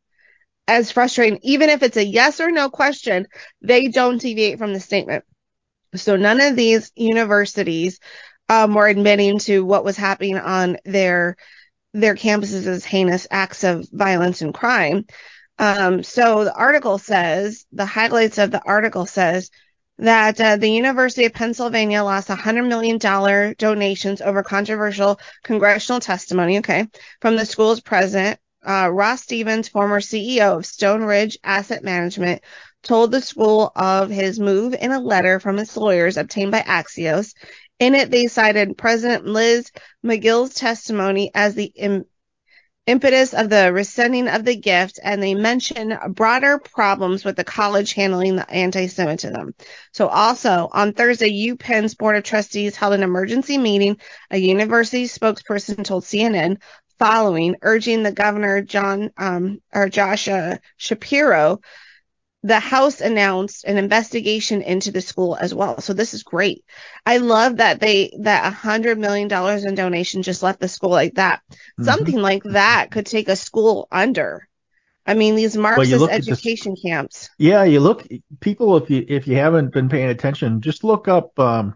As 0.67 0.91
frustrating, 0.91 1.39
even 1.43 1.69
if 1.69 1.81
it's 1.83 1.97
a 1.97 2.05
yes 2.05 2.39
or 2.39 2.51
no 2.51 2.69
question, 2.69 3.27
they 3.61 3.87
don't 3.87 4.21
deviate 4.21 4.59
from 4.59 4.73
the 4.73 4.79
statement. 4.79 5.25
So 5.95 6.15
none 6.15 6.39
of 6.41 6.55
these 6.55 6.91
universities 6.95 7.99
um, 8.47 8.73
were 8.75 8.87
admitting 8.87 9.39
to 9.39 9.65
what 9.65 9.83
was 9.83 9.97
happening 9.97 10.37
on 10.37 10.77
their 10.85 11.35
their 11.93 12.15
campuses 12.15 12.67
as 12.67 12.85
heinous 12.85 13.27
acts 13.31 13.63
of 13.63 13.87
violence 13.91 14.41
and 14.41 14.53
crime. 14.53 15.05
Um, 15.57 16.03
so 16.03 16.43
the 16.45 16.53
article 16.53 16.97
says 16.99 17.65
the 17.71 17.85
highlights 17.85 18.37
of 18.37 18.51
the 18.51 18.61
article 18.63 19.05
says 19.05 19.49
that 19.99 20.39
uh, 20.39 20.55
the 20.55 20.69
University 20.69 21.25
of 21.25 21.33
Pennsylvania 21.33 22.03
lost 22.03 22.29
$100 22.29 22.67
million 22.67 22.97
donations 23.57 24.21
over 24.21 24.43
controversial 24.43 25.19
congressional 25.43 25.99
testimony, 25.99 26.59
okay, 26.59 26.87
from 27.21 27.35
the 27.35 27.45
school's 27.45 27.81
president. 27.81 28.39
Uh, 28.65 28.89
Ross 28.91 29.21
Stevens, 29.21 29.69
former 29.69 29.99
CEO 29.99 30.57
of 30.57 30.65
Stone 30.65 31.03
Ridge 31.03 31.37
Asset 31.43 31.83
Management, 31.83 32.41
told 32.83 33.11
the 33.11 33.21
school 33.21 33.71
of 33.75 34.09
his 34.09 34.39
move 34.39 34.73
in 34.73 34.91
a 34.91 34.99
letter 34.99 35.39
from 35.39 35.57
his 35.57 35.75
lawyers 35.75 36.17
obtained 36.17 36.51
by 36.51 36.61
Axios. 36.61 37.33
In 37.79 37.95
it, 37.95 38.11
they 38.11 38.27
cited 38.27 38.77
President 38.77 39.25
Liz 39.25 39.71
Magill's 40.03 40.53
testimony 40.53 41.31
as 41.33 41.55
the 41.55 41.71
impetus 42.85 43.33
of 43.33 43.49
the 43.49 43.71
rescinding 43.71 44.27
of 44.27 44.43
the 44.43 44.55
gift, 44.55 44.99
and 45.03 45.21
they 45.21 45.35
mention 45.35 45.97
broader 46.09 46.59
problems 46.59 47.23
with 47.23 47.35
the 47.35 47.43
college 47.43 47.93
handling 47.93 48.35
the 48.35 48.49
anti-Semitism. 48.49 49.53
So 49.91 50.07
also 50.07 50.69
on 50.71 50.93
Thursday, 50.93 51.29
UPenn's 51.29 51.95
Board 51.95 52.15
of 52.15 52.23
Trustees 52.23 52.75
held 52.75 52.93
an 52.93 53.03
emergency 53.03 53.57
meeting. 53.57 53.97
A 54.31 54.37
university 54.37 55.05
spokesperson 55.05 55.83
told 55.83 56.03
CNN 56.03 56.57
following, 56.97 57.55
urging 57.61 58.03
the 58.03 58.11
governor 58.11 58.61
John 58.61 59.11
um, 59.17 59.61
or 59.73 59.89
Josh 59.89 60.27
uh, 60.27 60.57
Shapiro. 60.77 61.61
The 62.43 62.59
House 62.59 63.01
announced 63.01 63.65
an 63.65 63.77
investigation 63.77 64.61
into 64.61 64.91
the 64.91 65.01
school 65.01 65.35
as 65.35 65.53
well. 65.53 65.81
So 65.81 65.93
this 65.93 66.13
is 66.13 66.23
great. 66.23 66.63
I 67.05 67.17
love 67.17 67.57
that 67.57 67.81
they 67.81 68.13
that 68.21 68.45
a 68.45 68.49
hundred 68.49 68.97
million 68.97 69.27
dollars 69.27 69.65
in 69.65 69.75
donation 69.75 70.23
just 70.23 70.41
left 70.41 70.61
the 70.61 70.69
school 70.69 70.91
like 70.91 71.15
that. 71.15 71.41
Mhm. 71.79 71.85
Something 71.85 72.17
like 72.21 72.43
that 72.43 72.91
could 72.91 73.05
take 73.05 73.27
a 73.27 73.35
school 73.35 73.87
under. 73.91 74.47
I 75.05 75.15
mean, 75.15 75.35
these 75.35 75.57
Marxist 75.57 75.99
this- 75.99 76.09
education 76.09 76.75
camps. 76.81 77.29
Yeah, 77.37 77.63
you 77.63 77.81
look 77.81 78.07
people 78.39 78.77
if 78.77 78.89
you 78.89 79.03
if 79.07 79.27
you 79.27 79.35
haven't 79.35 79.73
been 79.73 79.89
paying 79.89 80.09
attention, 80.09 80.61
just 80.61 80.83
look 80.85 81.07
up 81.07 81.37
um 81.39 81.75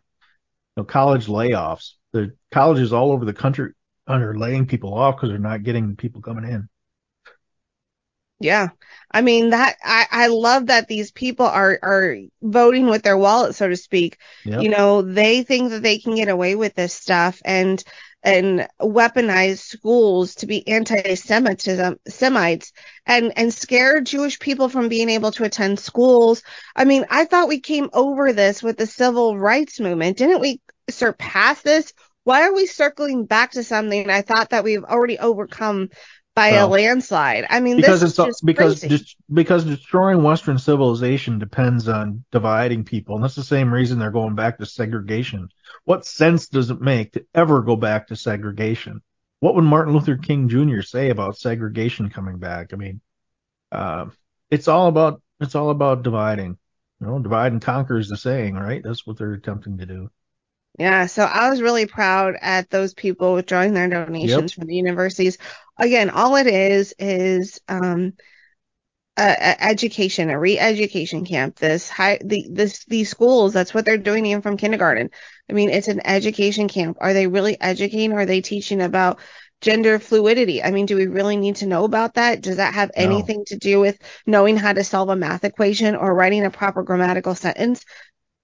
you 0.77 0.81
know, 0.81 0.83
college 0.85 1.27
layoffs. 1.27 1.91
The 2.13 2.35
colleges 2.51 2.93
all 2.93 3.11
over 3.11 3.25
the 3.25 3.33
country 3.33 3.73
are 4.07 4.37
laying 4.37 4.65
people 4.67 4.93
off 4.93 5.15
because 5.15 5.29
they're 5.29 5.39
not 5.39 5.63
getting 5.63 5.95
people 5.95 6.21
coming 6.21 6.45
in. 6.45 6.69
Yeah. 8.39 8.69
I 9.11 9.21
mean 9.21 9.51
that 9.51 9.77
I, 9.83 10.07
I 10.11 10.27
love 10.27 10.67
that 10.67 10.87
these 10.87 11.11
people 11.11 11.45
are 11.45 11.79
are 11.81 12.17
voting 12.41 12.87
with 12.87 13.03
their 13.03 13.17
wallet, 13.17 13.55
so 13.55 13.69
to 13.69 13.77
speak. 13.77 14.17
Yep. 14.43 14.63
You 14.63 14.69
know, 14.69 15.01
they 15.01 15.43
think 15.43 15.69
that 15.69 15.83
they 15.83 15.99
can 15.99 16.15
get 16.15 16.29
away 16.29 16.55
with 16.55 16.73
this 16.73 16.93
stuff 16.93 17.41
and 17.45 17.83
and 18.23 18.67
weaponize 18.81 19.59
schools 19.59 20.35
to 20.35 20.45
be 20.47 20.65
anti-Semitism, 20.67 21.99
Semites, 22.07 22.71
and 23.05 23.37
and 23.37 23.53
scare 23.53 24.01
Jewish 24.01 24.39
people 24.39 24.69
from 24.69 24.87
being 24.89 25.09
able 25.09 25.31
to 25.33 25.43
attend 25.43 25.79
schools. 25.79 26.41
I 26.75 26.85
mean, 26.85 27.05
I 27.09 27.25
thought 27.25 27.49
we 27.49 27.59
came 27.59 27.89
over 27.93 28.33
this 28.33 28.63
with 28.63 28.77
the 28.77 28.87
civil 28.87 29.37
rights 29.37 29.79
movement. 29.79 30.17
Didn't 30.17 30.41
we 30.41 30.61
surpass 30.89 31.61
this? 31.61 31.93
Why 32.23 32.43
are 32.43 32.53
we 32.53 32.65
circling 32.65 33.25
back 33.25 33.51
to 33.51 33.63
something 33.63 34.09
I 34.09 34.21
thought 34.21 34.51
that 34.51 34.63
we've 34.63 34.83
already 34.83 35.19
overcome 35.19 35.89
by 36.35 36.51
well, 36.51 36.67
a 36.67 36.69
landslide? 36.69 37.45
I 37.49 37.59
mean, 37.59 37.77
because 37.77 38.03
it's 38.03 38.15
just 38.15 38.45
because 38.45 38.81
dis- 38.81 39.15
because 39.31 39.65
destroying 39.65 40.23
Western 40.23 40.57
civilization 40.57 41.39
depends 41.39 41.87
on 41.87 42.23
dividing 42.31 42.83
people, 42.83 43.15
and 43.15 43.23
that's 43.23 43.35
the 43.35 43.43
same 43.43 43.73
reason 43.73 43.99
they're 43.99 44.11
going 44.11 44.35
back 44.35 44.57
to 44.57 44.65
segregation 44.65 45.49
what 45.85 46.05
sense 46.05 46.47
does 46.47 46.69
it 46.69 46.81
make 46.81 47.13
to 47.13 47.25
ever 47.33 47.61
go 47.61 47.75
back 47.75 48.07
to 48.07 48.15
segregation? 48.15 49.01
What 49.39 49.55
would 49.55 49.65
Martin 49.65 49.93
Luther 49.93 50.17
King 50.17 50.47
Jr. 50.47 50.81
say 50.81 51.09
about 51.09 51.37
segregation 51.37 52.09
coming 52.09 52.37
back? 52.37 52.73
I 52.73 52.77
mean, 52.77 53.01
uh, 53.71 54.05
it's 54.49 54.67
all 54.67 54.87
about 54.87 55.21
it's 55.39 55.55
all 55.55 55.69
about 55.69 56.03
dividing. 56.03 56.57
You 57.01 57.07
know, 57.07 57.19
divide 57.19 57.51
and 57.51 57.61
conquer 57.61 57.97
is 57.97 58.07
the 58.07 58.15
saying, 58.15 58.55
right? 58.55 58.81
That's 58.81 59.05
what 59.05 59.17
they're 59.17 59.33
attempting 59.33 59.79
to 59.79 59.85
do. 59.85 60.09
Yeah, 60.79 61.05
so 61.05 61.23
I 61.23 61.49
was 61.49 61.61
really 61.61 61.85
proud 61.85 62.35
at 62.41 62.69
those 62.69 62.93
people 62.93 63.33
withdrawing 63.33 63.73
their 63.73 63.87
donations 63.87 64.51
yep. 64.51 64.59
from 64.59 64.67
the 64.67 64.75
universities. 64.75 65.37
Again, 65.77 66.09
all 66.09 66.35
it 66.35 66.47
is 66.47 66.95
is 66.97 67.61
um, 67.67 68.13
a, 69.17 69.21
a 69.23 69.63
education, 69.63 70.31
a 70.31 70.39
re-education 70.39 71.25
camp. 71.25 71.57
This 71.57 71.89
high, 71.89 72.19
the 72.23 72.47
this 72.51 72.85
these 72.85 73.09
schools, 73.09 73.53
that's 73.53 73.73
what 73.73 73.85
they're 73.85 73.97
doing 73.97 74.25
even 74.25 74.41
from 74.41 74.57
kindergarten. 74.57 75.11
I 75.47 75.53
mean, 75.53 75.69
it's 75.69 75.87
an 75.87 76.05
education 76.05 76.67
camp. 76.67 76.97
Are 76.99 77.13
they 77.13 77.27
really 77.27 77.59
educating? 77.61 78.13
Are 78.13 78.25
they 78.25 78.41
teaching 78.41 78.81
about 78.81 79.19
gender 79.61 79.99
fluidity? 79.99 80.63
I 80.63 80.71
mean, 80.71 80.87
do 80.87 80.95
we 80.95 81.05
really 81.05 81.37
need 81.37 81.57
to 81.57 81.67
know 81.67 81.83
about 81.83 82.15
that? 82.15 82.41
Does 82.41 82.57
that 82.57 82.73
have 82.73 82.91
no. 82.97 83.03
anything 83.03 83.45
to 83.45 83.57
do 83.57 83.79
with 83.79 83.99
knowing 84.25 84.57
how 84.57 84.73
to 84.73 84.83
solve 84.83 85.09
a 85.09 85.15
math 85.15 85.43
equation 85.43 85.95
or 85.95 86.15
writing 86.15 86.45
a 86.45 86.49
proper 86.49 86.81
grammatical 86.81 87.35
sentence? 87.35 87.85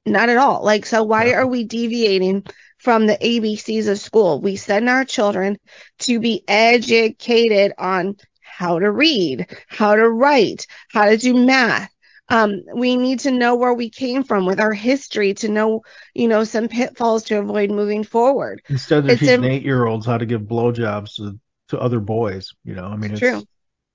Not 0.05 0.29
at 0.29 0.37
all. 0.37 0.63
Like, 0.63 0.85
so 0.85 1.03
why 1.03 1.33
are 1.33 1.47
we 1.47 1.63
deviating 1.63 2.45
from 2.77 3.05
the 3.05 3.17
ABCs 3.17 3.87
of 3.87 3.99
school? 3.99 4.41
We 4.41 4.55
send 4.55 4.89
our 4.89 5.05
children 5.05 5.57
to 5.99 6.19
be 6.19 6.43
educated 6.47 7.73
on 7.77 8.17
how 8.41 8.79
to 8.79 8.91
read, 8.91 9.47
how 9.67 9.95
to 9.95 10.09
write, 10.09 10.67
how 10.89 11.05
to 11.05 11.17
do 11.17 11.33
math. 11.33 11.91
Um, 12.29 12.63
we 12.75 12.95
need 12.95 13.21
to 13.21 13.31
know 13.31 13.55
where 13.55 13.73
we 13.73 13.89
came 13.89 14.23
from 14.23 14.45
with 14.45 14.59
our 14.59 14.73
history 14.73 15.33
to 15.35 15.49
know, 15.49 15.81
you 16.13 16.27
know, 16.27 16.43
some 16.43 16.67
pitfalls 16.67 17.23
to 17.23 17.39
avoid 17.39 17.71
moving 17.71 18.03
forward. 18.03 18.61
Instead 18.69 19.09
of 19.09 19.19
teaching 19.19 19.43
eight 19.43 19.63
year 19.63 19.85
olds 19.85 20.05
how 20.05 20.17
to 20.17 20.25
give 20.25 20.41
blowjobs 20.41 21.15
to, 21.15 21.39
to 21.69 21.79
other 21.79 21.99
boys, 21.99 22.53
you 22.63 22.75
know, 22.75 22.85
I 22.85 22.95
mean, 22.97 23.11
it's, 23.11 23.19
true. 23.19 23.43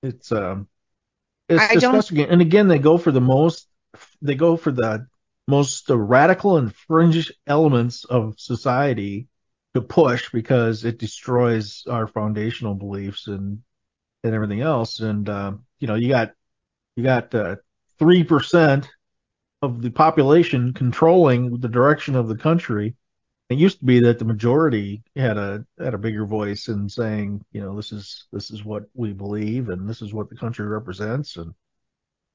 It's, 0.02 0.32
um, 0.32 0.68
it's 1.48 1.62
I 1.62 1.74
disgusting. 1.74 2.18
Don't... 2.18 2.30
And 2.30 2.40
again, 2.40 2.66
they 2.66 2.78
go 2.78 2.98
for 2.98 3.12
the 3.12 3.20
most, 3.20 3.68
they 4.20 4.34
go 4.34 4.57
for 4.57 4.72
the 4.72 5.07
most 5.47 5.88
radical 5.90 6.57
and 6.57 6.74
fringe 6.74 7.32
elements 7.47 8.05
of 8.05 8.38
society 8.38 9.28
to 9.74 9.82
push 9.82 10.30
because 10.30 10.84
it 10.84 10.99
destroys 10.99 11.84
our 11.88 12.07
foundational 12.07 12.74
beliefs 12.74 13.26
and 13.26 13.62
and 14.22 14.34
everything 14.34 14.62
else. 14.62 15.01
And 15.01 15.28
uh, 15.28 15.53
you 15.78 15.86
know, 15.86 15.97
you 15.97 16.09
got 16.09 16.32
you 16.97 17.05
got 17.05 17.34
uh, 17.34 17.57
three 17.99 18.22
uh, 18.22 18.24
percent 18.24 18.88
of 19.62 19.82
the 19.82 19.90
population 19.90 20.72
controlling 20.72 21.59
the 21.61 21.68
direction 21.68 22.16
of 22.16 22.28
the 22.28 22.36
country. 22.36 22.97
It 23.51 23.59
used 23.59 23.80
to 23.80 23.84
be 23.84 24.01
that 24.01 24.18
the 24.18 24.24
majority 24.24 25.03
had 25.16 25.36
a 25.36 25.64
had 25.78 25.95
a 25.95 25.99
bigger 25.99 26.24
voice 26.24 26.68
in 26.68 26.88
saying, 26.88 27.45
you 27.53 27.61
know, 27.61 27.76
this 27.76 27.92
is 27.92 28.26
this 28.32 28.51
is 28.51 28.64
what 28.64 28.84
we 28.95 29.12
believe 29.12 29.68
and 29.68 29.88
this 29.88 30.01
is 30.01 30.14
what 30.14 30.30
the 30.30 30.36
country 30.36 30.66
represents, 30.66 31.36
and 31.36 31.53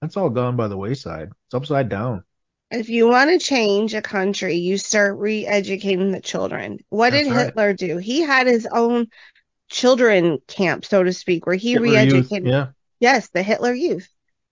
that's 0.01 0.17
all 0.17 0.29
gone 0.29 0.55
by 0.55 0.67
the 0.67 0.77
wayside. 0.77 1.29
It's 1.47 1.55
upside 1.55 1.89
down. 1.89 2.23
If 2.71 2.89
you 2.89 3.07
want 3.07 3.31
to 3.31 3.39
change 3.39 3.93
a 3.93 4.01
country, 4.01 4.55
you 4.55 4.77
start 4.77 5.17
re-educating 5.17 6.11
the 6.11 6.21
children. 6.21 6.79
What 6.89 7.11
That's 7.11 7.27
did 7.27 7.33
Hitler 7.33 7.73
do? 7.73 7.97
He 7.97 8.21
had 8.21 8.45
his 8.45 8.67
own 8.71 9.07
children 9.69 10.39
camp, 10.47 10.85
so 10.85 11.03
to 11.03 11.11
speak, 11.13 11.45
where 11.45 11.55
he 11.55 11.73
Hitler 11.73 11.87
re-educated. 11.87 12.45
Youth, 12.45 12.53
yeah. 12.53 12.67
Yes, 12.99 13.29
the 13.29 13.41
Hitler 13.41 13.73
Youth, 13.73 14.07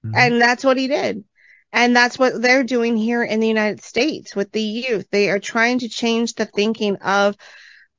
mm-hmm. 0.06 0.16
and 0.16 0.42
that's 0.42 0.64
what 0.64 0.78
he 0.78 0.88
did. 0.88 1.26
And 1.74 1.96
that's 1.96 2.18
what 2.18 2.42
they're 2.42 2.64
doing 2.64 2.96
here 2.96 3.24
in 3.24 3.40
the 3.40 3.48
United 3.48 3.84
States 3.84 4.36
with 4.36 4.52
the 4.52 4.62
youth. 4.62 5.06
They 5.12 5.30
are 5.30 5.40
trying 5.40 5.80
to 5.80 5.90
change 5.90 6.34
the 6.34 6.46
thinking 6.46 6.96
of 6.98 7.36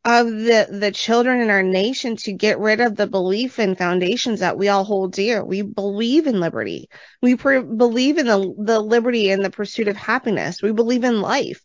of 0.08 0.26
the 0.26 0.66
the 0.70 0.90
children 0.90 1.42
in 1.42 1.50
our 1.50 1.62
nation 1.62 2.16
to 2.16 2.32
get 2.32 2.58
rid 2.58 2.80
of 2.80 2.96
the 2.96 3.06
belief 3.06 3.58
and 3.58 3.76
foundations 3.76 4.40
that 4.40 4.56
we 4.56 4.68
all 4.68 4.82
hold 4.82 5.12
dear. 5.12 5.44
We 5.44 5.60
believe 5.60 6.26
in 6.26 6.40
liberty. 6.40 6.88
We 7.20 7.36
pre- 7.36 7.62
believe 7.62 8.16
in 8.16 8.26
the 8.26 8.54
the 8.58 8.80
liberty 8.80 9.30
and 9.30 9.44
the 9.44 9.50
pursuit 9.50 9.86
of 9.86 9.96
happiness. 9.96 10.62
We 10.62 10.72
believe 10.72 11.04
in 11.04 11.20
life. 11.20 11.62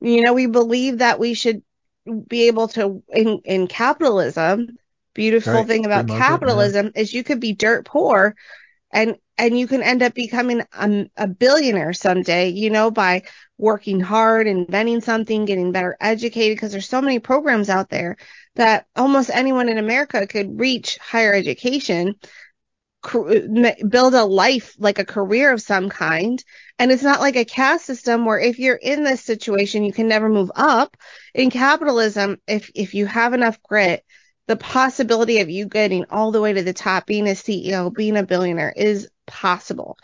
You 0.00 0.22
know, 0.22 0.34
we 0.34 0.46
believe 0.46 0.98
that 0.98 1.18
we 1.18 1.34
should 1.34 1.62
be 2.28 2.46
able 2.46 2.68
to 2.68 3.02
in 3.08 3.40
in 3.44 3.66
capitalism 3.66 4.78
beautiful 5.12 5.54
right. 5.54 5.66
thing 5.66 5.84
about 5.84 6.06
capitalism 6.06 6.92
yeah. 6.94 7.02
is 7.02 7.12
you 7.12 7.24
could 7.24 7.40
be 7.40 7.52
dirt 7.52 7.84
poor 7.84 8.36
and 8.92 9.16
and 9.36 9.58
you 9.58 9.66
can 9.66 9.82
end 9.82 10.02
up 10.02 10.14
becoming 10.14 10.62
a, 10.72 11.10
a, 11.16 11.26
billionaire 11.26 11.92
someday 11.92 12.48
you 12.48 12.70
know 12.70 12.90
by 12.90 13.22
working 13.60 14.00
hard 14.00 14.46
and 14.46 14.66
inventing 14.66 15.00
something 15.00 15.44
getting 15.44 15.72
better 15.72 15.96
educated 16.00 16.56
because 16.56 16.72
there's 16.72 16.88
so 16.88 17.02
many 17.02 17.18
programs 17.18 17.68
out 17.68 17.88
there 17.90 18.16
that 18.56 18.86
almost 18.96 19.30
anyone 19.30 19.68
in 19.68 19.78
america 19.78 20.26
could 20.26 20.58
reach 20.58 20.98
higher 20.98 21.34
education 21.34 22.14
build 23.88 24.14
a 24.14 24.24
life 24.24 24.74
like 24.78 24.98
a 24.98 25.04
career 25.04 25.52
of 25.52 25.62
some 25.62 25.88
kind 25.88 26.44
and 26.78 26.92
it's 26.92 27.02
not 27.02 27.20
like 27.20 27.36
a 27.36 27.46
caste 27.46 27.86
system 27.86 28.26
where 28.26 28.38
if 28.38 28.58
you're 28.58 28.76
in 28.76 29.04
this 29.04 29.22
situation 29.22 29.84
you 29.84 29.92
can 29.92 30.06
never 30.06 30.28
move 30.28 30.50
up 30.54 30.96
in 31.34 31.50
capitalism 31.50 32.36
if 32.46 32.70
if 32.74 32.94
you 32.94 33.06
have 33.06 33.32
enough 33.32 33.62
grit 33.62 34.04
the 34.50 34.56
possibility 34.56 35.38
of 35.38 35.48
you 35.48 35.64
getting 35.66 36.06
all 36.10 36.32
the 36.32 36.40
way 36.40 36.52
to 36.52 36.64
the 36.64 36.72
top, 36.72 37.06
being 37.06 37.28
a 37.28 37.36
CEO, 37.36 37.94
being 37.94 38.16
a 38.16 38.24
billionaire 38.24 38.74
is 38.76 39.08
possible. 39.24 39.96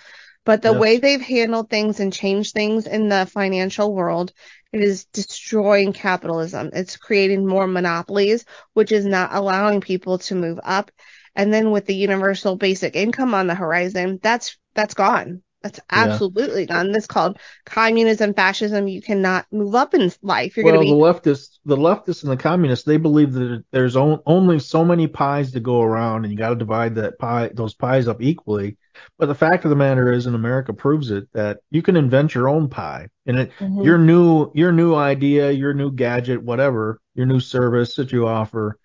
But 0.46 0.62
the 0.62 0.72
yes. 0.72 0.80
way 0.80 0.98
they've 0.98 1.20
handled 1.20 1.68
things 1.68 2.00
and 2.00 2.12
changed 2.12 2.54
things 2.54 2.86
in 2.86 3.10
the 3.10 3.26
financial 3.26 3.94
world, 3.94 4.32
it 4.72 4.80
is 4.80 5.04
destroying 5.06 5.92
capitalism. 5.92 6.70
It's 6.72 6.96
creating 6.96 7.46
more 7.46 7.66
monopolies, 7.66 8.46
which 8.72 8.92
is 8.92 9.04
not 9.04 9.34
allowing 9.34 9.82
people 9.82 10.18
to 10.20 10.34
move 10.34 10.60
up. 10.64 10.90
And 11.34 11.52
then 11.52 11.72
with 11.72 11.86
the 11.86 11.96
universal 11.96 12.56
basic 12.56 12.96
income 12.96 13.34
on 13.34 13.48
the 13.48 13.54
horizon, 13.54 14.20
that's 14.22 14.56
that's 14.74 14.94
gone. 14.94 15.42
That's 15.66 15.80
absolutely 15.90 16.62
yeah. 16.62 16.74
gone. 16.74 16.92
This 16.92 17.08
called 17.08 17.38
communism, 17.64 18.34
fascism. 18.34 18.86
You 18.86 19.02
cannot 19.02 19.46
move 19.50 19.74
up 19.74 19.94
in 19.94 20.12
life. 20.22 20.56
You're 20.56 20.64
well, 20.64 20.74
going 20.74 20.86
to 20.86 20.94
be 20.94 20.98
the 20.98 21.32
leftists, 21.32 21.58
the 21.64 21.76
leftists 21.76 22.22
and 22.22 22.30
the 22.30 22.36
communists. 22.36 22.84
They 22.84 22.98
believe 22.98 23.32
that 23.32 23.64
there's 23.72 23.96
only 23.96 24.60
so 24.60 24.84
many 24.84 25.08
pies 25.08 25.50
to 25.52 25.60
go 25.60 25.82
around, 25.82 26.24
and 26.24 26.32
you 26.32 26.38
got 26.38 26.50
to 26.50 26.54
divide 26.54 26.94
that 26.94 27.18
pie, 27.18 27.50
those 27.52 27.74
pies 27.74 28.06
up 28.06 28.22
equally. 28.22 28.76
But 29.18 29.26
the 29.26 29.34
fact 29.34 29.64
of 29.64 29.70
the 29.70 29.76
matter 29.76 30.12
is, 30.12 30.26
and 30.26 30.36
America 30.36 30.72
proves 30.72 31.10
it, 31.10 31.28
that 31.32 31.58
you 31.70 31.82
can 31.82 31.96
invent 31.96 32.34
your 32.34 32.48
own 32.48 32.68
pie, 32.68 33.08
and 33.26 33.38
it, 33.38 33.50
mm-hmm. 33.58 33.82
your 33.82 33.98
new, 33.98 34.52
your 34.54 34.70
new 34.70 34.94
idea, 34.94 35.50
your 35.50 35.74
new 35.74 35.90
gadget, 35.90 36.42
whatever, 36.42 37.00
your 37.14 37.26
new 37.26 37.40
service 37.40 37.96
that 37.96 38.12
you 38.12 38.28
offer, 38.28 38.78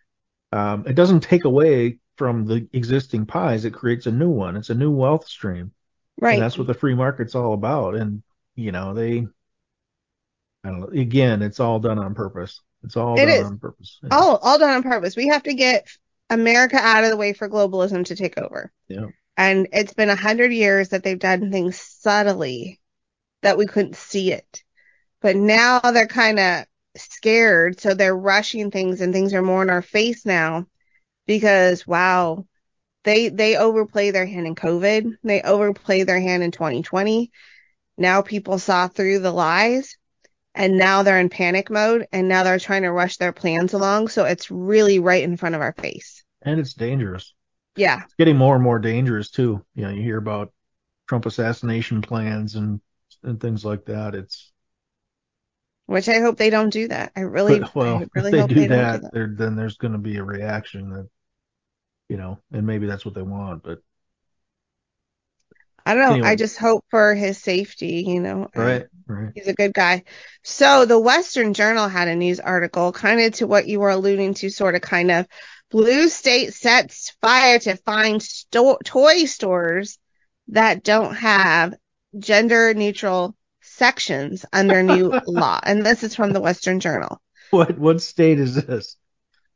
um, 0.52 0.86
it 0.88 0.96
doesn't 0.96 1.22
take 1.22 1.46
away 1.46 2.00
from 2.18 2.46
the 2.46 2.68
existing 2.74 3.28
pies. 3.28 3.66
It 3.66 3.72
creates 3.72 4.08
a 4.08 4.12
new 4.12 4.30
one. 4.30 4.58
It's 4.58 4.72
a 4.72 4.76
new 4.76 4.92
wealth 4.92 5.28
stream. 5.28 5.72
Right. 6.20 6.34
And 6.34 6.44
that's 6.44 6.58
what 6.58 6.68
the 6.68 6.74
free 6.74 6.96
market's 6.96 7.36
all 7.36 7.54
about. 7.54 7.96
And, 7.96 8.22
you 8.56 8.72
know, 8.72 8.94
they, 8.94 9.28
I 10.64 10.70
don't 10.70 10.82
know, 10.82 10.88
again, 10.88 11.42
it's 11.42 11.60
all 11.60 11.80
done 11.80 12.00
on 12.00 12.14
purpose. 12.14 12.62
It's 12.84 12.98
all 12.98 13.20
it 13.20 13.26
done 13.26 13.30
is. 13.30 13.46
on 13.46 13.60
purpose. 13.60 14.00
Yeah. 14.04 14.10
All, 14.12 14.38
all 14.38 14.60
done 14.60 14.76
on 14.76 14.84
purpose. 14.84 15.16
We 15.16 15.28
have 15.28 15.44
to 15.44 15.54
get 15.54 15.88
America 16.30 16.78
out 16.78 17.04
of 17.04 17.10
the 17.10 17.18
way 17.18 17.34
for 17.34 17.50
globalism 17.50 18.06
to 18.06 18.16
take 18.16 18.38
over. 18.38 18.72
Yeah. 18.88 19.08
And 19.38 19.68
it's 19.72 19.94
been 19.94 20.10
a 20.10 20.16
hundred 20.16 20.54
years 20.54 20.90
that 20.90 21.04
they've 21.04 21.18
done 21.18 21.52
things 21.52 21.80
subtly 21.80 22.80
that 23.42 23.58
we 23.58 23.66
couldn't 23.66 23.96
see 23.96 24.32
it. 24.32 24.64
But 25.22 25.36
now 25.36 25.80
they're 25.80 26.08
kind 26.08 26.40
of 26.40 26.66
scared. 26.96 27.80
So 27.80 27.94
they're 27.94 28.16
rushing 28.16 28.72
things 28.72 29.02
and 29.02 29.14
things 29.14 29.34
are 29.34 29.42
more 29.42 29.64
in 29.64 29.70
our 29.70 29.82
face 29.82 30.26
now 30.26 30.68
because 31.26 31.88
wow, 31.88 32.46
they 33.04 33.30
they 33.30 33.58
overplay 33.58 34.12
their 34.12 34.26
hand 34.26 34.48
in 34.48 34.56
COVID. 34.56 35.18
They 35.24 35.42
overplay 35.42 36.04
their 36.04 36.20
hand 36.20 36.44
in 36.44 36.52
2020. 36.52 37.32
Now 37.98 38.22
people 38.22 38.60
saw 38.60 38.88
through 38.88 39.20
the 39.20 39.32
lies 39.32 39.98
and 40.56 40.78
now 40.78 41.04
they're 41.04 41.20
in 41.20 41.30
panic 41.30 41.70
mode 41.70 42.08
and 42.12 42.28
now 42.30 42.44
they're 42.44 42.60
trying 42.60 42.84
to 42.84 42.92
rush 42.92 43.18
their 43.18 43.34
plans 43.34 43.74
along. 43.74 44.10
So 44.10 44.26
it's 44.26 44.52
really 44.52 45.00
right 45.00 45.24
in 45.24 45.38
front 45.38 45.56
of 45.56 45.62
our 45.62 45.74
face. 45.74 46.24
And 46.44 46.60
it's 46.60 46.74
dangerous. 46.74 47.34
Yeah. 47.76 48.04
It's 48.06 48.14
getting 48.16 48.38
more 48.38 48.56
and 48.56 48.64
more 48.64 48.80
dangerous 48.80 49.30
too. 49.30 49.66
You 49.76 49.84
know, 49.84 49.90
you 49.90 50.02
hear 50.02 50.18
about 50.18 50.54
Trump 51.08 51.26
assassination 51.26 52.02
plans 52.02 52.56
and 52.56 52.82
and 53.24 53.40
things 53.40 53.66
like 53.66 53.86
that. 53.86 54.16
It's 54.16 54.52
Which 55.86 56.10
I 56.10 56.20
hope 56.22 56.38
they 56.38 56.50
don't 56.50 56.72
do 56.72 56.88
that. 56.88 57.12
I 57.16 57.20
really, 57.22 57.60
But, 57.60 57.76
well, 57.76 57.98
I 58.02 58.08
really 58.16 58.32
if 58.32 58.32
they 58.32 58.42
hope 58.42 58.48
do 58.48 58.56
they 58.56 58.68
that, 58.68 58.68
don't 58.68 58.90
do 58.90 59.00
that. 59.02 59.14
there 59.14 59.28
then 59.38 59.56
there's 59.56 59.78
going 59.78 59.94
to 59.94 60.00
be 60.00 60.18
a 60.18 60.24
reaction 60.24 60.90
that, 60.92 61.10
you 62.12 62.18
know, 62.18 62.38
and 62.52 62.68
maybe 62.68 62.88
that's 62.88 63.06
what 63.06 63.16
they 63.16 63.22
want. 63.22 63.64
But 63.64 63.80
I 65.86 65.96
don't 65.96 66.04
know. 66.04 66.14
Anyway. 66.16 66.28
I 66.28 66.36
just 66.36 66.58
hope 66.58 66.84
for 66.90 67.16
his 67.16 67.38
safety, 67.38 68.04
you 68.06 68.20
know. 68.20 68.50
Right, 68.54 68.86
right. 69.08 69.32
He's 69.34 69.48
a 69.48 69.54
good 69.54 69.74
guy. 69.74 70.04
So 70.44 70.84
the 70.84 71.00
Western 71.00 71.54
Journal 71.54 71.88
had 71.88 72.10
a 72.10 72.16
news 72.16 72.42
article 72.42 72.92
kind 72.92 73.22
of 73.22 73.34
to 73.36 73.48
what 73.48 73.66
you 73.66 73.80
were 73.80 73.92
alluding 73.92 74.34
to, 74.36 74.50
sort 74.50 74.76
of 74.76 74.82
kind 74.82 75.10
of. 75.10 75.26
Blue 75.70 76.10
State 76.10 76.54
sets 76.54 77.16
fire 77.22 77.58
to 77.60 77.78
find 77.78 78.22
sto- 78.22 78.78
toy 78.84 79.24
stores 79.24 79.98
that 80.50 80.84
don't 80.84 81.16
have 81.16 81.74
gender 82.20 82.74
neutral 82.74 83.38
sections 83.62 84.46
under 84.52 84.84
new 84.84 85.14
law. 85.28 85.62
And 85.64 85.86
this 85.86 86.04
is 86.04 86.14
from 86.14 86.34
the 86.34 86.42
Western 86.42 86.82
Journal. 86.82 87.22
What 87.52 87.80
what 87.80 88.02
state 88.02 88.38
is 88.38 88.56
this? 88.56 88.98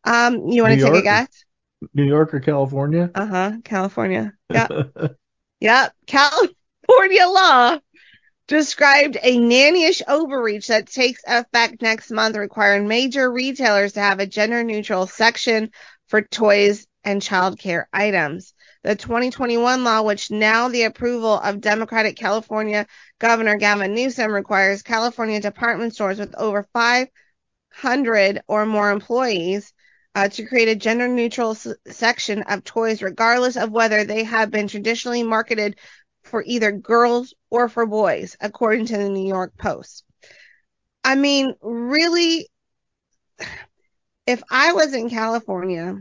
Um, 0.05 0.47
you 0.47 0.61
want 0.61 0.79
to 0.79 0.85
take 0.85 0.95
a 0.95 1.03
guess? 1.03 1.44
New 1.93 2.03
York 2.03 2.33
or 2.33 2.39
California? 2.39 3.11
Uh 3.13 3.25
huh. 3.25 3.51
California. 3.63 4.33
Yep. 4.53 4.71
Yep. 5.59 5.93
California 6.07 7.25
law 7.25 7.79
described 8.47 9.17
a 9.21 9.37
nannyish 9.37 10.01
overreach 10.07 10.67
that 10.67 10.87
takes 10.87 11.21
effect 11.27 11.81
next 11.81 12.11
month, 12.11 12.35
requiring 12.35 12.87
major 12.87 13.31
retailers 13.31 13.93
to 13.93 13.99
have 13.99 14.19
a 14.19 14.27
gender 14.27 14.63
neutral 14.63 15.07
section 15.07 15.71
for 16.07 16.21
toys 16.21 16.85
and 17.03 17.21
childcare 17.21 17.85
items. 17.91 18.53
The 18.83 18.95
2021 18.95 19.83
law, 19.83 20.03
which 20.03 20.29
now 20.29 20.67
the 20.67 20.83
approval 20.83 21.39
of 21.39 21.61
Democratic 21.61 22.17
California 22.17 22.85
Governor 23.17 23.57
Gavin 23.57 23.95
Newsom 23.95 24.31
requires 24.31 24.83
California 24.83 25.39
department 25.39 25.95
stores 25.95 26.19
with 26.19 26.35
over 26.35 26.67
500 26.73 28.41
or 28.47 28.65
more 28.65 28.91
employees 28.91 29.73
uh, 30.15 30.29
to 30.29 30.45
create 30.45 30.69
a 30.69 30.75
gender 30.75 31.07
neutral 31.07 31.51
s- 31.51 31.67
section 31.87 32.43
of 32.43 32.63
toys, 32.63 33.03
regardless 33.03 33.57
of 33.57 33.71
whether 33.71 34.05
they 34.05 34.23
have 34.23 34.51
been 34.51 34.67
traditionally 34.69 35.23
marketed 35.23 35.77
for 36.23 36.43
either 36.47 36.71
girls 36.71 37.33
or 37.51 37.69
for 37.69 37.85
boys, 37.85 38.37
according 38.41 38.87
to 38.87 38.97
the 38.97 39.09
New 39.09 39.27
York 39.27 39.53
Post. 39.57 40.05
I 41.03 41.15
mean, 41.15 41.55
really, 41.61 42.47
if 44.27 44.43
I 44.49 44.73
was 44.73 44.93
in 44.93 45.09
California 45.09 45.97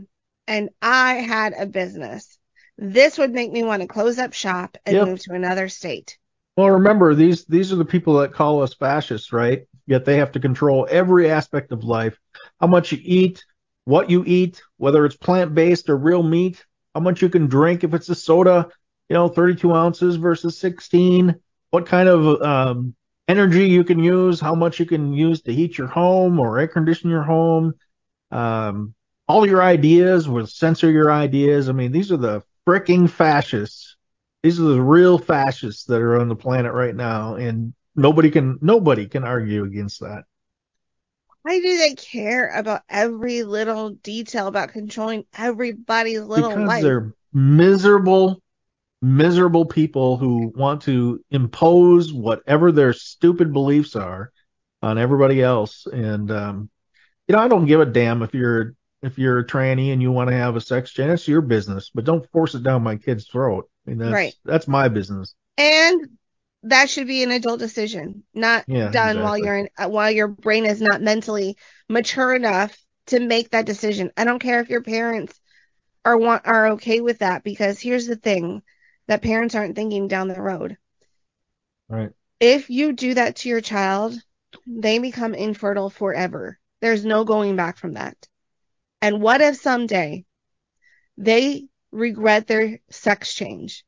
and 0.47 0.69
I 0.81 1.15
had 1.15 1.53
a 1.53 1.65
business, 1.65 2.37
this 2.77 3.17
would 3.17 3.31
make 3.31 3.51
me 3.51 3.63
want 3.63 3.81
to 3.83 3.87
close 3.87 4.19
up 4.19 4.33
shop 4.33 4.77
and 4.85 4.99
Yep. 4.99 5.03
move 5.03 5.21
to 5.23 5.33
another 5.33 5.69
state. 5.69 6.17
Well, 6.57 6.71
remember 6.71 7.15
these 7.15 7.45
these 7.45 7.73
are 7.73 7.77
the 7.77 7.85
people 7.85 8.19
that 8.19 8.33
call 8.33 8.61
us 8.61 8.73
fascists, 8.73 9.33
right? 9.33 9.67
Yet 9.87 10.05
they 10.05 10.17
have 10.17 10.31
to 10.33 10.39
control 10.39 10.87
every 10.89 11.29
aspect 11.29 11.71
of 11.71 11.83
life. 11.83 12.17
How 12.59 12.67
much 12.67 12.91
you 12.91 12.99
eat, 13.01 13.43
what 13.85 14.09
you 14.09 14.23
eat, 14.25 14.61
whether 14.77 15.05
it's 15.05 15.15
plant-based 15.15 15.89
or 15.89 15.97
real 15.97 16.23
meat, 16.23 16.63
how 16.93 17.01
much 17.01 17.21
you 17.21 17.29
can 17.29 17.47
drink 17.47 17.83
if 17.83 17.93
it's 17.93 18.09
a 18.09 18.15
soda, 18.15 18.67
you 19.09 19.13
know, 19.13 19.27
32 19.27 19.71
ounces 19.73 20.15
versus 20.15 20.57
16, 20.57 21.35
what 21.69 21.85
kind 21.85 22.09
of 22.09 22.41
um, 22.41 22.95
energy 23.27 23.67
you 23.67 23.83
can 23.83 23.99
use, 23.99 24.39
how 24.39 24.55
much 24.55 24.79
you 24.79 24.85
can 24.85 25.13
use 25.13 25.41
to 25.43 25.53
heat 25.53 25.77
your 25.77 25.87
home 25.87 26.39
or 26.39 26.59
air 26.59 26.67
condition 26.67 27.09
your 27.09 27.23
home, 27.23 27.73
um, 28.31 28.93
all 29.27 29.47
your 29.47 29.61
ideas, 29.61 30.27
will 30.27 30.47
censor 30.47 30.89
your 30.89 31.11
ideas. 31.11 31.69
I 31.69 31.71
mean, 31.71 31.91
these 31.91 32.11
are 32.11 32.17
the 32.17 32.43
fricking 32.67 33.09
fascists. 33.09 33.95
These 34.43 34.59
are 34.59 34.63
the 34.63 34.81
real 34.81 35.17
fascists 35.17 35.85
that 35.85 36.01
are 36.01 36.19
on 36.19 36.29
the 36.29 36.35
planet 36.35 36.73
right 36.73 36.95
now, 36.95 37.35
and 37.35 37.73
nobody 37.95 38.29
can 38.29 38.59
nobody 38.61 39.07
can 39.07 39.23
argue 39.23 39.63
against 39.63 40.01
that. 40.01 40.25
Why 41.45 41.59
do 41.59 41.77
they 41.77 41.93
care 41.93 42.49
about 42.49 42.81
every 42.89 43.43
little 43.43 43.91
detail 43.91 44.47
about 44.47 44.69
controlling 44.69 45.25
everybody's 45.37 46.21
little 46.21 46.49
because 46.49 46.67
life? 46.67 46.81
they're 46.81 47.13
miserable, 47.33 48.41
miserable 49.03 49.63
people 49.63 50.17
who 50.17 50.51
want 50.55 50.81
to 50.83 51.23
impose 51.29 52.11
whatever 52.11 52.71
their 52.71 52.93
stupid 52.93 53.53
beliefs 53.53 53.95
are 53.95 54.31
on 54.81 54.97
everybody 54.97 55.43
else. 55.43 55.85
And 55.85 56.31
um, 56.31 56.69
you 57.27 57.35
know, 57.35 57.41
I 57.43 57.47
don't 57.47 57.67
give 57.67 57.79
a 57.79 57.85
damn 57.85 58.23
if 58.23 58.33
you're 58.33 58.73
if 59.03 59.19
you're 59.19 59.37
a 59.37 59.45
tranny 59.45 59.93
and 59.93 60.01
you 60.01 60.11
want 60.11 60.31
to 60.31 60.35
have 60.35 60.55
a 60.55 60.61
sex 60.61 60.93
change. 60.93 61.09
That's 61.09 61.27
your 61.27 61.41
business, 61.41 61.91
but 61.93 62.05
don't 62.05 62.27
force 62.31 62.55
it 62.55 62.63
down 62.63 62.81
my 62.81 62.95
kid's 62.95 63.27
throat. 63.27 63.69
I 63.85 63.91
mean, 63.91 63.99
that's 63.99 64.13
Right. 64.13 64.33
that's 64.45 64.67
my 64.67 64.87
business. 64.87 65.35
And 65.59 66.09
that 66.65 66.89
should 66.89 67.07
be 67.07 67.23
an 67.23 67.31
adult 67.31 67.59
decision, 67.59 68.23
not 68.33 68.65
Yeah, 68.67 68.89
done 68.89 69.21
while 69.21 69.37
you're 69.37 69.57
in 69.57 69.69
uh, 69.77 69.89
while 69.89 70.11
your 70.11 70.27
brain 70.27 70.65
is 70.65 70.81
not 70.81 71.01
mentally 71.01 71.57
mature 71.89 72.33
enough 72.35 72.77
to 73.07 73.19
make 73.19 73.51
that 73.51 73.65
decision. 73.65 74.11
I 74.17 74.25
don't 74.25 74.39
care 74.39 74.59
if 74.61 74.69
your 74.69 74.81
parents 74.83 75.39
are 76.05 76.17
want 76.17 76.45
are 76.45 76.67
okay 76.73 77.01
with 77.01 77.19
that 77.19 77.43
because 77.43 77.79
here's 77.79 78.07
the 78.07 78.15
thing 78.17 78.63
that 79.07 79.21
parents 79.23 79.55
aren't 79.55 79.75
thinking 79.75 80.07
down 80.07 80.27
the 80.29 80.41
road. 80.41 80.77
Right. 81.89 82.13
If 82.41 82.69
you 82.69 82.93
do 82.93 83.13
that 83.15 83.35
to 83.37 83.49
your 83.49 83.61
child, 83.61 84.15
they 84.65 84.99
become 84.99 85.33
infertile 85.33 85.89
forever. 85.89 86.59
There's 86.81 87.05
no 87.05 87.23
going 87.25 87.55
back 87.55 87.77
from 87.77 87.93
that. 87.93 88.27
And 89.01 89.21
what 89.21 89.41
if 89.41 89.57
someday 89.57 90.25
they 91.17 91.67
regret 91.91 92.47
their 92.47 92.79
sex 92.89 93.33
change 93.33 93.85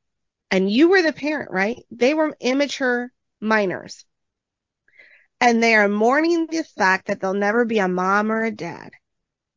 and 0.51 0.71
you 0.71 0.89
were 0.89 1.01
the 1.01 1.13
parent, 1.13 1.51
right? 1.51 1.77
They 1.91 2.13
were 2.13 2.35
immature 2.39 3.11
minors. 3.41 4.05
And 5.39 5.61
they 5.61 5.75
are 5.75 5.87
mourning 5.87 6.47
the 6.47 6.63
fact 6.63 7.07
that 7.07 7.21
they'll 7.21 7.33
never 7.33 7.65
be 7.65 7.79
a 7.79 7.87
mom 7.87 8.31
or 8.31 8.43
a 8.43 8.51
dad. 8.51 8.91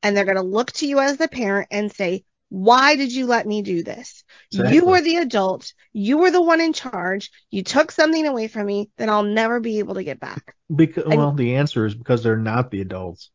And 0.02 0.16
they're 0.16 0.24
going 0.24 0.36
to 0.36 0.42
look 0.42 0.72
to 0.72 0.86
you 0.86 0.98
as 0.98 1.16
the 1.16 1.28
parent 1.28 1.68
and 1.70 1.92
say, 1.92 2.24
why 2.48 2.96
did 2.96 3.12
you 3.12 3.26
let 3.26 3.46
me 3.46 3.62
do 3.62 3.82
this? 3.82 4.24
Exactly. 4.52 4.76
You 4.76 4.84
were 4.84 5.00
the 5.00 5.16
adult. 5.16 5.72
You 5.92 6.18
were 6.18 6.30
the 6.30 6.42
one 6.42 6.60
in 6.60 6.72
charge. 6.72 7.30
You 7.50 7.62
took 7.62 7.92
something 7.92 8.26
away 8.26 8.48
from 8.48 8.66
me 8.66 8.90
that 8.96 9.08
I'll 9.08 9.22
never 9.22 9.60
be 9.60 9.78
able 9.78 9.94
to 9.94 10.04
get 10.04 10.20
back. 10.20 10.54
Because 10.74 11.04
And- 11.04 11.16
well, 11.16 11.32
the 11.32 11.56
answer 11.56 11.86
is 11.86 11.94
because 11.94 12.22
they're 12.22 12.36
not 12.36 12.70
the 12.70 12.80
adults. 12.80 13.30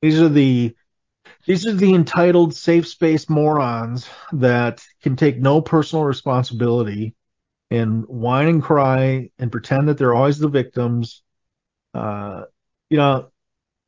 These 0.00 0.20
are 0.20 0.28
the 0.28 0.74
these 1.46 1.66
are 1.66 1.72
the 1.72 1.94
entitled 1.94 2.54
safe 2.54 2.86
space 2.86 3.28
morons 3.28 4.08
that 4.32 4.82
can 5.02 5.16
take 5.16 5.38
no 5.38 5.60
personal 5.60 6.04
responsibility 6.04 7.14
and 7.70 8.04
whine 8.06 8.48
and 8.48 8.62
cry 8.62 9.30
and 9.38 9.52
pretend 9.52 9.88
that 9.88 9.98
they're 9.98 10.14
always 10.14 10.38
the 10.38 10.48
victims. 10.48 11.22
Uh, 11.94 12.42
you 12.88 12.96
know, 12.96 13.30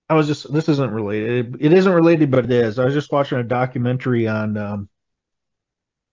I 0.08 0.14
was 0.14 0.26
just 0.26 0.52
this 0.52 0.68
isn't 0.68 0.90
related. 0.90 1.56
It 1.60 1.72
isn't 1.72 1.92
related, 1.92 2.30
but 2.30 2.44
it 2.44 2.50
is. 2.52 2.78
I 2.78 2.84
was 2.84 2.94
just 2.94 3.12
watching 3.12 3.38
a 3.38 3.44
documentary 3.44 4.28
on 4.28 4.56
um, 4.56 4.88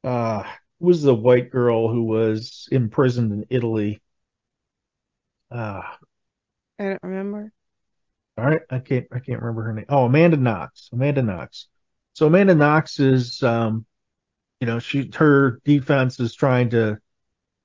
uh, 0.03 0.43
who 0.79 0.87
was 0.87 1.01
the 1.03 1.15
white 1.15 1.51
girl 1.51 1.89
who 1.89 2.03
was 2.03 2.67
imprisoned 2.71 3.31
in 3.33 3.45
Italy. 3.49 4.01
Uh, 5.51 5.81
I 6.79 6.83
don't 6.83 7.03
remember. 7.03 7.51
All 8.39 8.45
right, 8.45 8.61
I 8.69 8.79
can't 8.79 9.07
I 9.11 9.19
can't 9.19 9.41
remember 9.41 9.63
her 9.63 9.73
name. 9.73 9.85
Oh, 9.89 10.05
Amanda 10.05 10.37
Knox. 10.37 10.89
Amanda 10.93 11.21
Knox. 11.21 11.67
So 12.13 12.27
Amanda 12.27 12.55
Knox 12.55 12.99
is 12.99 13.43
um 13.43 13.85
you 14.59 14.67
know, 14.67 14.79
she 14.79 15.11
her 15.15 15.59
defense 15.63 16.19
is 16.19 16.35
trying 16.35 16.69
to 16.71 16.97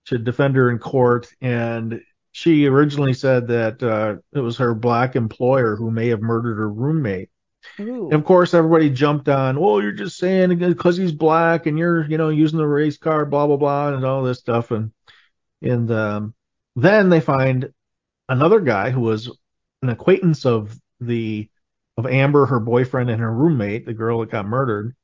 to 0.07 0.18
defend 0.18 0.57
her 0.57 0.70
in 0.70 0.79
court 0.79 1.29
and 1.41 2.01
she 2.33 2.66
originally 2.66 3.14
said 3.14 3.49
that 3.49 3.83
uh 3.83 4.16
it 4.33 4.41
was 4.41 4.59
her 4.59 4.75
black 4.75 5.16
employer 5.16 5.77
who 5.77 5.91
may 5.91 6.09
have 6.09 6.20
murdered 6.20 6.57
her 6.57 6.70
roommate. 6.70 7.31
And 7.79 8.12
of 8.12 8.25
course 8.25 8.53
everybody 8.53 8.91
jumped 8.91 9.29
on, 9.29 9.59
well, 9.59 9.81
you're 9.81 9.93
just 9.93 10.18
saying 10.18 10.59
because 10.59 10.97
he's 10.97 11.12
black 11.12 11.66
and 11.66 11.79
you're, 11.79 12.05
you 12.09 12.18
know, 12.18 12.29
using 12.29 12.59
the 12.59 12.66
race 12.66 12.99
card, 12.99 13.31
blah 13.31 13.47
blah 13.47 13.57
blah 13.57 13.95
and 13.95 14.05
all 14.05 14.22
this 14.22 14.39
stuff 14.39 14.70
and 14.70 14.93
and 15.62 15.91
um 15.91 16.35
then 16.77 17.09
they 17.09 17.20
find 17.20 17.72
another 18.29 18.61
guy 18.61 18.91
who 18.91 19.01
was 19.01 19.31
an 19.85 19.91
acquaintance 19.91 20.45
of 20.45 20.76
the 21.01 21.49
of 21.97 22.07
Amber, 22.07 22.47
her 22.47 22.59
boyfriend, 22.59 23.09
and 23.09 23.20
her 23.20 23.32
roommate, 23.32 23.87
the 23.87 23.95
girl 23.95 24.20
that 24.20 24.30
got 24.30 24.47
murdered. 24.47 24.97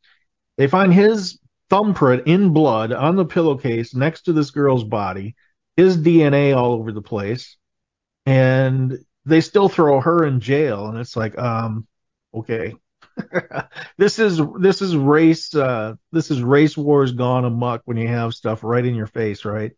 They 0.56 0.66
find 0.66 0.92
his 0.92 1.38
thumbprint 1.68 2.26
in 2.26 2.52
blood 2.52 2.92
on 2.92 3.14
the 3.14 3.24
pillowcase 3.24 3.94
next 3.94 4.22
to 4.22 4.32
this 4.32 4.50
girl's 4.50 4.82
body, 4.82 5.36
his 5.76 5.96
DNA 5.96 6.56
all 6.56 6.72
over 6.72 6.90
the 6.90 7.02
place, 7.02 7.56
and 8.26 8.98
they 9.24 9.40
still 9.40 9.68
throw 9.68 10.00
her 10.00 10.24
in 10.24 10.40
jail. 10.40 10.86
And 10.86 10.98
it's 10.98 11.14
like, 11.14 11.38
um, 11.38 11.86
okay, 12.34 12.74
this 13.98 14.18
is 14.18 14.40
this 14.58 14.82
is 14.82 14.96
race 14.96 15.54
uh, 15.54 15.94
this 16.10 16.30
is 16.30 16.42
race 16.42 16.76
wars 16.76 17.12
gone 17.12 17.44
amok 17.44 17.82
when 17.84 17.96
you 17.96 18.08
have 18.08 18.34
stuff 18.34 18.64
right 18.64 18.84
in 18.84 18.94
your 18.94 19.06
face, 19.06 19.44
right? 19.44 19.72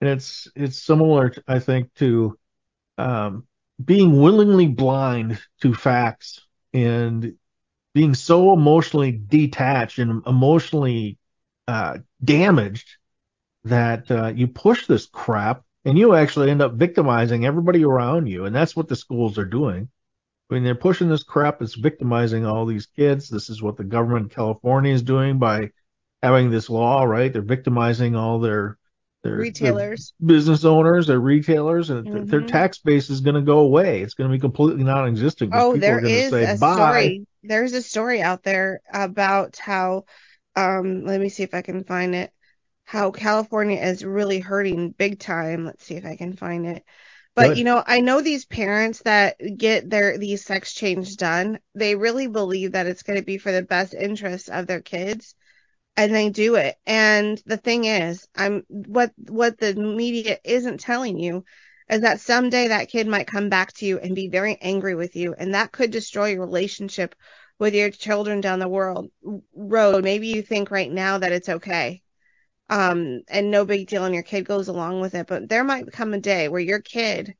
And 0.00 0.10
it's 0.10 0.48
it's 0.54 0.82
similar, 0.82 1.34
I 1.46 1.58
think, 1.58 1.92
to 1.94 2.38
um, 2.98 3.46
being 3.82 4.20
willingly 4.20 4.68
blind 4.68 5.40
to 5.60 5.74
facts 5.74 6.40
and 6.72 7.34
being 7.94 8.14
so 8.14 8.52
emotionally 8.52 9.12
detached 9.12 9.98
and 9.98 10.22
emotionally 10.26 11.18
uh, 11.68 11.98
damaged 12.22 12.96
that 13.64 14.10
uh, 14.10 14.32
you 14.34 14.46
push 14.46 14.86
this 14.86 15.06
crap 15.06 15.64
and 15.84 15.98
you 15.98 16.14
actually 16.14 16.50
end 16.50 16.62
up 16.62 16.74
victimizing 16.74 17.44
everybody 17.44 17.84
around 17.84 18.26
you. 18.26 18.44
And 18.44 18.54
that's 18.54 18.76
what 18.76 18.88
the 18.88 18.96
schools 18.96 19.38
are 19.38 19.44
doing. 19.44 19.88
I 20.50 20.54
mean, 20.54 20.64
they're 20.64 20.74
pushing 20.74 21.08
this 21.08 21.22
crap. 21.22 21.62
It's 21.62 21.74
victimizing 21.74 22.44
all 22.44 22.66
these 22.66 22.86
kids. 22.86 23.28
This 23.28 23.48
is 23.48 23.62
what 23.62 23.76
the 23.76 23.84
government 23.84 24.24
in 24.24 24.28
California 24.28 24.92
is 24.92 25.02
doing 25.02 25.38
by 25.38 25.70
having 26.22 26.50
this 26.50 26.68
law, 26.68 27.04
right? 27.04 27.32
They're 27.32 27.42
victimizing 27.42 28.14
all 28.14 28.40
their 28.40 28.78
their, 29.24 29.36
Retailers. 29.36 30.12
their 30.20 30.26
business 30.36 30.64
owners, 30.64 31.06
they're 31.06 31.18
retailers, 31.18 31.88
and 31.88 32.06
mm-hmm. 32.06 32.26
their 32.26 32.42
tax 32.42 32.78
base 32.78 33.08
is 33.08 33.20
going 33.20 33.34
to 33.34 33.40
go 33.40 33.60
away. 33.60 34.02
It's 34.02 34.12
going 34.12 34.30
to 34.30 34.36
be 34.36 34.40
completely 34.40 34.84
non-existent. 34.84 35.52
Oh, 35.54 35.76
there 35.76 36.04
is 36.04 36.30
say, 36.30 36.44
a 36.44 36.58
Bye. 36.58 36.74
story. 36.74 37.26
There's 37.42 37.72
a 37.72 37.82
story 37.82 38.22
out 38.22 38.42
there 38.42 38.80
about 38.92 39.56
how. 39.56 40.04
Um, 40.56 41.04
let 41.04 41.20
me 41.20 41.30
see 41.30 41.42
if 41.42 41.54
I 41.54 41.62
can 41.62 41.82
find 41.82 42.14
it. 42.14 42.32
How 42.84 43.10
California 43.10 43.80
is 43.80 44.04
really 44.04 44.38
hurting 44.38 44.90
big 44.90 45.18
time. 45.18 45.64
Let's 45.64 45.84
see 45.84 45.94
if 45.96 46.04
I 46.04 46.16
can 46.16 46.36
find 46.36 46.66
it. 46.66 46.84
But 47.34 47.48
Good. 47.48 47.58
you 47.58 47.64
know, 47.64 47.82
I 47.84 48.00
know 48.00 48.20
these 48.20 48.44
parents 48.44 49.00
that 49.02 49.36
get 49.56 49.90
their 49.90 50.18
these 50.18 50.44
sex 50.44 50.74
change 50.74 51.16
done, 51.16 51.58
they 51.74 51.96
really 51.96 52.28
believe 52.28 52.72
that 52.72 52.86
it's 52.86 53.02
going 53.02 53.18
to 53.18 53.24
be 53.24 53.38
for 53.38 53.50
the 53.50 53.62
best 53.62 53.94
interest 53.94 54.50
of 54.50 54.66
their 54.66 54.82
kids 54.82 55.34
and 55.96 56.14
they 56.14 56.30
do 56.30 56.56
it. 56.56 56.76
And 56.86 57.40
the 57.46 57.56
thing 57.56 57.84
is, 57.84 58.26
I'm 58.34 58.64
what 58.68 59.12
what 59.28 59.58
the 59.58 59.74
media 59.74 60.38
isn't 60.44 60.80
telling 60.80 61.18
you 61.18 61.44
is 61.88 62.00
that 62.00 62.20
someday 62.20 62.68
that 62.68 62.88
kid 62.88 63.06
might 63.06 63.26
come 63.26 63.48
back 63.48 63.72
to 63.74 63.86
you 63.86 63.98
and 63.98 64.14
be 64.14 64.28
very 64.28 64.56
angry 64.60 64.94
with 64.94 65.16
you 65.16 65.34
and 65.38 65.54
that 65.54 65.70
could 65.72 65.90
destroy 65.90 66.28
your 66.28 66.40
relationship 66.40 67.14
with 67.58 67.74
your 67.74 67.90
children 67.90 68.40
down 68.40 68.58
the 68.58 68.68
world 68.68 69.10
road. 69.54 70.02
Maybe 70.02 70.28
you 70.28 70.42
think 70.42 70.70
right 70.70 70.90
now 70.90 71.18
that 71.18 71.32
it's 71.32 71.48
okay 71.48 72.02
um, 72.68 73.22
and 73.28 73.50
no 73.50 73.64
big 73.64 73.88
deal, 73.88 74.04
and 74.04 74.14
your 74.14 74.22
kid 74.22 74.44
goes 74.46 74.68
along 74.68 75.00
with 75.00 75.14
it. 75.14 75.26
But 75.26 75.48
there 75.48 75.64
might 75.64 75.90
come 75.92 76.14
a 76.14 76.20
day 76.20 76.48
where 76.48 76.60
your 76.60 76.80
kid 76.80 77.34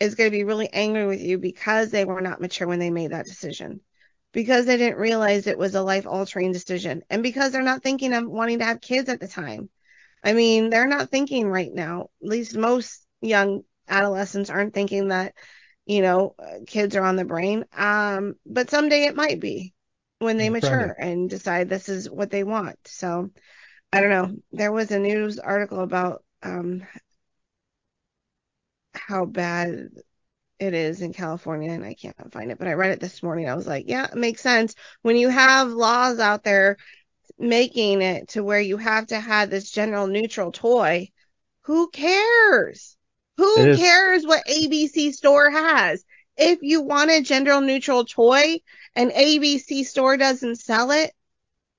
is 0.00 0.14
going 0.14 0.30
to 0.30 0.36
be 0.36 0.44
really 0.44 0.68
angry 0.72 1.06
with 1.06 1.20
you 1.20 1.38
because 1.38 1.90
they 1.90 2.04
were 2.04 2.20
not 2.20 2.40
mature 2.40 2.66
when 2.66 2.78
they 2.78 2.90
made 2.90 3.12
that 3.12 3.26
decision, 3.26 3.80
because 4.36 4.66
they 4.66 4.76
didn't 4.76 4.98
realize 4.98 5.46
it 5.46 5.56
was 5.58 5.74
a 5.74 5.82
life 5.82 6.06
altering 6.06 6.52
decision, 6.52 7.02
and 7.08 7.22
because 7.22 7.52
they're 7.52 7.62
not 7.62 7.82
thinking 7.82 8.12
of 8.12 8.28
wanting 8.28 8.58
to 8.58 8.66
have 8.66 8.82
kids 8.82 9.08
at 9.08 9.18
the 9.18 9.26
time. 9.26 9.70
I 10.22 10.34
mean, 10.34 10.68
they're 10.68 10.86
not 10.86 11.10
thinking 11.10 11.48
right 11.48 11.72
now. 11.72 12.10
At 12.22 12.28
least 12.28 12.54
most 12.54 13.06
young 13.22 13.62
adolescents 13.88 14.50
aren't 14.50 14.74
thinking 14.74 15.08
that, 15.08 15.32
you 15.86 16.02
know, 16.02 16.34
kids 16.66 16.96
are 16.96 17.04
on 17.04 17.16
the 17.16 17.24
brain. 17.24 17.64
Um, 17.74 18.34
but 18.44 18.68
someday 18.68 19.06
it 19.06 19.16
might 19.16 19.40
be 19.40 19.72
when 20.18 20.36
they 20.36 20.50
mature 20.50 20.94
and 20.98 21.30
decide 21.30 21.70
this 21.70 21.88
is 21.88 22.10
what 22.10 22.30
they 22.30 22.44
want. 22.44 22.76
So 22.84 23.30
I 23.90 24.02
don't 24.02 24.10
know. 24.10 24.36
There 24.52 24.72
was 24.72 24.90
a 24.90 24.98
news 24.98 25.38
article 25.38 25.80
about 25.80 26.22
um, 26.42 26.86
how 28.94 29.24
bad 29.24 29.88
it 30.58 30.74
is 30.74 31.02
in 31.02 31.12
California, 31.12 31.70
and 31.70 31.84
I 31.84 31.94
can't 31.94 32.32
find 32.32 32.50
it, 32.50 32.58
but 32.58 32.68
I 32.68 32.72
read 32.72 32.92
it 32.92 33.00
this 33.00 33.22
morning. 33.22 33.48
I 33.48 33.54
was 33.54 33.66
like, 33.66 33.84
yeah, 33.88 34.06
it 34.06 34.16
makes 34.16 34.40
sense. 34.40 34.74
When 35.02 35.16
you 35.16 35.28
have 35.28 35.68
laws 35.68 36.18
out 36.18 36.44
there 36.44 36.76
making 37.38 38.02
it 38.02 38.28
to 38.28 38.42
where 38.42 38.60
you 38.60 38.76
have 38.76 39.08
to 39.08 39.20
have 39.20 39.50
this 39.50 39.70
general 39.70 40.06
neutral 40.06 40.52
toy, 40.52 41.10
who 41.62 41.90
cares? 41.90 42.96
Who 43.36 43.76
cares 43.76 44.26
what 44.26 44.46
ABC 44.46 45.12
store 45.12 45.50
has? 45.50 46.04
If 46.38 46.60
you 46.62 46.82
want 46.82 47.10
a 47.10 47.22
gender 47.22 47.60
neutral 47.60 48.04
toy 48.04 48.60
and 48.94 49.10
ABC 49.10 49.84
store 49.84 50.16
doesn't 50.16 50.56
sell 50.56 50.90
it, 50.90 51.12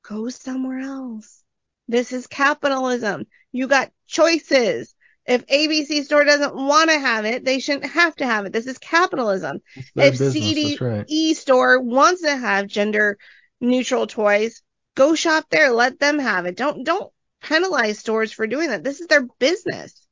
go 0.04 0.30
somewhere 0.30 0.80
else. 0.80 1.44
This 1.88 2.12
is 2.12 2.28
capitalism. 2.28 3.26
You 3.52 3.68
got 3.68 3.92
choices. 4.08 4.94
If 5.28 5.46
ABC 5.48 6.06
store 6.06 6.24
doesn't 6.24 6.56
want 6.56 6.90
to 6.90 6.98
have 6.98 7.26
it, 7.26 7.44
they 7.44 7.60
shouldn't 7.60 7.92
have 7.92 8.16
to 8.16 8.26
have 8.26 8.46
it. 8.46 8.54
This 8.54 8.66
is 8.66 8.78
capitalism. 8.78 9.62
If 9.76 10.18
business, 10.18 10.36
CDE 10.36 10.80
right. 10.82 11.36
store 11.36 11.82
wants 11.82 12.22
to 12.22 12.36
have 12.36 12.68
gender 12.68 13.18
neutral 13.60 14.08
toys, 14.08 14.62
go 14.96 15.16
shop 15.16 15.46
there. 15.50 15.72
Let 15.72 16.00
them 16.00 16.18
have 16.18 16.46
it. 16.46 16.56
Don't 16.56 16.86
don't 16.86 17.12
penalize 17.42 18.00
stores 18.00 18.32
for 18.32 18.48
doing 18.48 18.70
that. 18.70 18.84
This 18.84 19.02
is 19.02 19.08
their 19.08 19.28
business. 19.40 20.08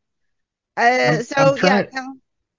Uh, 0.78 0.82
I'm, 0.82 1.24
so 1.24 1.36
I'm 1.38 1.58
trying, 1.58 1.88
yeah. 1.94 2.08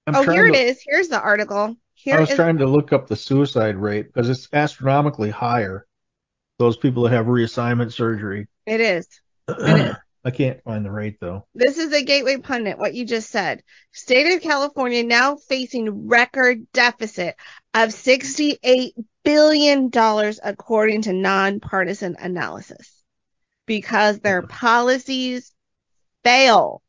oh, 0.09 0.23
here 0.31 0.47
to, 0.47 0.55
it 0.55 0.57
is. 0.57 0.83
Here's 0.85 1.09
the 1.09 1.21
article. 1.21 1.77
Here 1.93 2.17
I 2.17 2.21
was 2.21 2.31
is, 2.31 2.37
trying 2.37 2.59
to 2.59 2.67
look 2.67 2.93
up 2.93 3.07
the 3.07 3.17
suicide 3.17 3.77
rate 3.77 4.07
because 4.07 4.31
it's 4.31 4.49
astronomically 4.53 5.31
higher. 5.31 5.87
Those 6.59 6.79
people 6.79 7.03
that 7.03 7.13
have 7.13 7.27
reassignment 7.27 7.93
surgery 7.93 8.49
it 8.65 8.81
is. 8.81 9.09
It 9.49 9.81
is. 9.81 9.97
I 10.27 10.33
can't 10.33 10.61
find 10.65 10.85
the 10.85 10.91
rate 10.91 11.19
though. 11.21 11.47
This 11.55 11.79
is 11.79 11.93
a 11.93 12.03
gateway 12.03 12.39
pundit, 12.39 12.79
what 12.79 12.95
you 12.95 13.07
just 13.07 13.31
said. 13.31 13.63
State 13.93 14.35
of 14.35 14.43
California 14.43 15.05
now 15.05 15.37
facing 15.37 16.09
record 16.09 16.67
deficit 16.73 17.37
of 17.73 17.91
$68 17.91 18.91
billion 19.23 19.89
according 20.43 21.03
to 21.03 21.13
nonpartisan 21.13 22.17
analysis 22.19 23.05
because 23.67 24.19
their 24.19 24.43
policies 24.43 25.55
fail. 26.25 26.83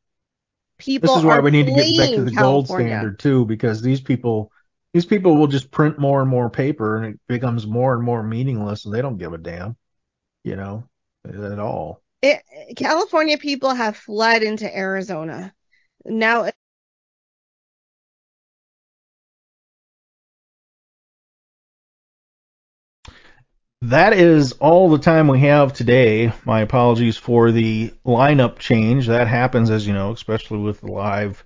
People 0.79 1.09
this 1.13 1.19
is 1.19 1.25
why 1.25 1.39
we 1.39 1.51
need 1.51 1.67
to 1.67 1.75
get 1.75 1.95
back 1.95 2.09
to 2.09 2.23
the 2.23 2.31
California. 2.31 2.41
gold 2.41 2.67
standard 2.67 3.19
too, 3.19 3.45
because 3.45 3.83
these 3.83 4.01
people 4.01 4.51
these 4.93 5.05
people 5.05 5.35
will 5.35 5.45
just 5.45 5.69
print 5.69 5.99
more 5.99 6.21
and 6.21 6.29
more 6.29 6.49
paper 6.49 6.97
and 6.97 7.13
it 7.13 7.19
becomes 7.27 7.67
more 7.67 7.93
and 7.93 8.03
more 8.03 8.23
meaningless 8.23 8.85
and 8.85 8.95
they 8.95 9.01
don't 9.03 9.19
give 9.19 9.33
a 9.33 9.37
damn. 9.37 9.77
You 10.43 10.55
know? 10.55 10.89
at 11.25 11.59
all. 11.59 12.01
It, 12.27 12.75
California 12.75 13.37
people 13.37 13.73
have 13.73 13.97
fled 13.97 14.43
into 14.43 14.75
Arizona. 14.75 15.53
Now 16.05 16.49
that 23.81 24.13
is 24.13 24.53
all 24.53 24.89
the 24.89 24.97
time 24.97 25.27
we 25.27 25.39
have 25.41 25.73
today. 25.73 26.33
My 26.45 26.61
apologies 26.61 27.17
for 27.17 27.51
the 27.51 27.93
lineup 28.05 28.57
change. 28.57 29.07
That 29.07 29.27
happens, 29.27 29.69
as 29.69 29.85
you 29.85 29.93
know, 29.93 30.11
especially 30.11 30.59
with 30.59 30.83
live 30.83 31.43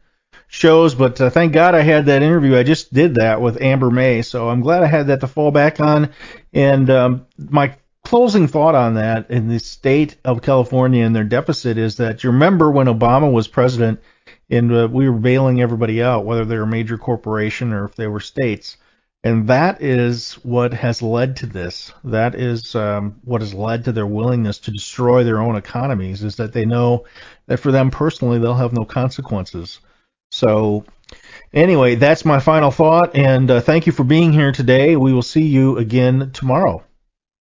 shows. 0.48 0.96
But 0.96 1.20
uh, 1.20 1.30
thank 1.30 1.54
God 1.54 1.76
I 1.76 1.82
had 1.82 2.06
that 2.06 2.24
interview. 2.24 2.58
I 2.58 2.64
just 2.64 2.94
did 2.94 3.16
that 3.16 3.42
with 3.42 3.62
Amber 3.62 3.92
May, 3.92 4.22
so 4.22 4.50
I'm 4.50 4.62
glad 4.62 4.84
I 4.84 4.88
had 4.88 5.08
that 5.08 5.20
to 5.22 5.28
fall 5.28 5.52
back 5.52 5.80
on. 5.80 6.14
And 6.54 6.90
um, 6.90 7.28
my 7.38 7.76
closing 8.12 8.46
thought 8.46 8.76
on 8.76 8.96
that 8.96 9.32
in 9.32 9.48
the 9.48 9.58
state 9.58 10.18
of 10.26 10.42
California 10.42 11.06
and 11.06 11.16
their 11.16 11.24
deficit 11.24 11.78
is 11.78 11.96
that 11.96 12.26
you 12.26 12.30
remember 12.30 12.70
when 12.70 12.88
Obama 12.88 13.32
was 13.32 13.48
president 13.48 14.02
and 14.50 14.70
uh, 14.70 14.86
we 14.92 15.10
were 15.10 15.18
bailing 15.18 15.62
everybody 15.62 16.04
out, 16.04 16.26
whether 16.26 16.44
they 16.44 16.58
were 16.58 16.64
a 16.64 16.68
major 16.68 16.98
corporation 16.98 17.72
or 17.72 17.86
if 17.86 17.96
they 17.96 18.08
were 18.08 18.20
states. 18.20 18.76
And 19.24 19.48
that 19.48 19.82
is 19.82 20.34
what 20.44 20.74
has 20.74 21.02
led 21.02 21.38
to 21.38 21.46
this. 21.46 21.94
That 22.04 22.36
is 22.36 22.76
um, 22.76 23.18
what 23.24 23.40
has 23.40 23.54
led 23.54 23.86
to 23.86 23.94
their 23.94 24.08
willingness 24.08 24.60
to 24.60 24.72
destroy 24.72 25.24
their 25.24 25.40
own 25.40 25.56
economies, 25.56 26.22
is 26.22 26.36
that 26.36 26.52
they 26.52 26.66
know 26.66 27.06
that 27.48 27.62
for 27.62 27.72
them 27.72 27.92
personally, 27.92 28.40
they'll 28.40 28.56
have 28.56 28.74
no 28.74 28.84
consequences. 28.84 29.80
So, 30.32 30.84
anyway, 31.54 31.96
that's 31.96 32.26
my 32.26 32.42
final 32.42 32.72
thought. 32.72 33.16
And 33.16 33.50
uh, 33.50 33.62
thank 33.62 33.86
you 33.86 33.94
for 33.94 34.04
being 34.04 34.34
here 34.34 34.52
today. 34.52 34.98
We 34.98 35.14
will 35.14 35.22
see 35.22 35.46
you 35.46 35.78
again 35.78 36.32
tomorrow. 36.34 36.84